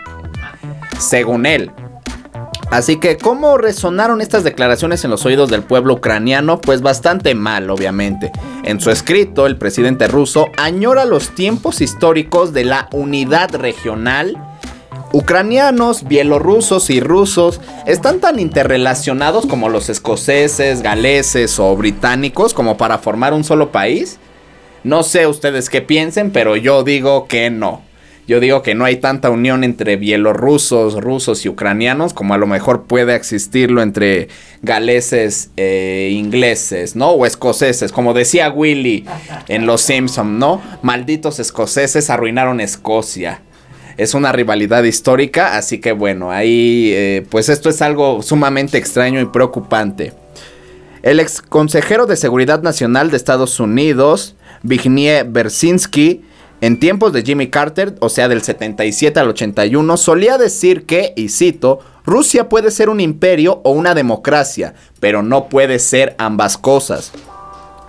Según 1.00 1.46
él. 1.46 1.72
Así 2.74 2.98
que, 2.98 3.18
¿cómo 3.18 3.60
resonaron 3.60 4.20
estas 4.20 4.44
declaraciones 4.44 5.04
en 5.04 5.12
los 5.12 5.28
oídos 5.28 5.52
del 5.52 5.62
pueblo 5.62 5.94
ucraniano? 5.94 6.60
Pues 6.60 6.82
bastante 6.82 7.36
mal, 7.36 7.70
obviamente. 7.70 8.32
En 8.64 8.82
su 8.82 8.90
escrito, 8.90 9.46
el 9.46 9.58
presidente 9.58 10.08
ruso 10.08 10.48
añora 10.58 11.06
los 11.06 11.36
tiempos 11.36 11.82
históricos 11.82 12.52
de 12.52 12.66
la 12.66 12.90
unidad 12.92 13.54
regional. 13.54 14.36
Ucranianos, 15.12 16.08
bielorrusos 16.08 16.90
y 16.90 17.00
rusos 17.00 17.62
están 17.86 18.20
tan 18.20 18.40
interrelacionados 18.40 19.46
como 19.46 19.70
los 19.70 19.90
escoceses, 19.90 20.82
galeses 20.82 21.60
o 21.60 21.76
británicos 21.76 22.56
como 22.56 22.76
para 22.76 22.98
formar 22.98 23.36
un 23.36 23.44
solo 23.44 23.72
país. 23.72 24.18
No 24.84 25.04
sé 25.04 25.28
ustedes 25.28 25.70
qué 25.70 25.84
piensen, 25.84 26.32
pero 26.32 26.56
yo 26.56 26.84
digo 26.84 27.28
que 27.28 27.52
no. 27.52 27.84
Yo 28.26 28.40
digo 28.40 28.62
que 28.64 28.74
no 28.74 28.86
hay 28.86 28.98
tanta 28.98 29.30
unión 29.30 29.66
entre 29.66 29.98
bielorrusos, 29.98 30.96
rusos 31.02 31.44
y 31.44 31.50
ucranianos 31.50 32.14
como 32.14 32.34
a 32.34 32.38
lo 32.38 32.48
mejor 32.48 32.84
puede 32.84 33.16
existirlo 33.16 33.82
entre 33.82 34.30
galeses 34.62 35.50
e 35.58 36.12
ingleses, 36.14 36.96
¿no? 36.96 37.10
O 37.12 37.26
escoceses, 37.26 37.92
como 37.92 38.14
decía 38.14 38.50
Willy 38.50 39.06
en 39.50 39.66
Los 39.66 39.82
Simpson, 39.82 40.40
¿no? 40.40 40.62
Malditos 40.82 41.40
escoceses 41.40 42.10
arruinaron 42.10 42.62
Escocia. 42.62 43.42
Es 43.98 44.14
una 44.14 44.32
rivalidad 44.32 44.84
histórica, 44.84 45.58
así 45.58 45.80
que 45.80 45.92
bueno, 45.92 46.32
ahí 46.32 46.92
eh, 46.94 47.26
pues 47.30 47.50
esto 47.50 47.70
es 47.70 47.82
algo 47.82 48.22
sumamente 48.22 48.78
extraño 48.78 49.20
y 49.20 49.26
preocupante. 49.26 50.14
El 51.04 51.20
ex 51.20 51.42
consejero 51.42 52.06
de 52.06 52.16
Seguridad 52.16 52.64
Nacional 52.64 53.12
de 53.12 53.18
Estados 53.18 53.60
Unidos, 53.60 54.36
Vignie 54.64 55.24
Bersinski, 55.24 56.24
en 56.64 56.80
tiempos 56.80 57.12
de 57.12 57.24
Jimmy 57.24 57.50
Carter, 57.50 57.94
o 58.00 58.08
sea 58.08 58.30
del 58.30 58.42
77 58.42 59.20
al 59.20 59.28
81, 59.28 59.98
solía 59.98 60.38
decir 60.38 60.86
que, 60.86 61.12
y 61.18 61.28
cito, 61.28 61.80
Rusia 62.06 62.48
puede 62.48 62.72
ser 62.72 62.88
un 62.88 63.02
imperio 63.02 63.60
o 63.66 63.72
una 63.72 63.94
democracia, 63.94 64.74
pero 65.02 65.24
no 65.24 65.50
puede 65.50 65.78
ser 65.80 66.16
ambas 66.20 66.58
cosas. 66.58 67.12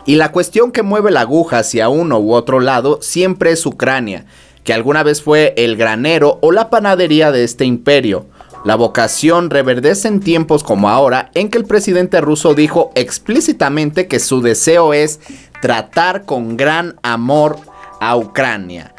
Y 0.06 0.16
la 0.16 0.32
cuestión 0.32 0.72
que 0.72 0.82
mueve 0.82 1.12
la 1.12 1.20
aguja 1.20 1.58
hacia 1.58 1.88
uno 1.88 2.18
u 2.18 2.34
otro 2.34 2.58
lado 2.58 2.98
siempre 3.00 3.52
es 3.52 3.64
Ucrania, 3.64 4.26
que 4.64 4.72
alguna 4.72 5.04
vez 5.04 5.22
fue 5.22 5.54
el 5.56 5.76
granero 5.76 6.40
o 6.42 6.50
la 6.50 6.68
panadería 6.68 7.30
de 7.30 7.44
este 7.44 7.64
imperio. 7.64 8.26
La 8.64 8.74
vocación 8.74 9.50
reverdece 9.50 10.08
en 10.08 10.18
tiempos 10.18 10.64
como 10.64 10.88
ahora 10.88 11.30
en 11.34 11.48
que 11.48 11.58
el 11.58 11.64
presidente 11.64 12.20
ruso 12.20 12.54
dijo 12.54 12.90
explícitamente 12.96 14.08
que 14.08 14.18
su 14.18 14.40
deseo 14.40 14.94
es 14.94 15.20
tratar 15.62 16.24
con 16.24 16.56
gran 16.56 16.96
amor 17.02 17.60
a 18.08 18.16
Ucrania. 18.16 18.94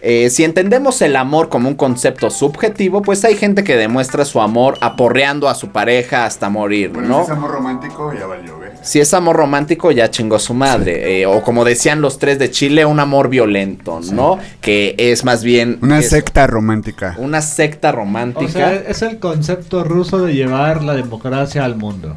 Eh, 0.00 0.30
si 0.30 0.44
entendemos 0.44 1.02
el 1.02 1.16
amor 1.16 1.48
como 1.48 1.68
un 1.68 1.74
concepto 1.74 2.30
subjetivo, 2.30 3.02
pues 3.02 3.24
hay 3.24 3.34
gente 3.36 3.64
que 3.64 3.76
demuestra 3.76 4.24
su 4.24 4.40
amor 4.40 4.78
aporreando 4.80 5.48
a 5.48 5.54
su 5.54 5.70
pareja 5.70 6.24
hasta 6.24 6.48
morir, 6.48 6.90
Bueno, 6.90 7.08
¿no? 7.08 7.16
si 7.24 7.32
es 7.32 7.36
amor 7.36 7.50
romántico, 7.50 8.12
ya 8.12 8.26
valió, 8.26 8.64
¿eh? 8.64 8.72
Si 8.82 9.00
es 9.00 9.12
amor 9.12 9.36
romántico, 9.36 9.90
ya 9.90 10.08
chingó 10.10 10.38
su 10.38 10.54
madre. 10.54 11.20
Eh, 11.20 11.26
o 11.26 11.42
como 11.42 11.64
decían 11.64 12.00
los 12.00 12.18
tres 12.18 12.38
de 12.38 12.50
Chile, 12.50 12.84
un 12.84 13.00
amor 13.00 13.28
violento, 13.28 14.00
¿no? 14.12 14.38
Que 14.60 14.94
es 14.96 15.24
más 15.24 15.42
bien... 15.42 15.78
Una 15.82 16.00
secta 16.00 16.46
romántica. 16.46 17.16
Una 17.18 17.42
secta 17.42 17.90
romántica. 17.90 18.46
O 18.46 18.48
sea, 18.48 18.74
es 18.74 19.02
el 19.02 19.18
concepto 19.18 19.82
ruso 19.82 20.24
de 20.24 20.32
llevar 20.32 20.84
la 20.84 20.94
democracia 20.94 21.64
al 21.64 21.74
mundo. 21.74 22.14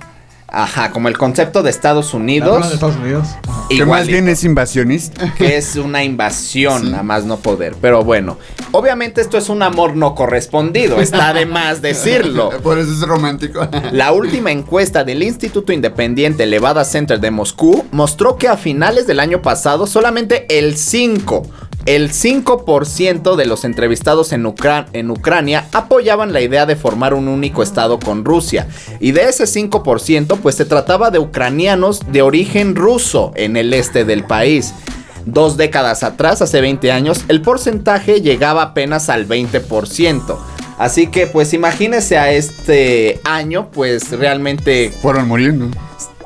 Ajá, 0.53 0.91
como 0.91 1.07
el 1.07 1.17
concepto 1.17 1.63
de 1.63 1.69
Estados 1.69 2.11
¿La 2.13 2.19
Unidos. 2.19 2.67
de 2.67 2.73
Estados 2.73 2.97
Unidos? 2.97 3.27
Que 3.69 3.85
más 3.85 4.05
bien 4.05 4.27
es 4.27 4.43
invasionista. 4.43 5.33
que 5.35 5.55
es 5.55 5.77
una 5.77 6.03
invasión 6.03 6.93
a 6.93 7.03
más 7.03 7.23
no 7.23 7.37
poder. 7.37 7.73
Pero 7.79 8.03
bueno, 8.03 8.37
obviamente 8.71 9.21
esto 9.21 9.37
es 9.37 9.47
un 9.47 9.63
amor 9.63 9.95
no 9.95 10.13
correspondido, 10.13 10.99
está 10.99 11.33
de 11.33 11.45
más 11.45 11.81
decirlo. 11.81 12.49
Por 12.63 12.77
eso 12.79 12.91
es 12.91 12.99
romántico. 13.01 13.65
La 13.93 14.11
última 14.11 14.51
encuesta 14.51 15.05
del 15.05 15.23
Instituto 15.23 15.71
Independiente 15.71 16.45
Levada 16.45 16.83
Center 16.83 17.21
de 17.21 17.31
Moscú 17.31 17.85
mostró 17.91 18.35
que 18.35 18.49
a 18.49 18.57
finales 18.57 19.07
del 19.07 19.21
año 19.21 19.41
pasado 19.41 19.87
solamente 19.87 20.45
el 20.59 20.75
5, 20.75 21.43
el 21.85 22.11
5% 22.11 23.35
de 23.35 23.45
los 23.45 23.65
entrevistados 23.65 24.31
en, 24.33 24.45
Ucra- 24.45 24.87
en 24.93 25.09
Ucrania 25.11 25.65
apoyaban 25.71 26.31
la 26.33 26.41
idea 26.41 26.65
de 26.65 26.75
formar 26.75 27.13
un 27.13 27.27
único 27.27 27.63
estado 27.63 27.99
con 27.99 28.23
Rusia. 28.25 28.67
Y 28.99 29.11
de 29.11 29.23
ese 29.29 29.45
5%, 29.45 30.37
pues 30.39 30.55
se 30.55 30.65
trataba 30.65 31.09
de 31.11 31.19
ucranianos 31.19 32.01
de 32.11 32.21
origen 32.21 32.75
ruso 32.75 33.31
en 33.35 33.57
el 33.57 33.73
este 33.73 34.05
del 34.05 34.23
país. 34.25 34.73
Dos 35.25 35.55
décadas 35.57 36.03
atrás, 36.03 36.41
hace 36.41 36.61
20 36.61 36.91
años, 36.91 37.25
el 37.27 37.41
porcentaje 37.41 38.21
llegaba 38.21 38.61
apenas 38.63 39.09
al 39.09 39.27
20%. 39.27 40.37
Así 40.79 41.07
que 41.07 41.27
pues 41.27 41.53
imagínese 41.53 42.17
a 42.17 42.31
este 42.31 43.19
año, 43.23 43.69
pues 43.71 44.09
realmente 44.11 44.91
Fueron 45.01 45.27
muriendo. 45.27 45.67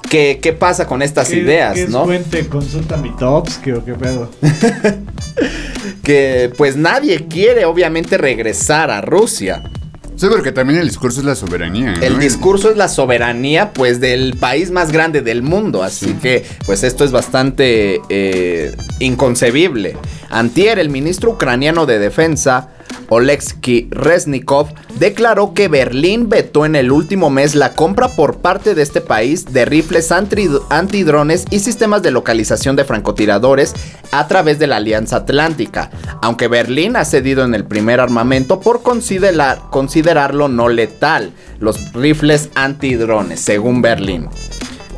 Qué, 0.10 0.40
qué 0.42 0.54
pasa 0.54 0.86
con 0.88 1.02
estas 1.02 1.30
¿Qué- 1.30 1.38
ideas, 1.38 1.74
qué 1.74 1.84
es 1.84 1.90
¿no? 1.90 2.06
Fuente, 2.06 2.48
consulta 2.48 2.98
mi 2.98 3.12
tops, 3.16 3.58
¿qué, 3.58 3.74
o 3.74 3.84
qué 3.84 3.94
pedo? 3.94 4.30
Que 6.04 6.52
pues 6.58 6.76
nadie 6.78 7.28
quiere 7.28 7.66
obviamente 7.66 8.18
regresar 8.18 8.92
a 8.92 9.02
Rusia. 9.02 9.64
Sí, 10.16 10.28
porque 10.30 10.52
también 10.52 10.80
el 10.80 10.88
discurso 10.88 11.20
es 11.20 11.26
la 11.26 11.36
soberanía. 11.36 11.94
¿no? 11.94 12.02
El 12.02 12.20
discurso 12.20 12.70
es 12.70 12.78
la 12.78 12.88
soberanía 12.88 13.74
pues 13.74 14.00
del 14.00 14.38
país 14.40 14.72
más 14.72 14.92
grande 14.92 15.22
del 15.22 15.42
mundo, 15.42 15.84
así 15.84 16.14
que 16.22 16.46
pues 16.66 16.84
esto 16.84 17.04
es 17.04 17.12
bastante 17.12 18.00
eh, 18.10 18.74
inconcebible. 19.00 19.98
Antier, 20.30 20.80
el 20.80 20.90
ministro 20.90 21.32
ucraniano 21.32 21.86
de 21.86 22.00
defensa, 22.00 22.70
Oleksiy 23.10 23.88
Reznikov, 23.92 24.68
declaró 25.00 25.54
que 25.54 25.68
Berlín 25.68 26.30
vetó 26.30 26.66
en 26.66 26.76
el 26.76 26.92
último 26.92 27.30
mes 27.30 27.54
la 27.56 27.74
compra 27.74 28.08
por 28.10 28.38
parte 28.38 28.74
de 28.76 28.82
este 28.82 29.02
país 29.02 29.46
de 29.54 29.66
rifles 29.66 30.12
anti- 30.12 30.50
antidrones 30.70 31.46
y 31.52 31.60
sistemas 31.60 32.02
de 32.02 32.12
localización 32.12 32.76
de 32.76 32.84
francotiradores 32.84 33.74
a 34.12 34.28
través 34.28 34.60
de 34.60 34.68
la 34.68 34.78
Alianza 34.78 35.18
Atlántica, 35.18 35.92
aunque 36.22 36.48
Berlín 36.48 36.96
ha 36.96 37.06
cedido 37.06 37.44
en 37.44 37.54
el 37.54 37.66
primer 37.66 38.00
armamento 38.00 38.60
por 38.60 38.82
considerar- 38.82 39.60
considerarlo 39.70 40.48
no 40.48 40.70
letal, 40.70 41.32
los 41.60 41.94
rifles 41.94 42.50
antidrones, 42.56 43.40
según 43.40 43.82
Berlín. 43.82 44.30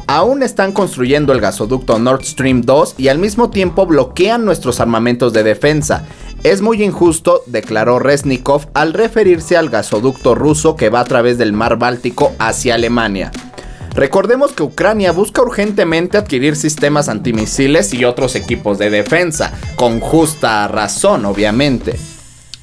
Aún 0.09 0.41
están 0.41 0.71
construyendo 0.71 1.33
el 1.33 1.41
gasoducto 1.41 1.99
Nord 1.99 2.23
Stream 2.23 2.61
2 2.61 2.95
y 2.97 3.09
al 3.09 3.17
mismo 3.19 3.49
tiempo 3.49 3.85
bloquean 3.85 4.45
nuestros 4.45 4.79
armamentos 4.79 5.33
de 5.33 5.43
defensa. 5.43 6.05
Es 6.43 6.61
muy 6.61 6.83
injusto, 6.83 7.41
declaró 7.47 7.99
Resnikov 7.99 8.67
al 8.73 8.93
referirse 8.93 9.57
al 9.57 9.69
gasoducto 9.69 10.35
ruso 10.35 10.75
que 10.75 10.89
va 10.89 10.99
a 10.99 11.05
través 11.05 11.38
del 11.38 11.51
mar 11.51 11.77
Báltico 11.77 12.33
hacia 12.39 12.75
Alemania. 12.75 13.31
Recordemos 13.95 14.51
que 14.53 14.61
Ucrania 14.61 15.11
busca 15.11 15.41
urgentemente 15.41 16.17
adquirir 16.17 16.55
sistemas 16.55 17.09
antimisiles 17.09 17.93
y 17.93 18.05
otros 18.05 18.35
equipos 18.35 18.77
de 18.77 18.91
defensa, 18.91 19.51
con 19.75 19.99
justa 19.99 20.67
razón, 20.67 21.25
obviamente. 21.25 21.95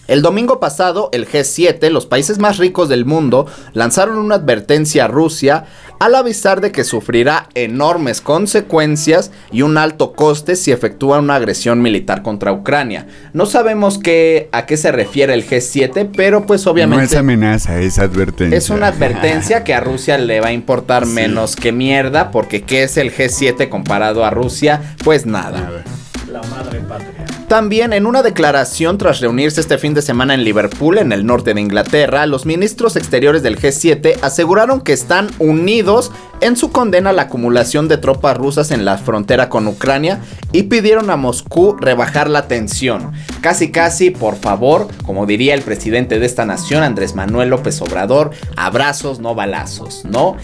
El 0.06 0.20
domingo 0.20 0.60
pasado, 0.60 1.08
el 1.12 1.26
G7, 1.26 1.88
los 1.88 2.04
países 2.04 2.38
más 2.38 2.58
ricos 2.58 2.90
del 2.90 3.06
mundo, 3.06 3.46
lanzaron 3.72 4.18
una 4.18 4.34
advertencia 4.34 5.06
a 5.06 5.08
Rusia 5.08 5.64
al 6.00 6.14
avisar 6.14 6.60
de 6.60 6.72
que 6.72 6.84
sufrirá 6.84 7.48
enormes 7.54 8.20
consecuencias 8.20 9.30
y 9.52 9.62
un 9.62 9.78
alto 9.78 10.12
coste 10.12 10.56
si 10.56 10.72
efectúa 10.72 11.18
una 11.18 11.36
agresión 11.36 11.82
militar 11.82 12.22
contra 12.22 12.52
Ucrania. 12.52 13.06
No 13.32 13.46
sabemos 13.46 13.98
qué, 13.98 14.48
a 14.52 14.66
qué 14.66 14.76
se 14.76 14.92
refiere 14.92 15.34
el 15.34 15.46
G7, 15.46 16.10
pero 16.16 16.46
pues 16.46 16.64
No 16.64 16.72
obviamente... 16.72 17.04
es 17.06 17.14
amenaza, 17.16 17.80
es 17.80 17.98
advertencia. 17.98 18.56
Es 18.56 18.70
una 18.70 18.88
advertencia 18.88 19.64
que 19.64 19.74
a 19.74 19.80
Rusia 19.80 20.18
le 20.18 20.40
va 20.40 20.48
a 20.48 20.52
importar 20.52 21.06
menos 21.06 21.56
que 21.56 21.72
mierda, 21.72 22.30
porque 22.30 22.62
¿qué 22.62 22.84
es 22.84 22.96
el 22.96 23.12
G7 23.14 23.68
comparado 23.68 24.24
a 24.24 24.30
Rusia? 24.30 24.94
Pues 25.04 25.26
nada. 25.26 25.60
Nada. 25.60 25.84
La 26.30 26.42
madre 26.48 26.80
patria. 26.80 27.43
También 27.54 27.92
en 27.92 28.06
una 28.06 28.24
declaración 28.24 28.98
tras 28.98 29.20
reunirse 29.20 29.60
este 29.60 29.78
fin 29.78 29.94
de 29.94 30.02
semana 30.02 30.34
en 30.34 30.42
Liverpool, 30.42 30.98
en 30.98 31.12
el 31.12 31.24
norte 31.24 31.54
de 31.54 31.60
Inglaterra, 31.60 32.26
los 32.26 32.46
ministros 32.46 32.96
exteriores 32.96 33.44
del 33.44 33.60
G7 33.60 34.18
aseguraron 34.22 34.80
que 34.80 34.92
están 34.92 35.30
unidos 35.38 36.10
en 36.40 36.56
su 36.56 36.70
condena 36.70 37.12
la 37.12 37.22
acumulación 37.22 37.88
de 37.88 37.98
tropas 37.98 38.36
rusas 38.36 38.70
en 38.70 38.84
la 38.84 38.98
frontera 38.98 39.48
con 39.48 39.66
Ucrania 39.66 40.20
y 40.52 40.64
pidieron 40.64 41.10
a 41.10 41.16
Moscú 41.16 41.76
rebajar 41.78 42.28
la 42.28 42.48
tensión. 42.48 43.12
Casi 43.40 43.70
casi, 43.70 44.10
por 44.10 44.36
favor, 44.36 44.88
como 45.04 45.26
diría 45.26 45.54
el 45.54 45.62
presidente 45.62 46.18
de 46.18 46.26
esta 46.26 46.44
nación, 46.44 46.82
Andrés 46.82 47.14
Manuel 47.14 47.50
López 47.50 47.80
Obrador, 47.80 48.30
abrazos, 48.56 49.20
no 49.20 49.34
balazos, 49.34 50.04
¿no? 50.04 50.36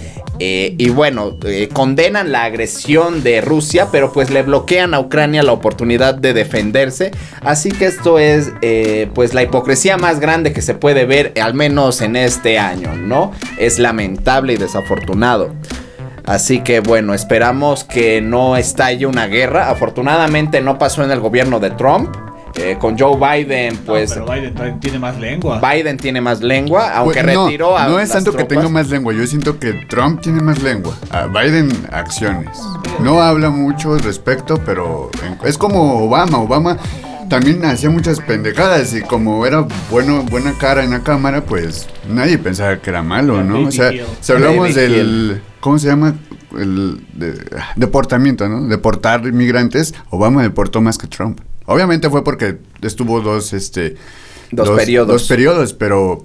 Eh, 0.43 0.75
y 0.79 0.89
bueno, 0.89 1.37
eh, 1.45 1.69
condenan 1.71 2.33
la 2.33 2.45
agresión 2.45 3.23
de 3.23 3.43
Rusia, 3.43 3.89
pero 3.93 4.11
pues 4.11 4.31
le 4.31 4.43
bloquean 4.43 4.95
a 4.95 5.01
Ucrania 5.01 5.43
la 5.43 5.53
oportunidad 5.53 6.15
de 6.15 6.33
defenderse. 6.33 7.11
Así 7.43 7.71
que 7.71 7.85
esto 7.85 8.19
es 8.19 8.51
eh, 8.63 9.11
pues 9.15 9.35
la 9.35 9.43
hipocresía 9.43 9.99
más 9.99 10.19
grande 10.19 10.55
que 10.55 10.63
se 10.63 10.75
puede 10.75 11.05
ver, 11.05 11.35
al 11.41 11.53
menos 11.53 12.01
en 12.01 12.17
este 12.17 12.59
año, 12.59 12.95
¿no? 12.97 13.33
Es 13.59 13.79
lamentable 13.79 14.55
y 14.55 14.57
desafortunado. 14.57 15.53
Así 16.31 16.61
que 16.61 16.79
bueno, 16.81 17.13
esperamos 17.13 17.83
que 17.83 18.21
no 18.21 18.57
estalle 18.57 19.05
una 19.07 19.27
guerra. 19.27 19.69
Afortunadamente 19.69 20.61
no 20.61 20.79
pasó 20.79 21.03
en 21.03 21.11
el 21.11 21.19
gobierno 21.21 21.59
de 21.59 21.71
Trump. 21.73 22.15
Eh, 22.57 22.77
con 22.81 22.99
Joe 22.99 23.17
Biden, 23.17 23.77
pues 23.87 24.17
No, 24.17 24.25
pero 24.27 24.41
Biden 24.41 24.81
tiene 24.81 24.99
más 24.99 25.19
lengua. 25.19 25.61
Biden 25.61 25.97
tiene 25.97 26.21
más 26.21 26.41
lengua, 26.41 26.93
aunque 26.97 27.23
Pues, 27.23 27.35
no, 27.35 27.45
retiró 27.47 27.79
a 27.79 27.87
No 27.87 28.01
es 28.01 28.09
las 28.09 28.25
tanto 28.25 28.37
que 28.37 28.45
tenga 28.45 28.69
más 28.69 28.89
lengua, 28.89 29.13
yo 29.15 29.25
siento 29.27 29.59
que 29.61 29.73
Trump 29.89 30.21
tiene 30.21 30.41
más 30.41 30.61
lengua. 30.61 30.95
A 31.11 31.27
Biden, 31.27 31.71
acciones. 31.93 32.51
No 33.01 33.23
habla 33.23 33.51
mucho 33.51 33.95
al 33.95 34.03
respecto, 34.03 34.61
pero 34.67 35.11
en- 35.25 35.39
es 35.49 35.57
como 35.57 36.05
Obama. 36.05 36.39
Obama 36.39 36.77
también 37.29 37.65
hacía 37.65 37.89
muchas 37.91 38.19
pendejadas 38.21 38.95
y 38.95 39.01
como 39.03 39.47
era 39.47 39.65
bueno, 39.91 40.23
buena 40.25 40.53
cara 40.59 40.83
en 40.83 40.91
la 40.91 41.01
cámara, 41.01 41.43
pues 41.43 41.87
nadie 42.09 42.37
pensaba 42.37 42.77
que 42.79 42.91
era 42.91 43.03
malo, 43.03 43.43
¿no? 43.45 43.69
O 43.69 43.71
sea, 43.71 43.91
si 44.21 44.33
hablamos 44.33 44.75
del. 44.75 45.41
¿Cómo 45.61 45.79
se 45.79 45.89
llama? 45.89 46.17
El 46.59 47.01
de- 47.13 47.39
deportamiento, 47.77 48.49
¿no? 48.49 48.67
Deportar 48.67 49.27
inmigrantes. 49.27 49.95
Obama 50.11 50.43
deportó 50.43 50.81
más 50.81 50.99
que 50.99 51.07
Trump. 51.07 51.41
Obviamente 51.67 52.09
fue 52.11 52.25
porque 52.25 52.59
estuvo 52.83 53.21
dos, 53.21 53.53
este. 53.53 53.97
Dos 54.51 54.71
periodos. 54.71 55.09
Dos 55.09 55.29
periodos, 55.29 55.75
pero. 55.75 56.25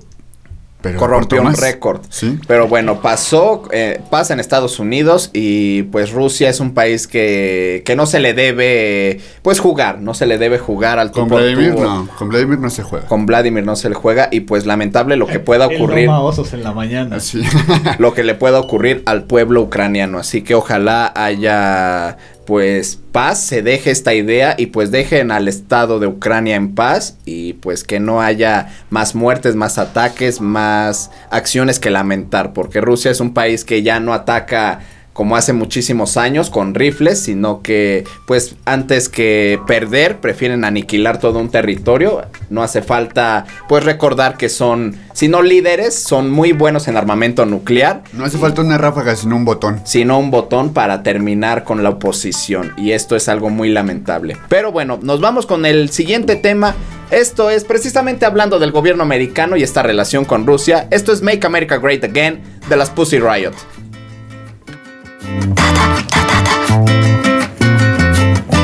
Pero 0.85 0.99
corrompió 0.99 1.41
un 1.41 1.55
récord. 1.55 2.01
Sí. 2.09 2.37
Pero 2.47 2.67
bueno, 2.67 3.01
pasó, 3.01 3.63
eh, 3.71 4.01
pasa 4.11 4.33
en 4.33 4.39
Estados 4.39 4.77
Unidos 4.79 5.31
y 5.33 5.83
pues 5.83 6.11
Rusia 6.11 6.47
es 6.47 6.59
un 6.59 6.75
país 6.75 7.07
que, 7.07 7.81
que 7.85 7.95
no 7.95 8.05
se 8.05 8.19
le 8.19 8.35
debe 8.35 9.19
pues 9.41 9.59
jugar, 9.59 9.99
no 9.99 10.13
se 10.13 10.27
le 10.27 10.37
debe 10.37 10.59
jugar 10.59 10.99
al 10.99 11.09
Con 11.11 11.27
Vladimir 11.27 11.73
no. 11.73 12.07
Con 12.17 12.29
Vladimir 12.29 12.59
no 12.59 12.69
se 12.69 12.83
juega. 12.83 13.07
Con 13.07 13.25
Vladimir 13.25 13.65
no 13.65 13.75
se 13.75 13.89
le 13.89 13.95
juega 13.95 14.29
y 14.31 14.41
pues 14.41 14.67
lamentable 14.67 15.15
lo 15.15 15.25
que 15.25 15.39
pueda 15.39 15.65
ocurrir. 15.65 16.07
osos 16.09 16.53
en 16.53 16.63
la 16.63 16.71
mañana. 16.71 17.15
Así. 17.15 17.41
lo 17.97 18.13
que 18.13 18.23
le 18.23 18.35
pueda 18.35 18.59
ocurrir 18.59 19.01
al 19.07 19.23
pueblo 19.23 19.61
ucraniano. 19.61 20.19
Así 20.19 20.43
que 20.43 20.53
ojalá 20.53 21.11
haya 21.15 22.17
pues 22.45 22.99
paz, 23.11 23.41
se 23.41 23.61
deje 23.61 23.91
esta 23.91 24.13
idea 24.13 24.55
y 24.57 24.67
pues 24.67 24.91
dejen 24.91 25.31
al 25.31 25.47
Estado 25.47 25.99
de 25.99 26.07
Ucrania 26.07 26.55
en 26.55 26.75
paz 26.75 27.17
y 27.25 27.53
pues 27.53 27.83
que 27.83 27.99
no 27.99 28.21
haya 28.21 28.69
más 28.89 29.15
muertes, 29.15 29.55
más 29.55 29.77
ataques, 29.77 30.41
más 30.41 31.11
acciones 31.29 31.79
que 31.79 31.89
lamentar, 31.89 32.53
porque 32.53 32.81
Rusia 32.81 33.11
es 33.11 33.19
un 33.19 33.33
país 33.33 33.65
que 33.65 33.83
ya 33.83 33.99
no 33.99 34.13
ataca 34.13 34.79
como 35.15 35.37
hace 35.37 35.53
muchísimos 35.53 36.17
años 36.17 36.49
con 36.49 36.75
rifles, 36.75 37.21
sino 37.21 37.61
que 37.61 38.03
pues 38.25 38.57
antes 38.65 39.07
que 39.07 39.61
perder 39.65 40.17
prefieren 40.17 40.65
aniquilar 40.65 41.19
todo 41.21 41.39
un 41.39 41.49
territorio. 41.49 42.23
No 42.49 42.61
hace 42.61 42.81
falta 42.81 43.45
pues 43.69 43.85
recordar 43.85 44.35
que 44.35 44.49
son, 44.49 44.97
si 45.13 45.29
no 45.29 45.41
líderes, 45.41 45.95
son 45.95 46.29
muy 46.29 46.51
buenos 46.51 46.89
en 46.89 46.97
armamento 46.97 47.45
nuclear, 47.45 48.03
No 48.11 48.25
hace 48.25 48.37
falta 48.37 48.61
una 48.61 48.77
ráfaga, 48.77 49.15
sino 49.15 49.37
un 49.37 49.45
botón. 49.45 49.79
sino 49.85 50.19
un 50.19 50.31
botón 50.31 50.73
para 50.73 51.01
terminar 51.01 51.63
con 51.63 51.81
la 51.81 51.91
oposición. 51.91 52.73
Y 52.75 52.91
esto 52.91 53.15
es 53.15 53.29
algo 53.29 53.49
muy 53.49 53.69
lamentable. 53.69 54.35
Pero 54.49 54.73
bueno, 54.73 54.99
nos 55.01 55.21
vamos 55.21 55.45
con 55.45 55.65
el 55.65 55.91
siguiente 55.91 56.35
tema. 56.35 56.75
Esto 57.09 57.49
es 57.49 57.63
precisamente 57.63 58.25
hablando 58.25 58.59
del 58.59 58.73
gobierno 58.73 59.03
americano 59.03 59.55
y 59.55 59.63
esta 59.63 59.81
relación 59.81 60.25
con 60.25 60.45
Rusia. 60.45 60.89
Esto 60.91 61.13
es 61.13 61.21
Make 61.21 61.47
America 61.47 61.77
Great 61.77 62.03
Again 62.03 62.41
de 62.67 62.75
las 62.75 62.89
Pussy 62.89 63.19
Riot. 63.19 63.53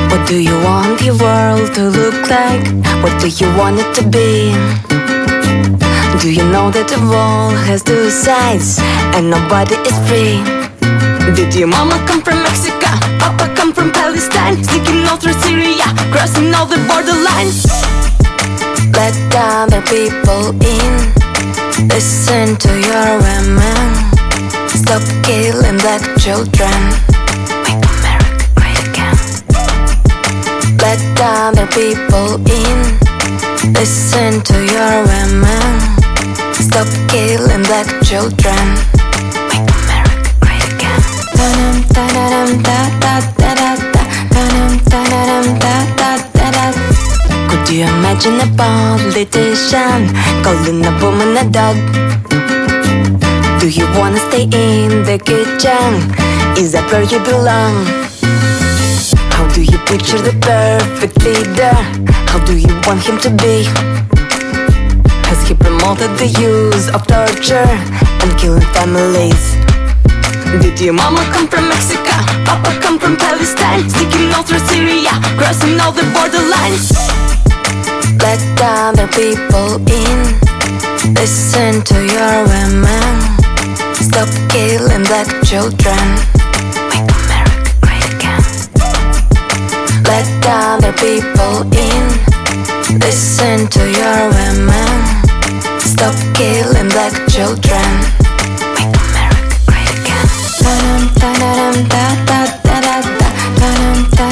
What 0.10 0.28
do 0.28 0.40
you 0.40 0.56
want 0.64 1.02
your 1.02 1.18
world 1.18 1.74
to 1.76 1.90
look 1.90 2.30
like? 2.30 2.64
What 3.04 3.20
do 3.22 3.28
you 3.28 3.48
want 3.58 3.80
it 3.80 3.94
to 3.96 4.04
be? 4.08 4.54
Do 6.22 6.32
you 6.32 6.44
know 6.52 6.70
that 6.70 6.88
the 6.88 7.02
world 7.10 7.58
has 7.66 7.82
two 7.82 8.10
sides 8.10 8.78
and 9.18 9.30
nobody 9.30 9.76
is 9.90 9.98
free? 10.08 10.38
Did 11.36 11.56
your 11.56 11.68
mama 11.68 11.98
come 12.08 12.22
from 12.22 12.44
Mexico? 12.44 12.94
Papa 13.18 13.54
come 13.56 13.74
from 13.74 13.92
Palestine? 13.92 14.64
Sneaking 14.64 15.08
all 15.08 15.18
through 15.18 15.34
Syria, 15.42 15.88
crossing 16.14 16.54
all 16.54 16.68
the 16.68 16.78
borderlines. 16.86 17.66
Let 18.94 19.16
other 19.36 19.82
people 19.82 20.54
in. 20.62 21.88
Listen 21.88 22.56
to 22.58 22.70
your 22.70 23.18
women. 23.18 24.11
Stop 24.76 25.02
killing 25.24 25.78
black 25.78 26.04
children. 26.20 26.80
Make 27.64 27.84
America 27.92 28.48
great 28.56 28.80
again. 28.88 29.18
Let 30.78 31.00
other 31.20 31.68
people 31.68 32.36
in. 32.48 32.80
Listen 33.74 34.42
to 34.42 34.58
your 34.66 34.96
women. 35.12 35.80
Stop 36.54 36.88
killing 37.10 37.64
black 37.64 37.88
children. 38.04 38.64
Make 39.50 39.68
America 39.80 40.32
great 40.44 40.66
again. 40.74 41.02
Dum 41.36 41.84
dum 41.94 42.64
da 42.64 42.80
da 43.00 43.16
da 43.38 43.54
da 43.60 43.76
da. 43.94 44.04
Dum 44.34 44.78
dum 44.90 45.60
da 45.60 45.76
da 46.00 46.12
da 46.34 46.48
da. 46.52 46.66
Could 47.50 47.70
you 47.70 47.84
imagine 47.84 48.40
a 48.40 48.48
politician 48.56 50.08
calling 50.44 50.86
a 50.86 50.92
woman 51.02 51.38
a 51.38 51.50
dog? 51.50 51.78
Do 53.62 53.70
you 53.70 53.86
wanna 53.94 54.18
stay 54.18 54.50
in 54.50 55.06
the 55.06 55.22
kitchen? 55.22 55.94
Is 56.58 56.72
that 56.74 56.82
where 56.90 57.06
you 57.06 57.22
belong? 57.22 57.86
How 59.38 59.46
do 59.54 59.62
you 59.62 59.78
picture 59.86 60.18
the 60.18 60.34
perfect 60.42 61.22
leader? 61.22 61.70
How 62.34 62.42
do 62.42 62.58
you 62.58 62.74
want 62.90 63.06
him 63.06 63.22
to 63.22 63.30
be? 63.30 63.70
Has 65.30 65.46
he 65.46 65.54
promoted 65.54 66.10
the 66.18 66.26
use 66.42 66.90
of 66.90 67.06
torture 67.06 67.70
and 68.26 68.34
killing 68.42 68.66
families? 68.74 69.54
Did 70.58 70.82
your 70.82 70.98
mama 70.98 71.22
come 71.30 71.46
from 71.46 71.70
Mexico? 71.70 72.18
Papa 72.50 72.74
come 72.82 72.98
from 72.98 73.14
Palestine? 73.14 73.86
Sneaking 73.94 74.34
all 74.34 74.42
through 74.42 74.66
Syria, 74.74 75.14
crossing 75.38 75.78
all 75.78 75.94
the 75.94 76.10
borderlines. 76.18 76.98
Let 78.18 78.42
other 78.58 79.06
people 79.14 79.78
in. 79.86 80.18
Listen 81.14 81.86
to 81.86 81.98
your 82.10 82.42
women. 82.50 83.41
Stop 84.02 84.30
killing 84.50 85.04
black 85.04 85.28
children. 85.46 86.06
Make 86.90 87.08
America 87.22 87.72
great 87.82 88.06
again. 88.16 88.44
Let 90.04 90.28
other 90.46 90.94
people 90.94 91.62
in. 91.72 92.04
Listen 93.00 93.68
to 93.68 93.82
your 94.00 94.22
women. 94.38 94.94
Stop 95.80 96.16
killing 96.36 96.90
black 96.90 97.14
children. 97.30 97.90
Make 98.76 98.94
America 99.06 99.58
great 99.70 99.92
again. 100.02 100.28
Dum 100.62 101.02
dum 101.22 101.74
da 101.88 102.06
da 102.26 102.40
da 102.64 102.80
da 102.82 102.98
da. 103.20 103.30
Dum 103.60 104.10
dum 104.10 104.32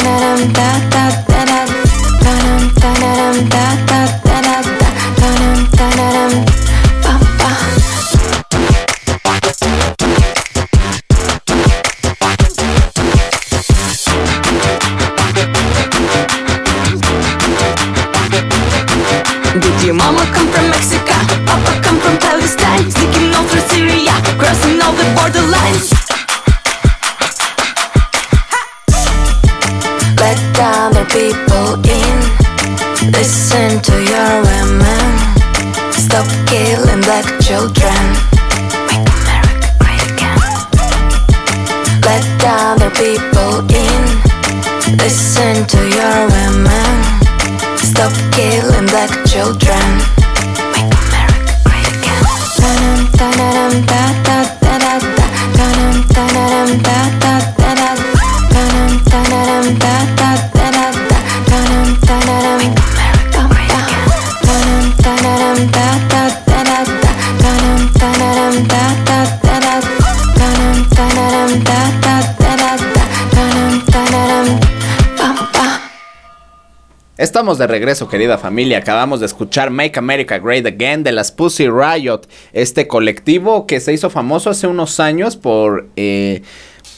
De 77.57 77.65
regreso, 77.65 78.07
querida 78.07 78.37
familia. 78.37 78.77
Acabamos 78.77 79.19
de 79.19 79.25
escuchar 79.25 79.71
Make 79.71 79.97
America 79.97 80.37
Great 80.37 80.67
Again 80.67 81.01
de 81.01 81.11
las 81.11 81.31
Pussy 81.31 81.67
Riot, 81.67 82.21
este 82.53 82.87
colectivo 82.87 83.65
que 83.65 83.79
se 83.79 83.91
hizo 83.91 84.11
famoso 84.11 84.51
hace 84.51 84.67
unos 84.67 84.99
años 84.99 85.35
por, 85.35 85.87
eh, 85.95 86.43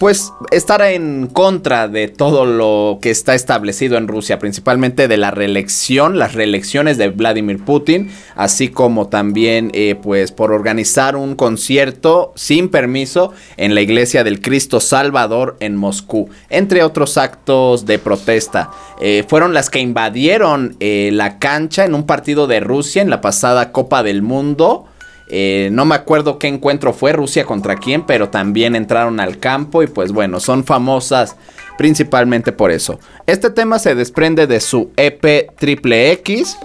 pues 0.02 0.34
estar 0.50 0.82
en 0.82 1.28
contra 1.28 1.88
de 1.88 2.08
todo 2.08 2.48
lo 2.48 2.98
que 3.04 3.12
está 3.12 3.36
establecido 3.36 4.00
en 4.00 4.08
Rusia, 4.08 4.40
principalmente 4.40 5.08
de 5.08 5.16
la 5.16 5.30
reelección, 5.30 6.18
las 6.18 6.34
reelecciones 6.34 6.98
de 6.98 7.10
Vladimir 7.10 7.64
Putin, 7.64 8.10
así 8.36 8.70
como 8.70 9.10
también 9.10 9.70
eh, 9.76 9.94
pues 9.94 10.32
por 10.32 10.54
organizar 10.54 11.16
un 11.16 11.36
concierto 11.36 12.34
sin 12.36 12.70
permiso 12.70 13.32
en 13.58 13.76
la 13.76 13.82
iglesia 13.82 14.24
del 14.24 14.42
Cristo 14.42 14.80
Salvador 14.80 15.56
en 15.60 15.76
Moscú, 15.76 16.30
entre 16.50 16.82
otros 16.82 17.20
actos 17.20 17.86
de 17.86 18.00
protesta. 18.00 18.72
Eh, 19.02 19.24
fueron 19.28 19.54
las 19.54 19.70
que 19.70 19.82
invadieron 19.82 20.78
eh, 20.80 21.12
la 21.14 21.38
cancha 21.38 21.86
en 21.86 21.94
un 21.94 22.08
partido 22.08 22.48
de 22.48 22.60
Rusia 22.60 23.04
en 23.04 23.12
la 23.12 23.22
pasada 23.22 23.72
Copa 23.72 24.02
del 24.02 24.24
Mundo. 24.24 24.88
Eh, 25.34 25.70
no 25.72 25.86
me 25.86 25.96
acuerdo 25.96 26.38
qué 26.38 26.48
encuentro 26.50 26.92
fue 26.92 27.14
Rusia 27.14 27.46
contra 27.46 27.78
quién, 27.78 28.06
pero 28.06 28.28
también 28.30 28.76
entraron 28.76 29.22
al 29.22 29.40
campo 29.40 29.82
y 29.82 29.88
pues 29.88 30.12
bueno, 30.12 30.42
son 30.42 30.66
famosas 30.66 31.38
principalmente 31.78 32.52
por 32.52 32.70
eso. 32.70 33.00
Este 33.28 33.50
tema 33.50 33.80
se 33.80 33.96
desprende 33.96 34.46
de 34.46 34.60
su 34.60 34.92
EP 34.98 35.56
Triple 35.58 36.12
X 36.12 36.58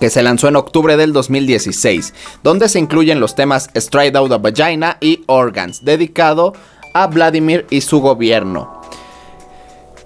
que 0.00 0.10
se 0.10 0.22
lanzó 0.22 0.48
en 0.48 0.56
octubre 0.56 0.96
del 0.96 1.12
2016, 1.12 2.12
donde 2.42 2.68
se 2.68 2.78
incluyen 2.78 3.20
los 3.20 3.36
temas 3.36 3.70
Straight 3.74 4.16
Out 4.16 4.32
of 4.32 4.42
Vagina 4.42 4.96
y 5.00 5.22
Organs, 5.26 5.84
dedicado 5.84 6.54
a 6.94 7.06
Vladimir 7.06 7.66
y 7.70 7.82
su 7.82 8.00
gobierno. 8.00 8.80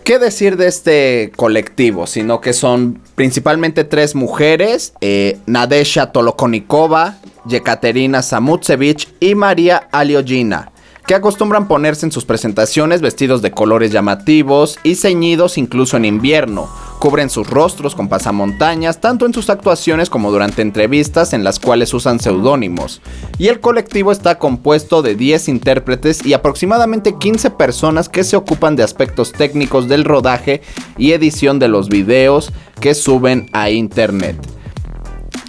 ¿Qué 0.03 0.19
decir 0.19 0.59
de 0.59 0.67
este 0.67 1.33
colectivo? 1.35 2.07
Sino 2.07 2.43
que 2.43 2.53
son 2.53 3.01
principalmente 3.15 3.85
tres 3.85 4.15
mujeres, 4.15 4.93
eh, 5.01 5.39
Nadesha 5.47 6.12
Tolokonikova, 6.12 7.17
Yekaterina 7.47 8.22
Samutsevich 8.22 9.09
y 9.20 9.34
María 9.34 9.88
Aliogina, 9.92 10.72
que 11.07 11.14
acostumbran 11.14 11.68
ponerse 11.68 12.07
en 12.07 12.12
sus 12.12 12.24
presentaciones 12.24 13.03
vestidos 13.03 13.42
de 13.42 13.51
colores 13.51 13.92
llamativos 13.92 14.78
y 14.82 14.95
ceñidos 14.95 15.59
incluso 15.59 15.97
en 15.97 16.07
invierno. 16.07 16.68
Cubren 16.99 17.28
sus 17.28 17.51
rostros 17.51 17.95
con 17.95 18.09
pasamontañas, 18.09 19.01
tanto 19.01 19.26
en 19.26 19.34
sus 19.34 19.51
actuaciones 19.51 20.09
como 20.09 20.30
durante 20.30 20.62
entrevistas 20.62 21.34
en 21.34 21.45
las 21.45 21.61
cuales 21.61 21.92
usan 21.92 22.18
seudónimos. 22.18 23.03
Y 23.36 23.49
el 23.49 23.61
colectivo 23.61 24.11
está 24.11 24.38
compuesto 24.38 25.03
de 25.03 25.14
10 25.14 25.49
intérpretes 25.49 26.24
y 26.24 26.32
aproximadamente 26.32 27.16
15 27.18 27.51
personas 27.51 28.09
que 28.09 28.24
se 28.24 28.36
ocupan 28.36 28.74
de 28.74 28.84
aspectos 28.84 29.32
técnicos 29.32 29.86
del 29.88 30.05
rodaje 30.05 30.62
y 30.97 31.12
edición 31.12 31.59
de 31.59 31.68
los 31.68 31.90
videos 31.90 32.51
que 32.80 32.95
suben 32.95 33.51
a 33.53 33.68
internet. 33.68 34.36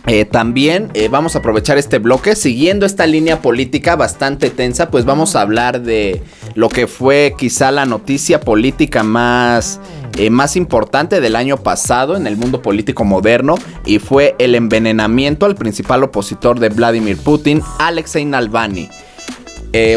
Eh, 0.07 0.25
también 0.25 0.91
eh, 0.93 1.07
vamos 1.07 1.35
a 1.35 1.39
aprovechar 1.39 1.79
este 1.79 1.97
bloque 1.97 2.35
siguiendo 2.35 2.85
esta 2.85 3.07
línea 3.07 3.41
política 3.41 3.95
bastante 3.95 4.51
tensa, 4.51 4.91
pues 4.91 5.03
vamos 5.03 5.35
a 5.35 5.41
hablar 5.41 5.81
de 5.81 6.21
lo 6.53 6.69
que 6.69 6.85
fue 6.85 7.33
quizá 7.37 7.71
la 7.71 7.85
noticia 7.85 8.39
política 8.39 9.01
más, 9.01 9.79
eh, 10.17 10.29
más 10.29 10.57
importante 10.57 11.21
del 11.21 11.35
año 11.35 11.57
pasado 11.57 12.15
en 12.15 12.27
el 12.27 12.37
mundo 12.37 12.61
político 12.61 13.03
moderno 13.03 13.55
y 13.83 13.97
fue 13.97 14.35
el 14.37 14.53
envenenamiento 14.53 15.47
al 15.47 15.55
principal 15.55 16.03
opositor 16.03 16.59
de 16.59 16.69
Vladimir 16.69 17.17
Putin, 17.17 17.63
Alexei 17.79 18.25
Navalny. 18.25 18.89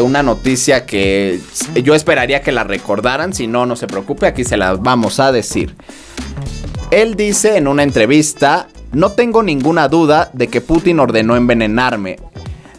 Una 0.03 0.23
noticia 0.23 0.85
que 0.85 1.39
yo 1.85 1.95
esperaría 1.95 2.41
que 2.41 2.51
la 2.51 2.65
recordaran, 2.65 3.33
si 3.33 3.47
no, 3.47 3.65
no 3.65 3.77
se 3.77 3.87
preocupe, 3.87 4.27
aquí 4.27 4.43
se 4.43 4.57
la 4.57 4.73
vamos 4.73 5.21
a 5.21 5.31
decir. 5.31 5.73
Él 6.91 7.15
dice 7.15 7.55
en 7.55 7.65
una 7.65 7.83
entrevista, 7.83 8.67
no 8.91 9.11
tengo 9.11 9.43
ninguna 9.43 9.87
duda 9.87 10.29
de 10.33 10.47
que 10.47 10.61
Putin 10.61 10.99
ordenó 10.99 11.35
envenenarme. 11.35 12.17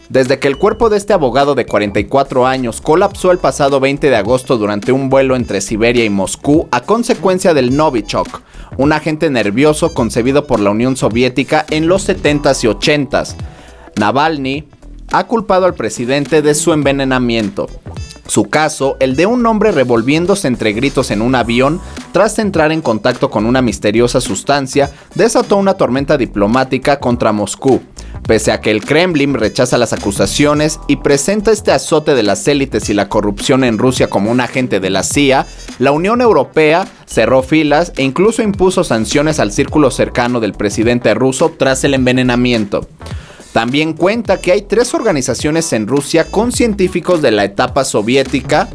Desde 0.09 0.39
que 0.39 0.49
el 0.49 0.57
cuerpo 0.57 0.89
de 0.89 0.97
este 0.97 1.13
abogado 1.13 1.55
de 1.55 1.65
44 1.65 2.45
años 2.45 2.81
colapsó 2.81 3.31
el 3.31 3.37
pasado 3.37 3.79
20 3.79 4.09
de 4.09 4.15
agosto 4.17 4.57
durante 4.57 4.91
un 4.91 5.09
vuelo 5.09 5.37
entre 5.37 5.61
Siberia 5.61 6.03
y 6.03 6.09
Moscú 6.09 6.67
a 6.71 6.81
consecuencia 6.81 7.53
del 7.53 7.77
Novichok, 7.77 8.41
un 8.77 8.91
agente 8.91 9.29
nervioso 9.29 9.93
concebido 9.93 10.47
por 10.47 10.59
la 10.59 10.71
Unión 10.71 10.97
Soviética 10.97 11.65
en 11.69 11.87
los 11.87 12.09
70s 12.09 12.65
y 12.65 12.67
80s. 12.67 13.35
Navalny 13.97 14.67
ha 15.13 15.27
culpado 15.27 15.65
al 15.65 15.75
presidente 15.75 16.41
de 16.41 16.55
su 16.55 16.73
envenenamiento. 16.73 17.67
Su 18.31 18.45
caso, 18.45 18.95
el 19.01 19.17
de 19.17 19.25
un 19.25 19.45
hombre 19.45 19.73
revolviéndose 19.73 20.47
entre 20.47 20.71
gritos 20.71 21.11
en 21.11 21.21
un 21.21 21.35
avión 21.35 21.81
tras 22.13 22.39
entrar 22.39 22.71
en 22.71 22.81
contacto 22.81 23.29
con 23.29 23.45
una 23.45 23.61
misteriosa 23.61 24.21
sustancia, 24.21 24.89
desató 25.15 25.57
una 25.57 25.73
tormenta 25.73 26.17
diplomática 26.17 27.01
contra 27.01 27.33
Moscú. 27.33 27.81
Pese 28.25 28.53
a 28.53 28.61
que 28.61 28.71
el 28.71 28.85
Kremlin 28.85 29.33
rechaza 29.33 29.77
las 29.77 29.91
acusaciones 29.91 30.79
y 30.87 30.95
presenta 30.95 31.51
este 31.51 31.73
azote 31.73 32.15
de 32.15 32.23
las 32.23 32.47
élites 32.47 32.89
y 32.89 32.93
la 32.93 33.09
corrupción 33.09 33.65
en 33.65 33.77
Rusia 33.77 34.09
como 34.09 34.31
un 34.31 34.39
agente 34.39 34.79
de 34.79 34.91
la 34.91 35.03
CIA, 35.03 35.45
la 35.79 35.91
Unión 35.91 36.21
Europea 36.21 36.87
cerró 37.05 37.43
filas 37.43 37.91
e 37.97 38.03
incluso 38.03 38.41
impuso 38.41 38.85
sanciones 38.85 39.41
al 39.41 39.51
círculo 39.51 39.91
cercano 39.91 40.39
del 40.39 40.53
presidente 40.53 41.13
ruso 41.13 41.51
tras 41.57 41.83
el 41.83 41.95
envenenamiento. 41.95 42.87
También 43.53 43.93
cuenta 43.93 44.39
que 44.39 44.51
hay 44.53 44.61
tres 44.61 44.93
organizaciones 44.93 45.73
en 45.73 45.87
Rusia 45.87 46.25
con 46.29 46.51
científicos 46.51 47.21
de 47.21 47.31
la 47.31 47.43
etapa 47.43 47.83
soviética 47.83 48.69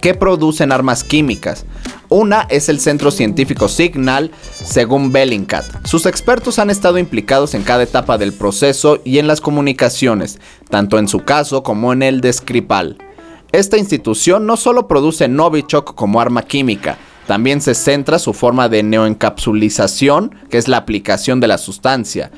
que 0.00 0.14
producen 0.14 0.72
armas 0.72 1.04
químicas. 1.04 1.66
Una 2.08 2.46
es 2.48 2.70
el 2.70 2.80
Centro 2.80 3.10
Científico 3.10 3.68
Signal, 3.68 4.30
según 4.64 5.12
Bellingcat. 5.12 5.86
Sus 5.86 6.06
expertos 6.06 6.58
han 6.58 6.70
estado 6.70 6.96
implicados 6.96 7.52
en 7.52 7.62
cada 7.62 7.82
etapa 7.82 8.16
del 8.16 8.32
proceso 8.32 9.00
y 9.04 9.18
en 9.18 9.26
las 9.26 9.42
comunicaciones, 9.42 10.38
tanto 10.70 10.98
en 10.98 11.06
su 11.06 11.20
caso 11.24 11.62
como 11.62 11.92
en 11.92 12.02
el 12.02 12.22
de 12.22 12.32
Skripal. 12.32 12.96
Esta 13.52 13.76
institución 13.76 14.46
no 14.46 14.56
solo 14.56 14.88
produce 14.88 15.28
Novichok 15.28 15.94
como 15.94 16.20
arma 16.20 16.42
química, 16.42 16.96
también 17.26 17.60
se 17.60 17.74
centra 17.74 18.18
su 18.18 18.32
forma 18.32 18.70
de 18.70 18.82
neoencapsulización, 18.82 20.34
que 20.48 20.56
es 20.56 20.66
la 20.66 20.78
aplicación 20.78 21.40
de 21.40 21.48
la 21.48 21.58
sustancia. 21.58 22.30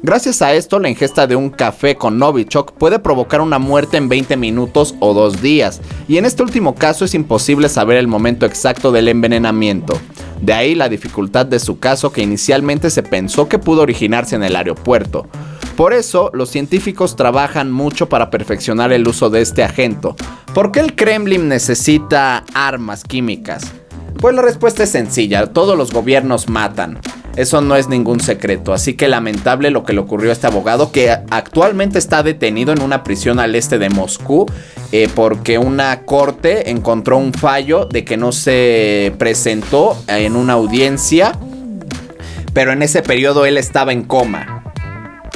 Gracias 0.00 0.42
a 0.42 0.54
esto, 0.54 0.78
la 0.78 0.88
ingesta 0.88 1.26
de 1.26 1.34
un 1.34 1.50
café 1.50 1.96
con 1.96 2.18
Novichok 2.18 2.72
puede 2.74 3.00
provocar 3.00 3.40
una 3.40 3.58
muerte 3.58 3.96
en 3.96 4.08
20 4.08 4.36
minutos 4.36 4.94
o 5.00 5.12
dos 5.12 5.42
días, 5.42 5.80
y 6.06 6.18
en 6.18 6.24
este 6.24 6.44
último 6.44 6.76
caso 6.76 7.04
es 7.04 7.14
imposible 7.14 7.68
saber 7.68 7.96
el 7.96 8.06
momento 8.06 8.46
exacto 8.46 8.92
del 8.92 9.08
envenenamiento. 9.08 9.98
De 10.40 10.52
ahí 10.52 10.76
la 10.76 10.88
dificultad 10.88 11.46
de 11.46 11.58
su 11.58 11.80
caso 11.80 12.12
que 12.12 12.22
inicialmente 12.22 12.90
se 12.90 13.02
pensó 13.02 13.48
que 13.48 13.58
pudo 13.58 13.82
originarse 13.82 14.36
en 14.36 14.44
el 14.44 14.54
aeropuerto. 14.54 15.26
Por 15.76 15.92
eso, 15.92 16.30
los 16.32 16.48
científicos 16.48 17.16
trabajan 17.16 17.72
mucho 17.72 18.08
para 18.08 18.30
perfeccionar 18.30 18.92
el 18.92 19.06
uso 19.06 19.30
de 19.30 19.40
este 19.40 19.64
agente. 19.64 20.10
¿Por 20.54 20.70
qué 20.70 20.78
el 20.78 20.94
Kremlin 20.94 21.48
necesita 21.48 22.44
armas 22.54 23.02
químicas? 23.02 23.72
Pues 24.20 24.34
la 24.34 24.42
respuesta 24.42 24.84
es 24.84 24.90
sencilla, 24.90 25.48
todos 25.48 25.76
los 25.76 25.92
gobiernos 25.92 26.48
matan. 26.48 27.00
Eso 27.38 27.60
no 27.60 27.76
es 27.76 27.88
ningún 27.88 28.18
secreto, 28.18 28.72
así 28.72 28.94
que 28.94 29.06
lamentable 29.06 29.70
lo 29.70 29.84
que 29.84 29.92
le 29.92 30.00
ocurrió 30.00 30.30
a 30.30 30.32
este 30.32 30.48
abogado 30.48 30.90
que 30.90 31.12
actualmente 31.12 31.96
está 31.96 32.24
detenido 32.24 32.72
en 32.72 32.82
una 32.82 33.04
prisión 33.04 33.38
al 33.38 33.54
este 33.54 33.78
de 33.78 33.90
Moscú 33.90 34.46
eh, 34.90 35.08
porque 35.14 35.56
una 35.56 36.00
corte 36.00 36.68
encontró 36.68 37.16
un 37.16 37.32
fallo 37.32 37.84
de 37.84 38.04
que 38.04 38.16
no 38.16 38.32
se 38.32 39.14
presentó 39.18 39.96
en 40.08 40.34
una 40.34 40.54
audiencia, 40.54 41.38
pero 42.54 42.72
en 42.72 42.82
ese 42.82 43.02
periodo 43.02 43.46
él 43.46 43.56
estaba 43.56 43.92
en 43.92 44.02
coma 44.02 44.64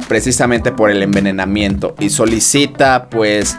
precisamente 0.09 0.73
por 0.73 0.91
el 0.91 1.01
envenenamiento 1.03 1.95
y 1.99 2.09
solicita 2.09 3.07
pues 3.09 3.55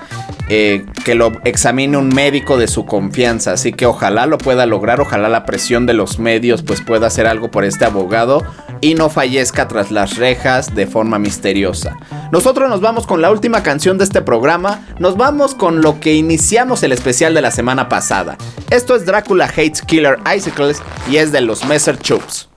eh, 0.49 0.85
que 1.05 1.15
lo 1.15 1.33
examine 1.45 1.97
un 1.97 2.09
médico 2.09 2.57
de 2.59 2.69
su 2.69 2.85
confianza. 2.85 3.53
Así 3.53 3.73
que 3.73 3.87
ojalá 3.87 4.27
lo 4.27 4.39
pueda 4.39 4.67
lograr, 4.67 5.01
ojalá 5.01 5.29
la 5.29 5.45
presión 5.45 5.87
de 5.87 5.95
los 5.95 6.19
medios 6.19 6.63
pues 6.63 6.81
pueda 6.83 7.07
hacer 7.07 7.27
algo 7.27 7.51
por 7.51 7.65
este 7.65 7.85
abogado 7.85 8.43
y 8.81 8.95
no 8.95 9.09
fallezca 9.09 9.69
tras 9.69 9.91
las 9.91 10.17
rejas 10.17 10.75
de 10.75 10.87
forma 10.87 11.19
misteriosa. 11.19 11.97
Nosotros 12.33 12.69
nos 12.69 12.81
vamos 12.81 13.07
con 13.07 13.23
la 13.23 13.31
última 13.31 13.63
canción 13.63 13.97
de 13.97 14.05
este 14.05 14.21
programa, 14.21 14.87
nos 14.99 15.17
vamos 15.17 15.55
con 15.55 15.81
lo 15.81 16.01
que 16.01 16.15
iniciamos 16.15 16.83
el 16.83 16.93
especial 16.93 17.33
de 17.35 17.43
la 17.43 17.51
semana 17.51 17.89
pasada. 17.89 18.37
Esto 18.71 18.95
es 18.97 19.07
Drácula 19.07 19.47
Hates 19.47 19.83
Killer 19.83 20.19
Icicles 20.37 20.83
y 21.11 21.17
es 21.17 21.33
de 21.33 21.41
los 21.41 21.65
Messer 21.65 21.99
Chups. 21.99 22.49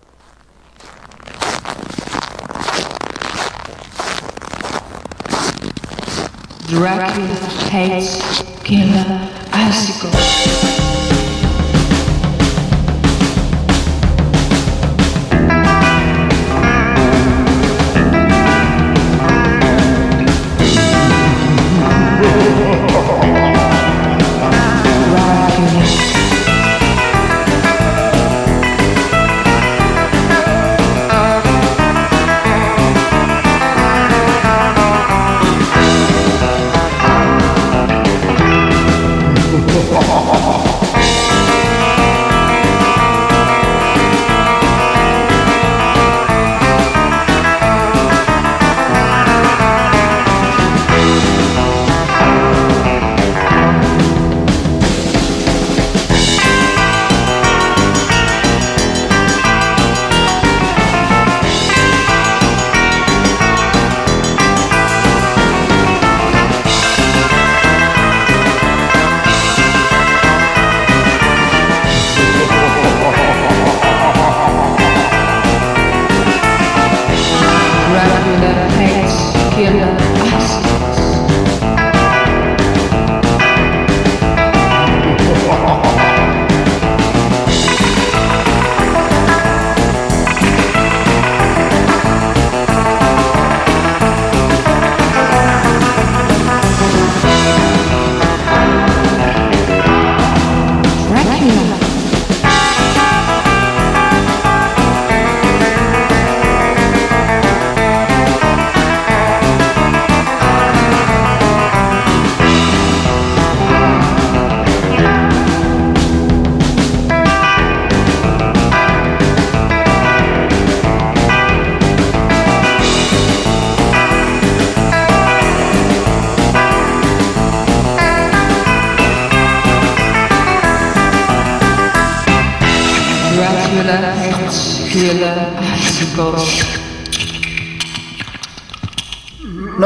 Dracula 6.68 7.28
hates 7.72 8.44
killer 8.64 9.30
icicles. 9.54 10.77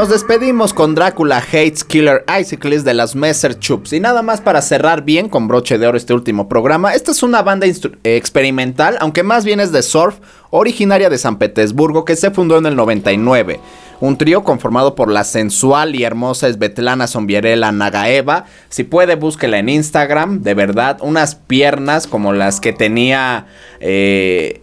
Nos 0.02 0.08
despedimos 0.08 0.74
con 0.74 0.96
Drácula 0.96 1.38
Hates 1.38 1.84
Killer 1.84 2.24
Icicles 2.40 2.82
de 2.82 2.92
las 2.92 3.14
Messer 3.14 3.56
Chups. 3.56 3.92
Y 3.92 4.00
nada 4.00 4.20
más 4.20 4.40
para 4.40 4.60
cerrar 4.60 5.04
bien 5.04 5.28
con 5.28 5.46
broche 5.46 5.78
de 5.78 5.86
oro 5.86 5.96
este 5.96 6.12
último 6.12 6.48
programa. 6.48 6.92
Esta 6.92 7.12
es 7.12 7.22
una 7.22 7.40
banda 7.42 7.68
eh, 7.68 8.16
experimental, 8.16 8.96
aunque 8.98 9.22
más 9.22 9.44
bien 9.44 9.60
es 9.60 9.70
de 9.70 9.80
surf, 9.80 10.16
originaria 10.50 11.08
de 11.08 11.18
San 11.18 11.38
Petersburgo, 11.38 12.04
que 12.04 12.16
se 12.16 12.32
fundó 12.32 12.58
en 12.58 12.66
el 12.66 12.74
99. 12.74 13.60
Un 14.00 14.18
trío 14.18 14.42
conformado 14.42 14.96
por 14.96 15.08
la 15.08 15.22
sensual 15.22 15.94
y 15.94 16.02
hermosa 16.02 16.52
Svetlana 16.52 17.06
Zombierela 17.06 17.70
Nagaeva. 17.70 18.46
Si 18.70 18.82
puede, 18.82 19.14
búsquela 19.14 19.60
en 19.60 19.68
Instagram. 19.68 20.42
De 20.42 20.54
verdad, 20.54 20.98
unas 21.00 21.36
piernas 21.36 22.08
como 22.08 22.32
las 22.32 22.58
que 22.58 22.72
tenía. 22.72 23.46
eh, 23.78 24.62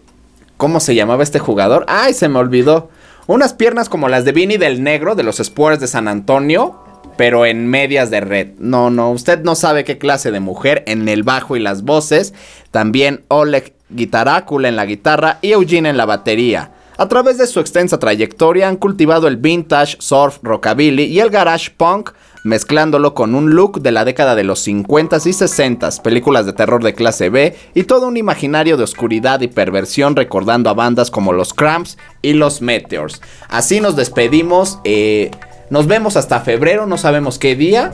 ¿Cómo 0.58 0.82
se 0.82 0.96
llamaba 0.96 1.24
este 1.24 1.40
jugador? 1.40 1.86
¡Ay, 1.88 2.14
se 2.14 2.28
me 2.28 2.40
olvidó! 2.40 2.90
Unas 3.30 3.54
piernas 3.54 3.90
como 3.90 4.10
las 4.10 4.26
de 4.26 4.32
Vini 4.32 4.58
del 4.58 4.82
Negro 4.82 5.14
de 5.14 5.22
los 5.22 5.40
Spurs 5.40 5.80
de 5.80 5.86
San 5.86 6.08
Antonio, 6.08 6.80
pero 7.16 7.46
en 7.46 7.68
medias 7.68 8.10
de 8.10 8.22
red. 8.22 8.54
No, 8.58 8.90
no, 8.90 9.12
usted 9.12 9.44
no 9.44 9.54
sabe 9.54 9.84
qué 9.84 10.00
clase 10.00 10.32
de 10.32 10.40
mujer 10.40 10.84
en 10.88 11.08
el 11.08 11.22
bajo 11.22 11.56
y 11.56 11.60
las 11.60 11.84
voces. 11.84 12.34
También 12.72 13.24
Oleg 13.28 13.76
Guitarácula 13.90 14.68
en 14.68 14.76
la 14.76 14.88
guitarra 14.88 15.38
y 15.44 15.52
Eugene 15.52 15.90
en 15.90 15.98
la 15.98 16.08
batería. 16.08 16.72
A 16.98 17.08
través 17.08 17.38
de 17.38 17.46
su 17.46 17.60
extensa 17.60 18.00
trayectoria 18.00 18.68
han 18.68 18.78
cultivado 18.78 19.28
el 19.28 19.38
vintage, 19.38 19.98
surf, 20.00 20.40
rockabilly 20.42 21.04
y 21.04 21.20
el 21.20 21.30
garage 21.30 21.70
punk, 21.78 22.10
mezclándolo 22.44 23.14
con 23.14 23.36
un 23.36 23.52
look 23.52 23.82
de 23.82 23.92
la 23.92 24.06
década 24.06 24.36
de 24.36 24.44
los 24.44 24.66
50s 24.68 25.26
y 25.26 25.32
60s, 25.32 26.02
películas 26.02 26.46
de 26.46 26.54
terror 26.54 26.84
de 26.84 26.94
clase 26.94 27.30
B 27.30 27.56
y 27.74 27.84
todo 27.84 28.08
un 28.08 28.18
imaginario 28.18 28.78
de 28.78 28.84
oscuridad 28.84 29.42
y 29.42 29.48
perversión 29.48 30.16
recordando 30.16 30.70
a 30.70 30.74
bandas 30.74 31.12
como 31.12 31.34
los 31.34 31.54
Cramps 31.54 31.98
y 32.22 32.34
los 32.34 32.62
Meteors. 32.62 33.22
Así 33.50 33.82
nos 33.82 33.96
despedimos, 33.96 34.80
eh, 34.84 35.32
nos 35.70 35.88
vemos 35.88 36.18
hasta 36.18 36.40
febrero, 36.42 36.86
no 36.86 36.98
sabemos 36.98 37.40
qué 37.40 37.56
día. 37.56 37.94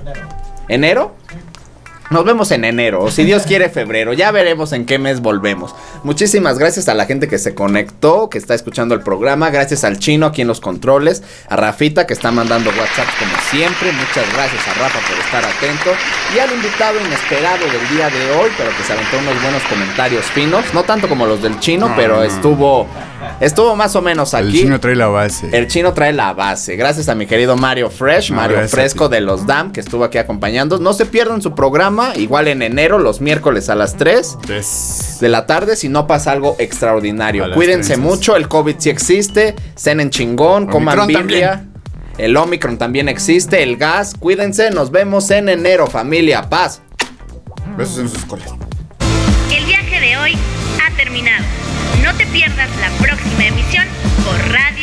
¿Enero? 0.68 1.14
Nos 2.12 2.24
vemos 2.24 2.52
en 2.52 2.66
enero, 2.66 3.02
o 3.02 3.10
si 3.10 3.24
Dios 3.24 3.44
quiere 3.48 3.68
febrero, 3.70 4.14
ya 4.14 4.30
veremos 4.32 4.74
en 4.74 4.86
qué 4.86 5.00
mes 5.00 5.22
volvemos. 5.22 5.74
Muchísimas 6.04 6.60
gracias 6.60 6.88
a 6.88 6.94
la 6.94 7.06
gente 7.06 7.28
que 7.28 7.40
se 7.40 7.56
conectó, 7.56 8.30
que 8.30 8.38
está 8.38 8.54
escuchando 8.54 8.94
el 8.94 9.02
programa, 9.02 9.50
gracias 9.50 9.84
al 9.84 9.98
chino 9.98 10.28
aquí 10.28 10.42
en 10.44 10.48
los 10.48 10.62
controles, 10.62 11.24
a 11.50 11.56
Rafita 11.56 12.06
que 12.06 12.14
está 12.14 12.32
mandando 12.32 12.70
WhatsApp 12.70 13.08
como 13.18 13.32
siempre, 13.50 13.92
muchas 13.92 14.32
gracias 14.34 14.68
a 14.68 14.74
Rafa 14.76 15.00
por 15.08 15.18
estar 15.18 15.44
atento, 15.46 15.92
y 16.36 16.40
al 16.40 16.52
invitado 16.54 17.00
inesperado 17.00 17.66
del 17.66 17.90
día 17.98 18.10
de 18.10 18.32
hoy, 18.38 18.50
pero 18.56 18.70
que 18.78 18.84
se 18.84 18.94
aventó 18.94 19.18
unos 19.18 19.42
buenos 19.42 19.64
comentarios 19.64 20.26
finos, 20.26 20.64
no 20.76 20.84
tanto 20.84 21.10
como 21.10 21.26
los 21.26 21.42
del 21.42 21.60
chino, 21.60 21.90
No, 21.90 21.96
pero 21.96 22.18
no. 22.18 22.24
estuvo, 22.24 22.88
estuvo 23.40 23.76
más 23.76 23.96
o 23.96 24.02
menos 24.04 24.32
El 24.36 24.50
aquí. 24.50 24.60
chino 24.62 24.80
trae 24.80 24.96
la 24.96 25.08
base. 25.08 25.50
El 25.52 25.68
chino 25.68 25.94
trae 25.94 26.14
la 26.14 26.34
base. 26.34 26.76
Gracias 26.76 27.10
a 27.10 27.16
mi 27.16 27.26
querido 27.26 27.56
Mario 27.56 27.90
Fresh, 27.90 28.30
No, 28.30 28.36
Mario 28.38 28.68
Fresco 28.68 29.10
de 29.10 29.22
los 29.22 29.48
DAM, 29.48 29.72
que 29.72 29.80
estuvo 29.80 30.04
aquí 30.04 30.20
acompañando. 30.20 30.78
No 30.78 30.94
se 30.94 31.06
pierdan 31.08 31.42
su 31.42 31.56
programa, 31.56 31.95
igual 32.16 32.48
en 32.48 32.62
enero, 32.62 33.00
los 33.00 33.22
miércoles 33.22 33.70
a 33.70 33.76
las 33.76 33.96
3 33.98 34.38
Yes. 34.48 35.18
de 35.22 35.30
la 35.30 35.46
tarde, 35.46 35.76
si 35.76 35.90
no 35.90 36.08
pasa 36.08 36.32
algo 36.32 36.56
extraordinario. 36.60 37.52
Cuídense 37.54 37.98
mucho, 37.98 38.36
el 38.36 38.48
COVID 38.48 38.76
sí 38.80 38.90
existe. 38.90 39.56
Cenen 39.76 40.10
chingón, 40.10 40.68
coman 40.68 41.00
Omicron 41.00 41.28
Biblia. 41.28 41.66
El 42.18 42.38
Omicron 42.38 42.78
también 42.78 43.10
existe, 43.10 43.62
el 43.64 43.78
gas. 43.78 44.14
Cuídense, 44.18 44.72
nos 44.72 44.92
vemos 44.92 45.30
en 45.32 45.50
enero, 45.50 45.88
familia. 45.88 46.50
Paz. 46.50 46.82
Besos 47.78 48.00
en 48.00 48.10
sus 48.10 48.24
colas. 48.26 48.50
El 49.56 49.66
viaje 49.66 50.00
de 50.00 50.18
hoy 50.18 50.34
ha 50.86 50.96
terminado. 50.96 51.44
No 52.04 52.14
te 52.16 52.26
pierdas 52.28 52.70
la 52.80 52.90
próxima 53.06 53.46
emisión 53.48 53.86
por 54.24 54.38
Radio. 54.52 54.75